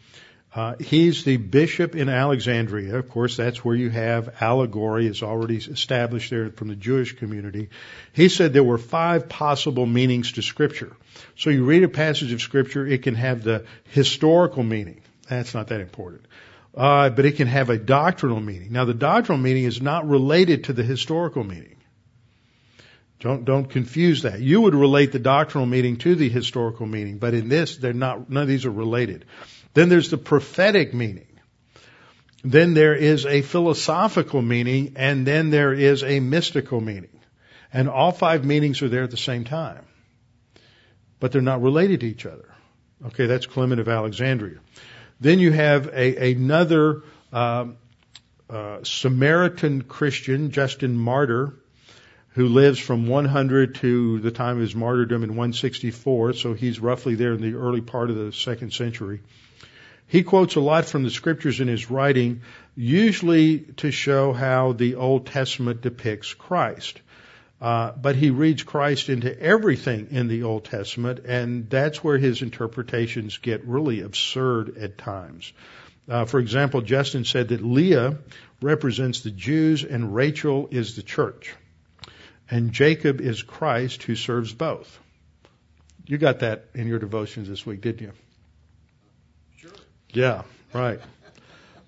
Uh, 0.53 0.75
he's 0.77 1.23
the 1.23 1.37
bishop 1.37 1.95
in 1.95 2.09
Alexandria. 2.09 2.97
Of 2.97 3.07
course, 3.09 3.37
that's 3.37 3.63
where 3.63 3.75
you 3.75 3.89
have 3.89 4.35
allegory 4.41 5.07
is 5.07 5.23
already 5.23 5.55
established 5.55 6.31
there 6.31 6.49
from 6.49 6.67
the 6.67 6.75
Jewish 6.75 7.15
community. 7.15 7.69
He 8.11 8.27
said 8.27 8.51
there 8.51 8.61
were 8.61 8.77
five 8.77 9.29
possible 9.29 9.85
meanings 9.85 10.33
to 10.33 10.41
scripture. 10.41 10.97
So 11.37 11.49
you 11.49 11.63
read 11.63 11.83
a 11.83 11.87
passage 11.87 12.33
of 12.33 12.41
scripture, 12.41 12.85
it 12.85 13.03
can 13.03 13.15
have 13.15 13.41
the 13.41 13.65
historical 13.91 14.63
meaning. 14.63 14.99
That's 15.29 15.53
not 15.53 15.67
that 15.67 15.79
important. 15.79 16.25
Uh, 16.75 17.09
but 17.09 17.25
it 17.25 17.37
can 17.37 17.47
have 17.47 17.69
a 17.69 17.77
doctrinal 17.77 18.41
meaning. 18.41 18.73
Now 18.73 18.83
the 18.83 18.93
doctrinal 18.93 19.41
meaning 19.41 19.63
is 19.63 19.81
not 19.81 20.09
related 20.09 20.65
to 20.65 20.73
the 20.73 20.83
historical 20.83 21.45
meaning. 21.45 21.76
Don't, 23.19 23.45
don't 23.45 23.65
confuse 23.65 24.21
that. 24.23 24.39
You 24.39 24.61
would 24.61 24.75
relate 24.75 25.11
the 25.11 25.19
doctrinal 25.19 25.65
meaning 25.65 25.97
to 25.97 26.15
the 26.15 26.29
historical 26.29 26.85
meaning, 26.85 27.17
but 27.17 27.33
in 27.33 27.49
this, 27.49 27.77
they're 27.77 27.93
not, 27.93 28.29
none 28.29 28.43
of 28.43 28.49
these 28.49 28.65
are 28.65 28.71
related. 28.71 29.25
Then 29.73 29.89
there's 29.89 30.09
the 30.09 30.17
prophetic 30.17 30.93
meaning. 30.93 31.27
Then 32.43 32.75
there 32.75 32.93
is 32.93 33.25
a 33.25 33.41
philosophical 33.41 34.41
meaning, 34.41 34.93
and 34.95 35.25
then 35.25 35.49
there 35.49 35.73
is 35.73 36.03
a 36.03 36.19
mystical 36.19 36.79
meaning. 36.79 37.19
And 37.73 37.89
all 37.89 38.11
five 38.11 38.45
meanings 38.45 38.81
are 38.81 38.89
there 38.89 39.03
at 39.03 39.11
the 39.11 39.17
same 39.17 39.43
time. 39.43 39.85
But 41.19 41.31
they're 41.31 41.41
not 41.41 41.61
related 41.61 42.01
to 42.01 42.07
each 42.07 42.25
other. 42.25 42.53
Okay, 43.07 43.25
that's 43.25 43.47
Clement 43.47 43.81
of 43.81 43.87
Alexandria. 43.87 44.59
Then 45.19 45.39
you 45.39 45.51
have 45.51 45.87
a, 45.87 46.31
another 46.31 47.03
uh, 47.33 47.65
uh, 48.49 48.83
Samaritan 48.83 49.81
Christian, 49.81 50.51
Justin 50.51 50.95
Martyr, 50.95 51.53
who 52.37 52.49
lives 52.49 52.77
from 52.77 53.07
100 53.07 53.73
to 53.73 54.19
the 54.19 54.29
time 54.29 54.57
of 54.57 54.61
his 54.61 54.75
martyrdom 54.75 55.23
in 55.23 55.31
164, 55.31 56.33
so 56.33 56.53
he's 56.53 56.79
roughly 56.79 57.15
there 57.15 57.33
in 57.33 57.41
the 57.41 57.55
early 57.55 57.81
part 57.81 58.11
of 58.11 58.15
the 58.15 58.31
second 58.31 58.71
century. 58.71 59.21
He 60.05 60.21
quotes 60.21 60.53
a 60.53 60.59
lot 60.59 60.85
from 60.85 61.01
the 61.01 61.09
scriptures 61.09 61.61
in 61.61 61.67
his 61.67 61.89
writing, 61.89 62.41
usually 62.75 63.61
to 63.77 63.89
show 63.89 64.33
how 64.33 64.73
the 64.73 64.93
Old 64.93 65.25
Testament 65.25 65.81
depicts 65.81 66.35
Christ. 66.35 67.01
Uh, 67.59 67.93
but 67.93 68.15
he 68.15 68.29
reads 68.29 68.61
Christ 68.61 69.09
into 69.09 69.35
everything 69.41 70.09
in 70.11 70.27
the 70.27 70.43
Old 70.43 70.65
Testament, 70.65 71.21
and 71.25 71.67
that's 71.71 72.03
where 72.03 72.19
his 72.19 72.43
interpretations 72.43 73.37
get 73.39 73.65
really 73.65 74.01
absurd 74.01 74.77
at 74.77 74.99
times. 74.99 75.53
Uh, 76.07 76.25
for 76.25 76.39
example, 76.39 76.81
Justin 76.81 77.25
said 77.25 77.47
that 77.47 77.65
Leah 77.65 78.19
represents 78.61 79.21
the 79.21 79.31
Jews 79.31 79.83
and 79.83 80.13
Rachel 80.13 80.67
is 80.69 80.95
the 80.95 81.01
church. 81.01 81.55
And 82.49 82.71
Jacob 82.71 83.21
is 83.21 83.43
Christ 83.43 84.03
who 84.03 84.15
serves 84.15 84.53
both. 84.53 84.99
You 86.05 86.17
got 86.17 86.39
that 86.39 86.65
in 86.73 86.87
your 86.87 86.99
devotions 86.99 87.49
this 87.49 87.65
week, 87.65 87.81
didn't 87.81 88.01
you? 88.01 88.11
Sure. 89.57 89.71
Yeah, 90.13 90.43
right. 90.73 91.01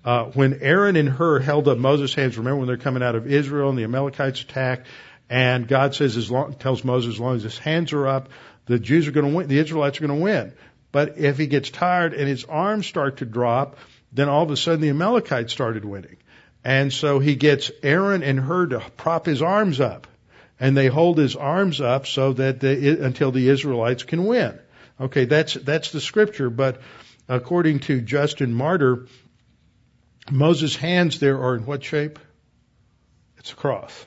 Uh, 0.04 0.24
when 0.26 0.60
Aaron 0.60 0.96
and 0.96 1.08
Hur 1.08 1.40
held 1.40 1.68
up 1.68 1.78
Moses' 1.78 2.14
hands, 2.14 2.36
remember 2.36 2.58
when 2.58 2.66
they're 2.66 2.76
coming 2.76 3.02
out 3.02 3.14
of 3.14 3.26
Israel 3.26 3.70
and 3.70 3.78
the 3.78 3.84
Amalekites 3.84 4.42
attack, 4.42 4.86
and 5.28 5.68
God 5.68 5.94
says, 5.94 6.16
as 6.16 6.30
long, 6.30 6.54
tells 6.54 6.84
Moses, 6.84 7.14
as 7.14 7.20
long 7.20 7.36
as 7.36 7.42
his 7.42 7.58
hands 7.58 7.92
are 7.92 8.06
up, 8.06 8.28
the 8.66 8.78
Jews 8.78 9.08
are 9.08 9.12
going 9.12 9.30
to 9.30 9.36
win, 9.36 9.48
the 9.48 9.58
Israelites 9.58 9.98
are 9.98 10.06
going 10.06 10.18
to 10.18 10.24
win. 10.24 10.52
But 10.92 11.18
if 11.18 11.38
he 11.38 11.46
gets 11.46 11.70
tired 11.70 12.14
and 12.14 12.28
his 12.28 12.44
arms 12.44 12.86
start 12.86 13.18
to 13.18 13.24
drop, 13.24 13.76
then 14.12 14.28
all 14.28 14.42
of 14.42 14.50
a 14.50 14.56
sudden 14.56 14.80
the 14.80 14.88
Amalekites 14.88 15.52
started 15.52 15.84
winning. 15.84 16.16
And 16.64 16.92
so 16.92 17.20
he 17.20 17.36
gets 17.36 17.70
Aaron 17.82 18.22
and 18.22 18.40
Hur 18.40 18.66
to 18.66 18.80
prop 18.96 19.24
his 19.24 19.40
arms 19.40 19.80
up. 19.80 20.06
And 20.60 20.76
they 20.76 20.88
hold 20.88 21.18
his 21.18 21.34
arms 21.34 21.80
up 21.80 22.06
so 22.06 22.34
that 22.34 22.60
the, 22.60 23.02
until 23.04 23.32
the 23.32 23.48
Israelites 23.48 24.02
can 24.02 24.26
win. 24.26 24.58
Okay, 25.00 25.24
that's, 25.24 25.54
that's 25.54 25.90
the 25.90 26.00
scripture, 26.00 26.50
but 26.50 26.80
according 27.28 27.80
to 27.80 28.02
Justin 28.02 28.52
Martyr, 28.52 29.06
Moses' 30.30 30.76
hands 30.76 31.18
there 31.18 31.40
are 31.42 31.56
in 31.56 31.64
what 31.64 31.82
shape? 31.82 32.18
It's 33.38 33.52
a 33.52 33.56
cross. 33.56 34.06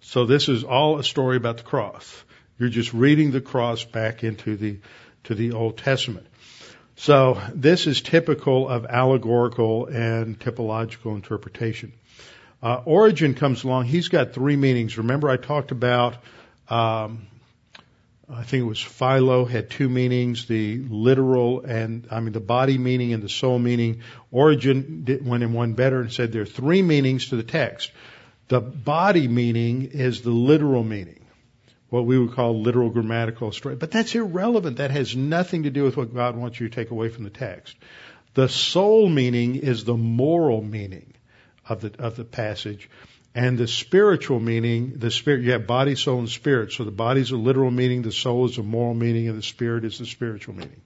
So 0.00 0.26
this 0.26 0.48
is 0.48 0.64
all 0.64 0.98
a 0.98 1.04
story 1.04 1.36
about 1.36 1.58
the 1.58 1.62
cross. 1.62 2.24
You're 2.58 2.68
just 2.68 2.92
reading 2.92 3.30
the 3.30 3.40
cross 3.40 3.84
back 3.84 4.24
into 4.24 4.56
the 4.56 4.78
to 5.24 5.34
the 5.34 5.52
Old 5.52 5.76
Testament. 5.78 6.26
So 6.94 7.40
this 7.52 7.86
is 7.86 8.00
typical 8.00 8.68
of 8.68 8.86
allegorical 8.86 9.86
and 9.86 10.38
typological 10.38 11.14
interpretation. 11.14 11.92
Uh, 12.62 12.82
Origen 12.84 13.34
comes 13.34 13.64
along. 13.64 13.84
He's 13.84 14.08
got 14.08 14.32
three 14.32 14.56
meanings. 14.56 14.98
Remember, 14.98 15.28
I 15.28 15.36
talked 15.36 15.70
about 15.70 16.16
um, 16.68 17.26
I 18.28 18.42
think 18.42 18.62
it 18.62 18.66
was 18.66 18.80
Philo 18.80 19.44
had 19.44 19.70
two 19.70 19.88
meanings, 19.88 20.46
the 20.46 20.78
literal 20.88 21.60
and, 21.60 22.08
I 22.10 22.18
mean, 22.18 22.32
the 22.32 22.40
body 22.40 22.76
meaning 22.76 23.12
and 23.12 23.22
the 23.22 23.28
soul 23.28 23.58
meaning. 23.58 24.00
Origen 24.32 25.06
went 25.24 25.44
in 25.44 25.52
one 25.52 25.74
better 25.74 26.00
and 26.00 26.12
said 26.12 26.32
there 26.32 26.42
are 26.42 26.46
three 26.46 26.82
meanings 26.82 27.28
to 27.28 27.36
the 27.36 27.44
text. 27.44 27.92
The 28.48 28.60
body 28.60 29.28
meaning 29.28 29.90
is 29.92 30.22
the 30.22 30.30
literal 30.30 30.82
meaning, 30.82 31.24
what 31.88 32.04
we 32.04 32.18
would 32.18 32.32
call 32.32 32.60
literal 32.60 32.90
grammatical 32.90 33.52
story. 33.52 33.76
But 33.76 33.92
that's 33.92 34.14
irrelevant. 34.14 34.78
That 34.78 34.90
has 34.90 35.14
nothing 35.14 35.62
to 35.62 35.70
do 35.70 35.84
with 35.84 35.96
what 35.96 36.12
God 36.12 36.36
wants 36.36 36.58
you 36.58 36.68
to 36.68 36.74
take 36.74 36.90
away 36.90 37.10
from 37.10 37.22
the 37.22 37.30
text. 37.30 37.76
The 38.34 38.48
soul 38.48 39.08
meaning 39.08 39.54
is 39.54 39.84
the 39.84 39.96
moral 39.96 40.62
meaning 40.62 41.14
of 41.68 41.80
the, 41.80 41.92
of 41.98 42.16
the 42.16 42.24
passage. 42.24 42.88
And 43.34 43.58
the 43.58 43.68
spiritual 43.68 44.40
meaning, 44.40 44.94
the 44.96 45.10
spirit, 45.10 45.42
you 45.42 45.52
have 45.52 45.66
body, 45.66 45.94
soul, 45.94 46.20
and 46.20 46.28
spirit. 46.28 46.72
So 46.72 46.84
the 46.84 46.90
body 46.90 47.20
is 47.20 47.32
a 47.32 47.36
literal 47.36 47.70
meaning, 47.70 48.02
the 48.02 48.12
soul 48.12 48.46
is 48.46 48.56
a 48.56 48.62
moral 48.62 48.94
meaning, 48.94 49.28
and 49.28 49.36
the 49.36 49.42
spirit 49.42 49.84
is 49.84 49.98
the 49.98 50.06
spiritual 50.06 50.54
meaning. 50.54 50.80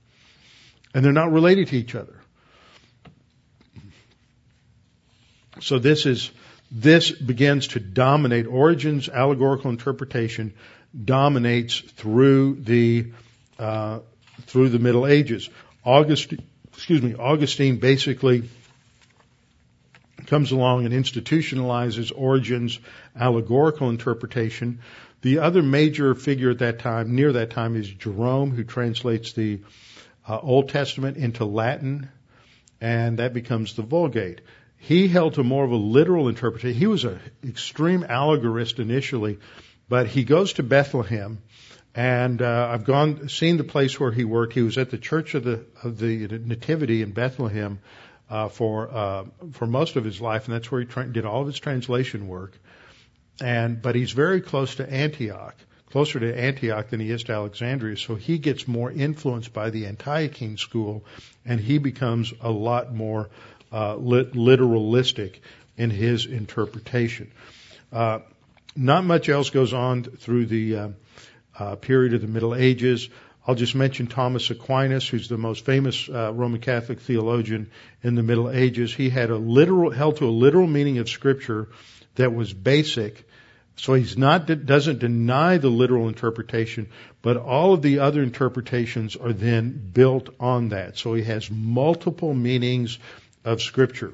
And 0.93 1.05
they're 1.05 1.13
not 1.13 1.31
related 1.31 1.69
to 1.69 1.77
each 1.77 1.95
other. 1.95 2.17
So 5.61 5.79
this 5.79 6.07
is, 6.07 6.31
this 6.73 7.13
begins 7.13 7.69
to 7.69 7.81
dominate. 7.81 8.47
Origen's 8.47 9.09
allegorical 9.09 9.71
interpretation 9.71 10.55
dominates 11.05 11.79
through 11.79 12.57
the, 12.63 13.13
uh, 13.59 14.01
through 14.47 14.71
the 14.71 14.79
Middle 14.81 15.07
Ages. 15.07 15.49
Augustine, 15.85 16.43
excuse 16.73 17.01
me, 17.03 17.15
Augustine 17.15 17.79
basically 17.79 18.49
comes 20.27 20.53
along 20.53 20.87
and 20.87 20.95
institutionalizes 20.95 22.13
Origen's 22.15 22.79
allegorical 23.19 23.91
interpretation. 23.91 24.81
The 25.23 25.41
other 25.41 25.63
major 25.63 26.15
figure 26.15 26.51
at 26.51 26.59
that 26.61 26.79
time, 26.79 27.15
near 27.15 27.33
that 27.33 27.51
time, 27.51 27.77
is 27.77 27.89
Jerome, 27.89 28.53
who 28.53 28.65
translates 28.65 29.33
the 29.33 29.61
uh, 30.27 30.39
Old 30.39 30.69
Testament 30.71 31.17
into 31.17 31.45
Latin, 31.45 32.09
and 32.81 33.19
that 33.19 33.35
becomes 33.35 33.75
the 33.75 33.83
Vulgate. 33.83 34.41
He 34.79 35.09
held 35.09 35.35
to 35.35 35.45
more 35.45 35.65
of 35.65 35.73
a 35.73 35.77
literal 35.77 36.29
interpretation. 36.29 36.79
He 36.79 36.87
was 36.87 37.05
an 37.05 37.21
extreme 37.47 38.03
allegorist 38.09 38.79
initially, 38.79 39.39
but 39.89 40.07
he 40.07 40.25
goes 40.25 40.55
to 40.55 40.63
Bethlehem, 40.63 41.43
and 41.95 42.41
uh, 42.41 42.69
I've 42.73 42.85
gone 42.85 43.29
seen 43.29 43.59
the 43.59 43.65
place 43.65 44.01
where 44.01 44.13
he 44.13 44.25
worked. 44.25 44.55
He 44.55 44.63
was 44.63 44.79
at 44.79 44.91
the 44.91 44.97
Church 44.97 45.35
of 45.35 45.45
the 45.45 45.67
of 45.83 45.99
the 45.99 46.29
Nativity 46.29 47.03
in 47.03 47.11
Bethlehem 47.11 47.81
uh, 48.31 48.49
for 48.49 48.89
uh, 48.91 49.25
for 49.53 49.67
most 49.67 49.97
of 49.97 50.05
his 50.05 50.21
life, 50.21 50.47
and 50.47 50.55
that's 50.55 50.71
where 50.71 50.81
he 50.81 50.87
tra- 50.87 51.13
did 51.13 51.25
all 51.27 51.41
of 51.41 51.47
his 51.49 51.59
translation 51.59 52.29
work. 52.29 52.57
And 53.41 53.83
but 53.83 53.95
he's 53.95 54.13
very 54.13 54.41
close 54.41 54.77
to 54.77 54.91
Antioch, 54.91 55.57
closer 55.91 56.21
to 56.21 56.39
Antioch 56.39 56.89
than 56.89 57.01
he 57.01 57.11
is 57.11 57.25
to 57.25 57.33
Alexandria, 57.33 57.97
so 57.97 58.15
he 58.15 58.39
gets 58.39 58.69
more 58.69 58.91
influenced 58.91 59.53
by 59.53 59.71
the 59.71 59.85
Antiochene 59.85 60.59
school, 60.59 61.05
and 61.45 61.61
he 61.61 61.79
becomes 61.79 62.33
a 62.41 62.51
lot 62.51 62.95
more 62.95 63.31
uh, 63.73 63.97
lit- 63.97 64.35
literalistic 64.35 65.37
in 65.77 65.91
his 65.91 66.27
interpretation. 66.27 67.33
Uh, 67.93 68.21
not 68.77 69.05
much 69.05 69.29
else 69.29 69.51
goes 69.51 69.73
on 69.73 70.05
through 70.05 70.47
the 70.47 70.77
uh, 70.77 70.89
uh, 71.59 71.77
period 71.77 72.15
of 72.15 72.21
the 72.21 72.29
Middle 72.29 72.55
Ages. 72.55 73.09
I'll 73.47 73.55
just 73.55 73.75
mention 73.75 74.07
Thomas 74.07 74.51
Aquinas, 74.51 75.09
who's 75.09 75.29
the 75.29 75.39
most 75.39 75.65
famous 75.65 76.09
uh, 76.09 76.33
Roman 76.33 76.61
Catholic 76.61 77.01
theologian 77.01 77.71
in 78.03 78.15
the 78.15 78.23
Middle 78.23 78.51
Ages. 78.51 78.95
He 78.95 79.09
had 79.09 79.31
a 79.31 79.37
literal, 79.37 79.91
held 79.91 80.19
to 80.19 80.29
a 80.29 80.31
literal 80.31 80.67
meaning 80.67 80.99
of 80.99 81.09
Scripture 81.09 81.69
that 82.17 82.35
was 82.35 82.53
basic. 82.53 83.27
So 83.77 83.95
he's 83.95 84.19
not 84.19 84.47
doesn't 84.67 84.99
deny 84.99 85.57
the 85.57 85.71
literal 85.71 86.09
interpretation, 86.09 86.89
but 87.23 87.39
all 87.39 87.73
of 87.73 87.81
the 87.81 88.01
other 88.01 88.23
interpretations 88.23 89.17
are 89.17 89.33
then 89.33 89.71
built 89.71 90.29
on 90.39 90.69
that. 90.69 90.99
So 90.99 91.15
he 91.15 91.23
has 91.23 91.51
multiple 91.51 92.35
meanings 92.35 92.99
of 93.43 93.63
Scripture. 93.63 94.13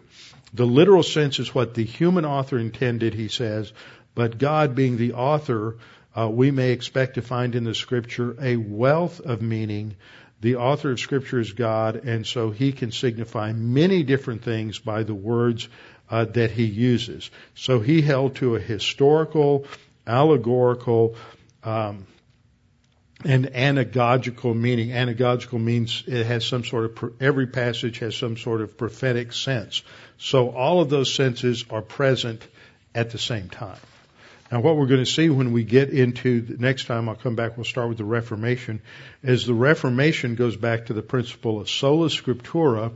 The 0.54 0.66
literal 0.66 1.02
sense 1.02 1.40
is 1.40 1.52
what 1.52 1.74
the 1.74 1.84
human 1.84 2.24
author 2.24 2.58
intended, 2.58 3.12
he 3.12 3.26
says, 3.26 3.72
but 4.14 4.38
God 4.38 4.76
being 4.76 4.96
the 4.96 5.14
author 5.14 5.76
uh, 6.16 6.28
we 6.28 6.50
may 6.50 6.70
expect 6.70 7.14
to 7.14 7.22
find 7.22 7.54
in 7.54 7.64
the 7.64 7.74
scripture 7.74 8.36
a 8.40 8.56
wealth 8.56 9.20
of 9.20 9.42
meaning. 9.42 9.96
The 10.40 10.56
author 10.56 10.90
of 10.90 11.00
scripture 11.00 11.40
is 11.40 11.52
God, 11.52 11.96
and 11.96 12.26
so 12.26 12.50
he 12.50 12.72
can 12.72 12.90
signify 12.90 13.52
many 13.52 14.02
different 14.02 14.42
things 14.42 14.78
by 14.78 15.02
the 15.02 15.14
words 15.14 15.68
uh, 16.10 16.24
that 16.24 16.50
he 16.50 16.64
uses. 16.64 17.30
So 17.54 17.80
he 17.80 18.02
held 18.02 18.36
to 18.36 18.56
a 18.56 18.60
historical, 18.60 19.66
allegorical, 20.06 21.16
um, 21.64 22.06
and 23.24 23.46
anagogical 23.46 24.54
meaning. 24.54 24.90
Anagogical 24.90 25.60
means 25.60 26.04
it 26.06 26.26
has 26.26 26.46
some 26.46 26.64
sort 26.64 26.84
of, 26.84 27.12
every 27.20 27.46
passage 27.46 27.98
has 27.98 28.16
some 28.16 28.36
sort 28.36 28.60
of 28.60 28.78
prophetic 28.78 29.32
sense. 29.32 29.82
So 30.18 30.50
all 30.50 30.80
of 30.80 30.90
those 30.90 31.12
senses 31.12 31.64
are 31.70 31.82
present 31.82 32.46
at 32.94 33.10
the 33.10 33.18
same 33.18 33.48
time. 33.48 33.80
Now, 34.50 34.60
what 34.60 34.76
we're 34.76 34.86
going 34.86 35.04
to 35.04 35.10
see 35.10 35.28
when 35.28 35.52
we 35.52 35.64
get 35.64 35.90
into 35.90 36.40
the 36.40 36.56
next 36.58 36.86
time, 36.86 37.08
I'll 37.08 37.16
come 37.16 37.34
back, 37.34 37.56
we'll 37.56 37.64
start 37.64 37.88
with 37.88 37.98
the 37.98 38.04
Reformation, 38.04 38.80
is 39.22 39.44
the 39.44 39.54
Reformation 39.54 40.36
goes 40.36 40.56
back 40.56 40.86
to 40.86 40.92
the 40.92 41.02
principle 41.02 41.60
of 41.60 41.68
sola 41.68 42.08
scriptura 42.08 42.92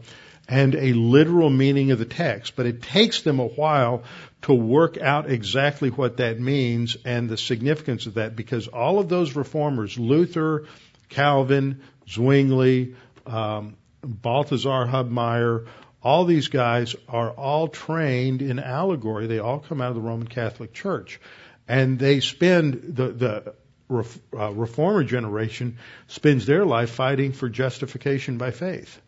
and 0.49 0.75
a 0.75 0.93
literal 0.93 1.51
meaning 1.51 1.91
of 1.91 1.99
the 1.99 2.05
text. 2.05 2.55
But 2.55 2.67
it 2.67 2.83
takes 2.83 3.23
them 3.23 3.41
a 3.41 3.47
while 3.47 4.05
to 4.43 4.55
work 4.55 4.99
out 4.99 5.31
exactly 5.31 5.91
what 5.91 6.19
that 6.19 6.39
means 6.39 6.97
and 7.05 7.29
the 7.29 7.37
significance 7.37 8.07
of 8.07 8.15
that 8.15 8.37
because 8.37 8.69
all 8.69 8.99
of 8.99 9.09
those 9.09 9.35
reformers, 9.35 9.99
Luther, 9.99 10.67
Calvin, 11.09 11.83
Zwingli, 12.09 12.95
um, 13.27 13.77
Balthasar 14.03 14.87
Hubmaier, 14.87 15.67
all 16.03 16.25
these 16.25 16.49
guys 16.49 16.97
are 17.09 17.31
all 17.31 17.69
trained 17.69 18.43
in 18.43 18.59
allegory. 18.59 19.27
They 19.27 19.39
all 19.39 19.61
come 19.61 19.81
out 19.81 19.91
of 19.91 19.97
the 19.97 20.01
Roman 20.01 20.27
Catholic 20.27 20.73
Church. 20.73 21.21
And 21.69 21.99
they 21.99 22.21
spend, 22.21 22.97
the, 22.97 23.09
the 23.09 23.55
uh, 23.91 24.53
reformer 24.53 25.05
generation 25.05 25.79
spends 26.09 26.47
their 26.47 26.65
life 26.65 26.91
fighting 26.91 27.33
for 27.33 27.49
justification 27.49 28.39
by 28.39 28.51
faith. 28.51 29.01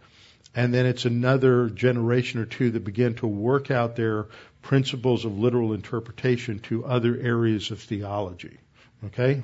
And 0.54 0.74
then 0.74 0.84
it's 0.84 1.06
another 1.06 1.70
generation 1.70 2.40
or 2.40 2.44
two 2.44 2.72
that 2.72 2.84
begin 2.84 3.14
to 3.16 3.26
work 3.26 3.70
out 3.70 3.96
their 3.96 4.26
principles 4.60 5.24
of 5.24 5.38
literal 5.38 5.72
interpretation 5.72 6.58
to 6.60 6.84
other 6.84 7.16
areas 7.18 7.70
of 7.70 7.80
theology. 7.80 8.58
Okay? 9.06 9.42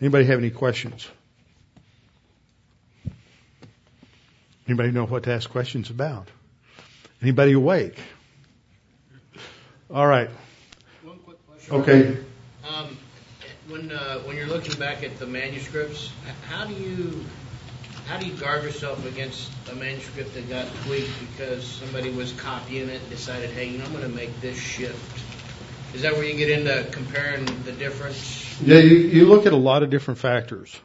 Anybody 0.00 0.24
have 0.26 0.38
any 0.38 0.50
questions? 0.50 1.08
Anybody 4.66 4.90
know 4.90 5.06
what 5.06 5.22
to 5.24 5.32
ask 5.32 5.48
questions 5.48 5.90
about? 5.90 6.28
Anybody 7.22 7.52
awake? 7.52 8.00
All 9.88 10.06
right. 10.06 10.28
One 11.04 11.18
quick 11.18 11.38
question. 11.46 11.74
Okay. 11.76 12.18
Um, 12.68 12.98
when 13.68 13.92
uh, 13.92 14.18
when 14.20 14.36
you're 14.36 14.48
looking 14.48 14.76
back 14.76 15.04
at 15.04 15.18
the 15.20 15.26
manuscripts, 15.26 16.10
how 16.48 16.64
do 16.64 16.74
you 16.74 17.24
how 18.08 18.18
do 18.18 18.26
you 18.26 18.34
guard 18.34 18.64
yourself 18.64 19.06
against 19.06 19.52
a 19.70 19.74
manuscript 19.76 20.34
that 20.34 20.48
got 20.48 20.66
tweaked 20.84 21.12
because 21.20 21.64
somebody 21.64 22.10
was 22.10 22.32
copying 22.32 22.88
it 22.88 23.00
and 23.00 23.10
decided, 23.10 23.50
hey, 23.50 23.68
you 23.68 23.78
know, 23.78 23.84
I'm 23.84 23.92
going 23.92 24.02
to 24.02 24.08
make 24.08 24.40
this 24.40 24.58
shift? 24.58 25.22
Is 25.94 26.02
that 26.02 26.14
where 26.14 26.24
you 26.24 26.34
get 26.34 26.50
into 26.50 26.90
comparing 26.90 27.44
the 27.62 27.72
difference? 27.72 28.60
Yeah, 28.60 28.78
you, 28.78 28.96
you 28.96 29.26
look 29.26 29.46
at 29.46 29.52
a 29.52 29.56
lot 29.56 29.84
of 29.84 29.90
different 29.90 30.18
factors. 30.18 30.76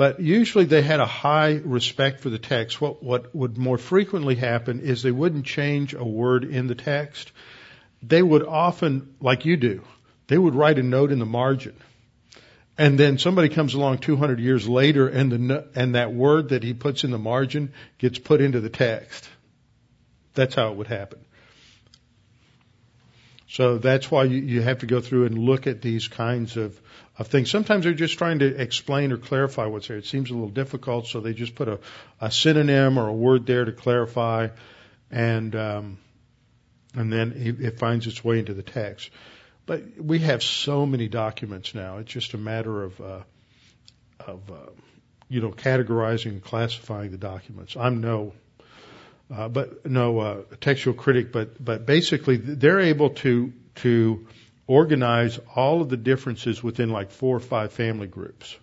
But 0.00 0.18
usually 0.18 0.64
they 0.64 0.80
had 0.80 1.00
a 1.00 1.04
high 1.04 1.60
respect 1.62 2.20
for 2.20 2.30
the 2.30 2.38
text. 2.38 2.80
What, 2.80 3.02
what 3.02 3.34
would 3.34 3.58
more 3.58 3.76
frequently 3.76 4.34
happen 4.34 4.80
is 4.80 5.02
they 5.02 5.10
wouldn't 5.10 5.44
change 5.44 5.92
a 5.92 6.02
word 6.02 6.44
in 6.44 6.68
the 6.68 6.74
text. 6.74 7.30
They 8.02 8.22
would 8.22 8.42
often, 8.42 9.14
like 9.20 9.44
you 9.44 9.58
do, 9.58 9.82
they 10.26 10.38
would 10.38 10.54
write 10.54 10.78
a 10.78 10.82
note 10.82 11.12
in 11.12 11.18
the 11.18 11.26
margin. 11.26 11.74
And 12.78 12.98
then 12.98 13.18
somebody 13.18 13.50
comes 13.50 13.74
along 13.74 13.98
200 13.98 14.40
years 14.40 14.66
later 14.66 15.06
and 15.06 15.30
the, 15.50 15.68
and 15.74 15.94
that 15.94 16.14
word 16.14 16.48
that 16.48 16.62
he 16.62 16.72
puts 16.72 17.04
in 17.04 17.10
the 17.10 17.18
margin 17.18 17.74
gets 17.98 18.18
put 18.18 18.40
into 18.40 18.60
the 18.60 18.70
text. 18.70 19.28
That's 20.32 20.54
how 20.54 20.70
it 20.70 20.76
would 20.76 20.86
happen. 20.86 21.18
So 23.50 23.78
that's 23.78 24.08
why 24.08 24.24
you, 24.24 24.38
you 24.38 24.62
have 24.62 24.78
to 24.78 24.86
go 24.86 25.00
through 25.00 25.26
and 25.26 25.36
look 25.36 25.66
at 25.66 25.82
these 25.82 26.06
kinds 26.06 26.56
of 26.56 26.80
of 27.18 27.26
things. 27.26 27.50
Sometimes 27.50 27.84
they're 27.84 27.92
just 27.92 28.16
trying 28.16 28.38
to 28.38 28.46
explain 28.46 29.10
or 29.10 29.16
clarify 29.16 29.66
what's 29.66 29.88
there. 29.88 29.96
It 29.96 30.06
seems 30.06 30.30
a 30.30 30.34
little 30.34 30.48
difficult, 30.48 31.08
so 31.08 31.20
they 31.20 31.34
just 31.34 31.56
put 31.56 31.68
a, 31.68 31.80
a 32.20 32.30
synonym 32.30 32.96
or 32.96 33.08
a 33.08 33.12
word 33.12 33.46
there 33.46 33.64
to 33.64 33.72
clarify, 33.72 34.48
and 35.10 35.56
um, 35.56 35.98
and 36.94 37.12
then 37.12 37.32
it, 37.32 37.60
it 37.60 37.78
finds 37.78 38.06
its 38.06 38.22
way 38.22 38.38
into 38.38 38.54
the 38.54 38.62
text. 38.62 39.10
But 39.66 39.82
we 39.98 40.20
have 40.20 40.44
so 40.44 40.86
many 40.86 41.08
documents 41.08 41.74
now; 41.74 41.98
it's 41.98 42.12
just 42.12 42.34
a 42.34 42.38
matter 42.38 42.84
of 42.84 43.00
uh, 43.00 43.20
of 44.20 44.48
uh, 44.48 44.70
you 45.28 45.40
know 45.40 45.50
categorizing 45.50 46.30
and 46.30 46.44
classifying 46.44 47.10
the 47.10 47.18
documents. 47.18 47.76
I'm 47.76 48.00
no. 48.00 48.32
Uh, 49.32 49.48
but 49.48 49.86
no 49.86 50.18
uh, 50.18 50.42
textual 50.60 50.94
critic, 50.94 51.30
but 51.30 51.62
but 51.64 51.86
basically 51.86 52.36
they're 52.36 52.80
able 52.80 53.10
to 53.10 53.52
to 53.76 54.26
organize 54.66 55.38
all 55.54 55.82
of 55.82 55.88
the 55.88 55.96
differences 55.96 56.62
within 56.62 56.90
like 56.90 57.10
four 57.10 57.36
or 57.36 57.40
five 57.40 57.72
family 57.72 58.06
groups. 58.06 58.56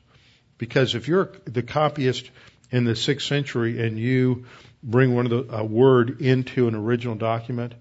Because 0.58 0.96
if 0.96 1.08
you're 1.08 1.32
the 1.46 1.64
copyist 1.64 2.30
in 2.72 2.84
the 2.84 2.96
sixth 2.96 3.28
century 3.28 3.86
and 3.86 3.98
you 3.98 4.46
bring 4.84 5.16
one 5.16 5.26
of 5.26 5.32
the 5.32 5.56
a 5.56 5.64
word 5.64 6.22
into 6.22 6.68
an 6.68 6.76
original 6.76 7.16
document, 7.16 7.74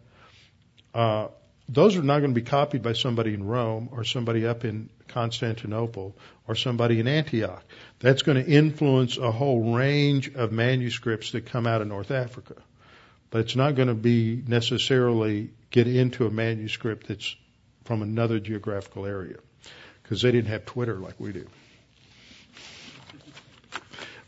uh, 0.94 1.28
those 1.68 1.96
are 1.96 2.02
not 2.02 2.20
going 2.20 2.34
to 2.34 2.40
be 2.40 2.46
copied 2.46 2.82
by 2.82 2.92
somebody 2.92 3.34
in 3.34 3.44
Rome 3.44 3.88
or 3.90 4.04
somebody 4.04 4.46
up 4.46 4.64
in 4.64 4.88
Constantinople 5.08 6.16
or 6.46 6.54
somebody 6.54 7.00
in 7.00 7.08
Antioch. 7.08 7.64
That's 7.98 8.22
going 8.22 8.42
to 8.42 8.48
influence 8.48 9.16
a 9.16 9.32
whole 9.32 9.74
range 9.74 10.32
of 10.34 10.52
manuscripts 10.52 11.32
that 11.32 11.46
come 11.46 11.66
out 11.66 11.80
of 11.80 11.88
North 11.88 12.10
Africa. 12.10 12.54
But 13.30 13.40
it's 13.40 13.56
not 13.56 13.74
going 13.74 13.88
to 13.88 13.94
be 13.94 14.42
necessarily 14.46 15.50
get 15.70 15.86
into 15.86 16.26
a 16.26 16.30
manuscript 16.30 17.08
that's 17.08 17.36
from 17.84 18.02
another 18.02 18.38
geographical 18.40 19.06
area 19.06 19.36
because 20.02 20.22
they 20.22 20.32
didn't 20.32 20.48
have 20.48 20.64
Twitter 20.64 20.94
like 20.94 21.18
we 21.18 21.32
do. 21.32 21.46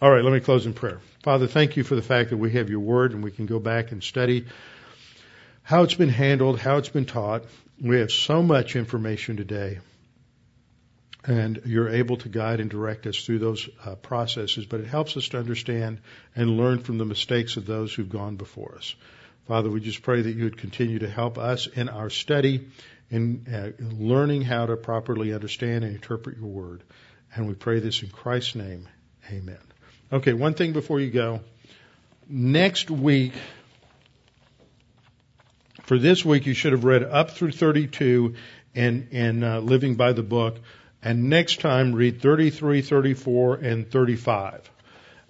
All 0.00 0.10
right, 0.10 0.22
let 0.22 0.32
me 0.32 0.40
close 0.40 0.64
in 0.66 0.74
prayer. 0.74 1.00
Father, 1.22 1.46
thank 1.46 1.76
you 1.76 1.82
for 1.82 1.96
the 1.96 2.02
fact 2.02 2.30
that 2.30 2.36
we 2.36 2.52
have 2.52 2.70
your 2.70 2.80
word 2.80 3.12
and 3.12 3.24
we 3.24 3.32
can 3.32 3.46
go 3.46 3.58
back 3.58 3.90
and 3.90 4.02
study 4.02 4.46
how 5.62 5.82
it's 5.82 5.94
been 5.94 6.08
handled, 6.08 6.58
how 6.58 6.78
it's 6.78 6.88
been 6.88 7.04
taught. 7.04 7.44
We 7.80 7.98
have 7.98 8.10
so 8.10 8.42
much 8.42 8.74
information 8.74 9.36
today. 9.36 9.80
And 11.24 11.62
you're 11.64 11.88
able 11.88 12.16
to 12.18 12.28
guide 12.28 12.60
and 12.60 12.70
direct 12.70 13.06
us 13.06 13.24
through 13.24 13.40
those 13.40 13.68
uh, 13.84 13.96
processes, 13.96 14.66
but 14.66 14.80
it 14.80 14.86
helps 14.86 15.16
us 15.16 15.28
to 15.30 15.38
understand 15.38 16.00
and 16.36 16.56
learn 16.56 16.78
from 16.78 16.98
the 16.98 17.04
mistakes 17.04 17.56
of 17.56 17.66
those 17.66 17.92
who've 17.92 18.08
gone 18.08 18.36
before 18.36 18.76
us. 18.76 18.94
Father, 19.46 19.68
we 19.68 19.80
just 19.80 20.02
pray 20.02 20.22
that 20.22 20.30
you 20.30 20.44
would 20.44 20.58
continue 20.58 21.00
to 21.00 21.08
help 21.08 21.38
us 21.38 21.66
in 21.66 21.88
our 21.88 22.10
study 22.10 22.68
in 23.10 23.46
uh, 23.52 23.82
learning 23.94 24.42
how 24.42 24.66
to 24.66 24.76
properly 24.76 25.32
understand 25.32 25.84
and 25.84 25.94
interpret 25.94 26.36
your 26.36 26.48
word. 26.48 26.82
And 27.34 27.48
we 27.48 27.54
pray 27.54 27.80
this 27.80 28.02
in 28.02 28.10
Christ's 28.10 28.54
name. 28.54 28.88
Amen. 29.30 29.58
Okay, 30.12 30.32
one 30.32 30.54
thing 30.54 30.72
before 30.72 31.00
you 31.00 31.10
go. 31.10 31.40
Next 32.28 32.90
week, 32.90 33.32
for 35.84 35.98
this 35.98 36.24
week, 36.24 36.46
you 36.46 36.54
should 36.54 36.72
have 36.72 36.84
read 36.84 37.02
up 37.02 37.30
through 37.30 37.52
32 37.52 38.34
and, 38.74 39.08
and 39.12 39.44
uh, 39.44 39.58
living 39.60 39.94
by 39.94 40.12
the 40.12 40.22
book. 40.22 40.58
And 41.02 41.30
next 41.30 41.60
time, 41.60 41.94
read 41.94 42.20
33, 42.20 42.82
34, 42.82 43.54
and 43.56 43.90
35. 43.90 44.68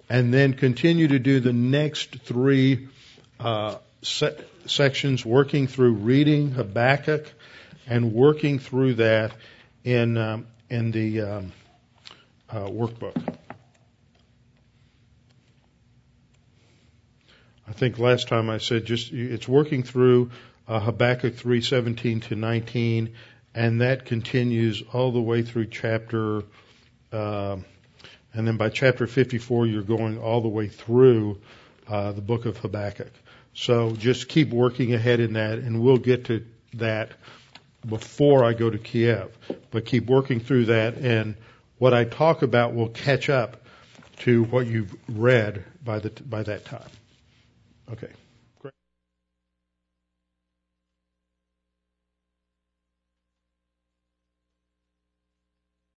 And 0.09 0.33
then 0.33 0.53
continue 0.53 1.09
to 1.09 1.19
do 1.19 1.39
the 1.39 1.53
next 1.53 2.15
three 2.21 2.87
uh, 3.39 3.75
se- 4.01 4.43
sections, 4.65 5.25
working 5.25 5.67
through 5.67 5.93
reading 5.93 6.51
Habakkuk 6.51 7.31
and 7.87 8.13
working 8.13 8.59
through 8.59 8.95
that 8.95 9.33
in 9.83 10.17
um, 10.17 10.47
in 10.69 10.91
the 10.91 11.21
um, 11.21 11.51
uh, 12.49 12.65
workbook. 12.65 13.37
I 17.67 17.71
think 17.73 17.99
last 17.99 18.27
time 18.27 18.49
I 18.49 18.57
said 18.57 18.85
just 18.85 19.11
it's 19.11 19.47
working 19.47 19.83
through 19.83 20.31
uh, 20.67 20.79
Habakkuk 20.79 21.35
3:17 21.35 22.23
to 22.29 22.35
19, 22.35 23.13
and 23.53 23.81
that 23.81 24.05
continues 24.05 24.83
all 24.93 25.11
the 25.11 25.21
way 25.21 25.41
through 25.41 25.67
chapter, 25.67 26.43
uh, 27.11 27.57
and 28.33 28.47
then 28.47 28.57
by 28.57 28.69
chapter 28.69 29.07
54 29.07 29.67
you're 29.67 29.81
going 29.81 30.19
all 30.19 30.41
the 30.41 30.47
way 30.47 30.67
through 30.67 31.39
uh, 31.87 32.11
the 32.11 32.21
book 32.21 32.45
of 32.45 32.57
Habakkuk. 32.57 33.11
So 33.53 33.91
just 33.95 34.29
keep 34.29 34.51
working 34.51 34.93
ahead 34.93 35.19
in 35.19 35.33
that, 35.33 35.59
and 35.59 35.81
we'll 35.81 35.97
get 35.97 36.25
to 36.25 36.45
that 36.75 37.11
before 37.87 38.43
I 38.45 38.53
go 38.53 38.69
to 38.69 38.77
Kiev. 38.77 39.35
But 39.71 39.85
keep 39.85 40.05
working 40.05 40.39
through 40.39 40.65
that, 40.65 40.97
and 40.97 41.35
what 41.77 41.93
I 41.93 42.03
talk 42.05 42.41
about 42.41 42.75
will 42.75 42.89
catch 42.89 43.29
up 43.29 43.63
to 44.19 44.43
what 44.43 44.67
you've 44.67 44.95
read 45.07 45.63
by 45.83 45.99
the 45.99 46.09
by 46.09 46.43
that 46.43 46.65
time. 46.65 46.89
Okay. 47.91 48.09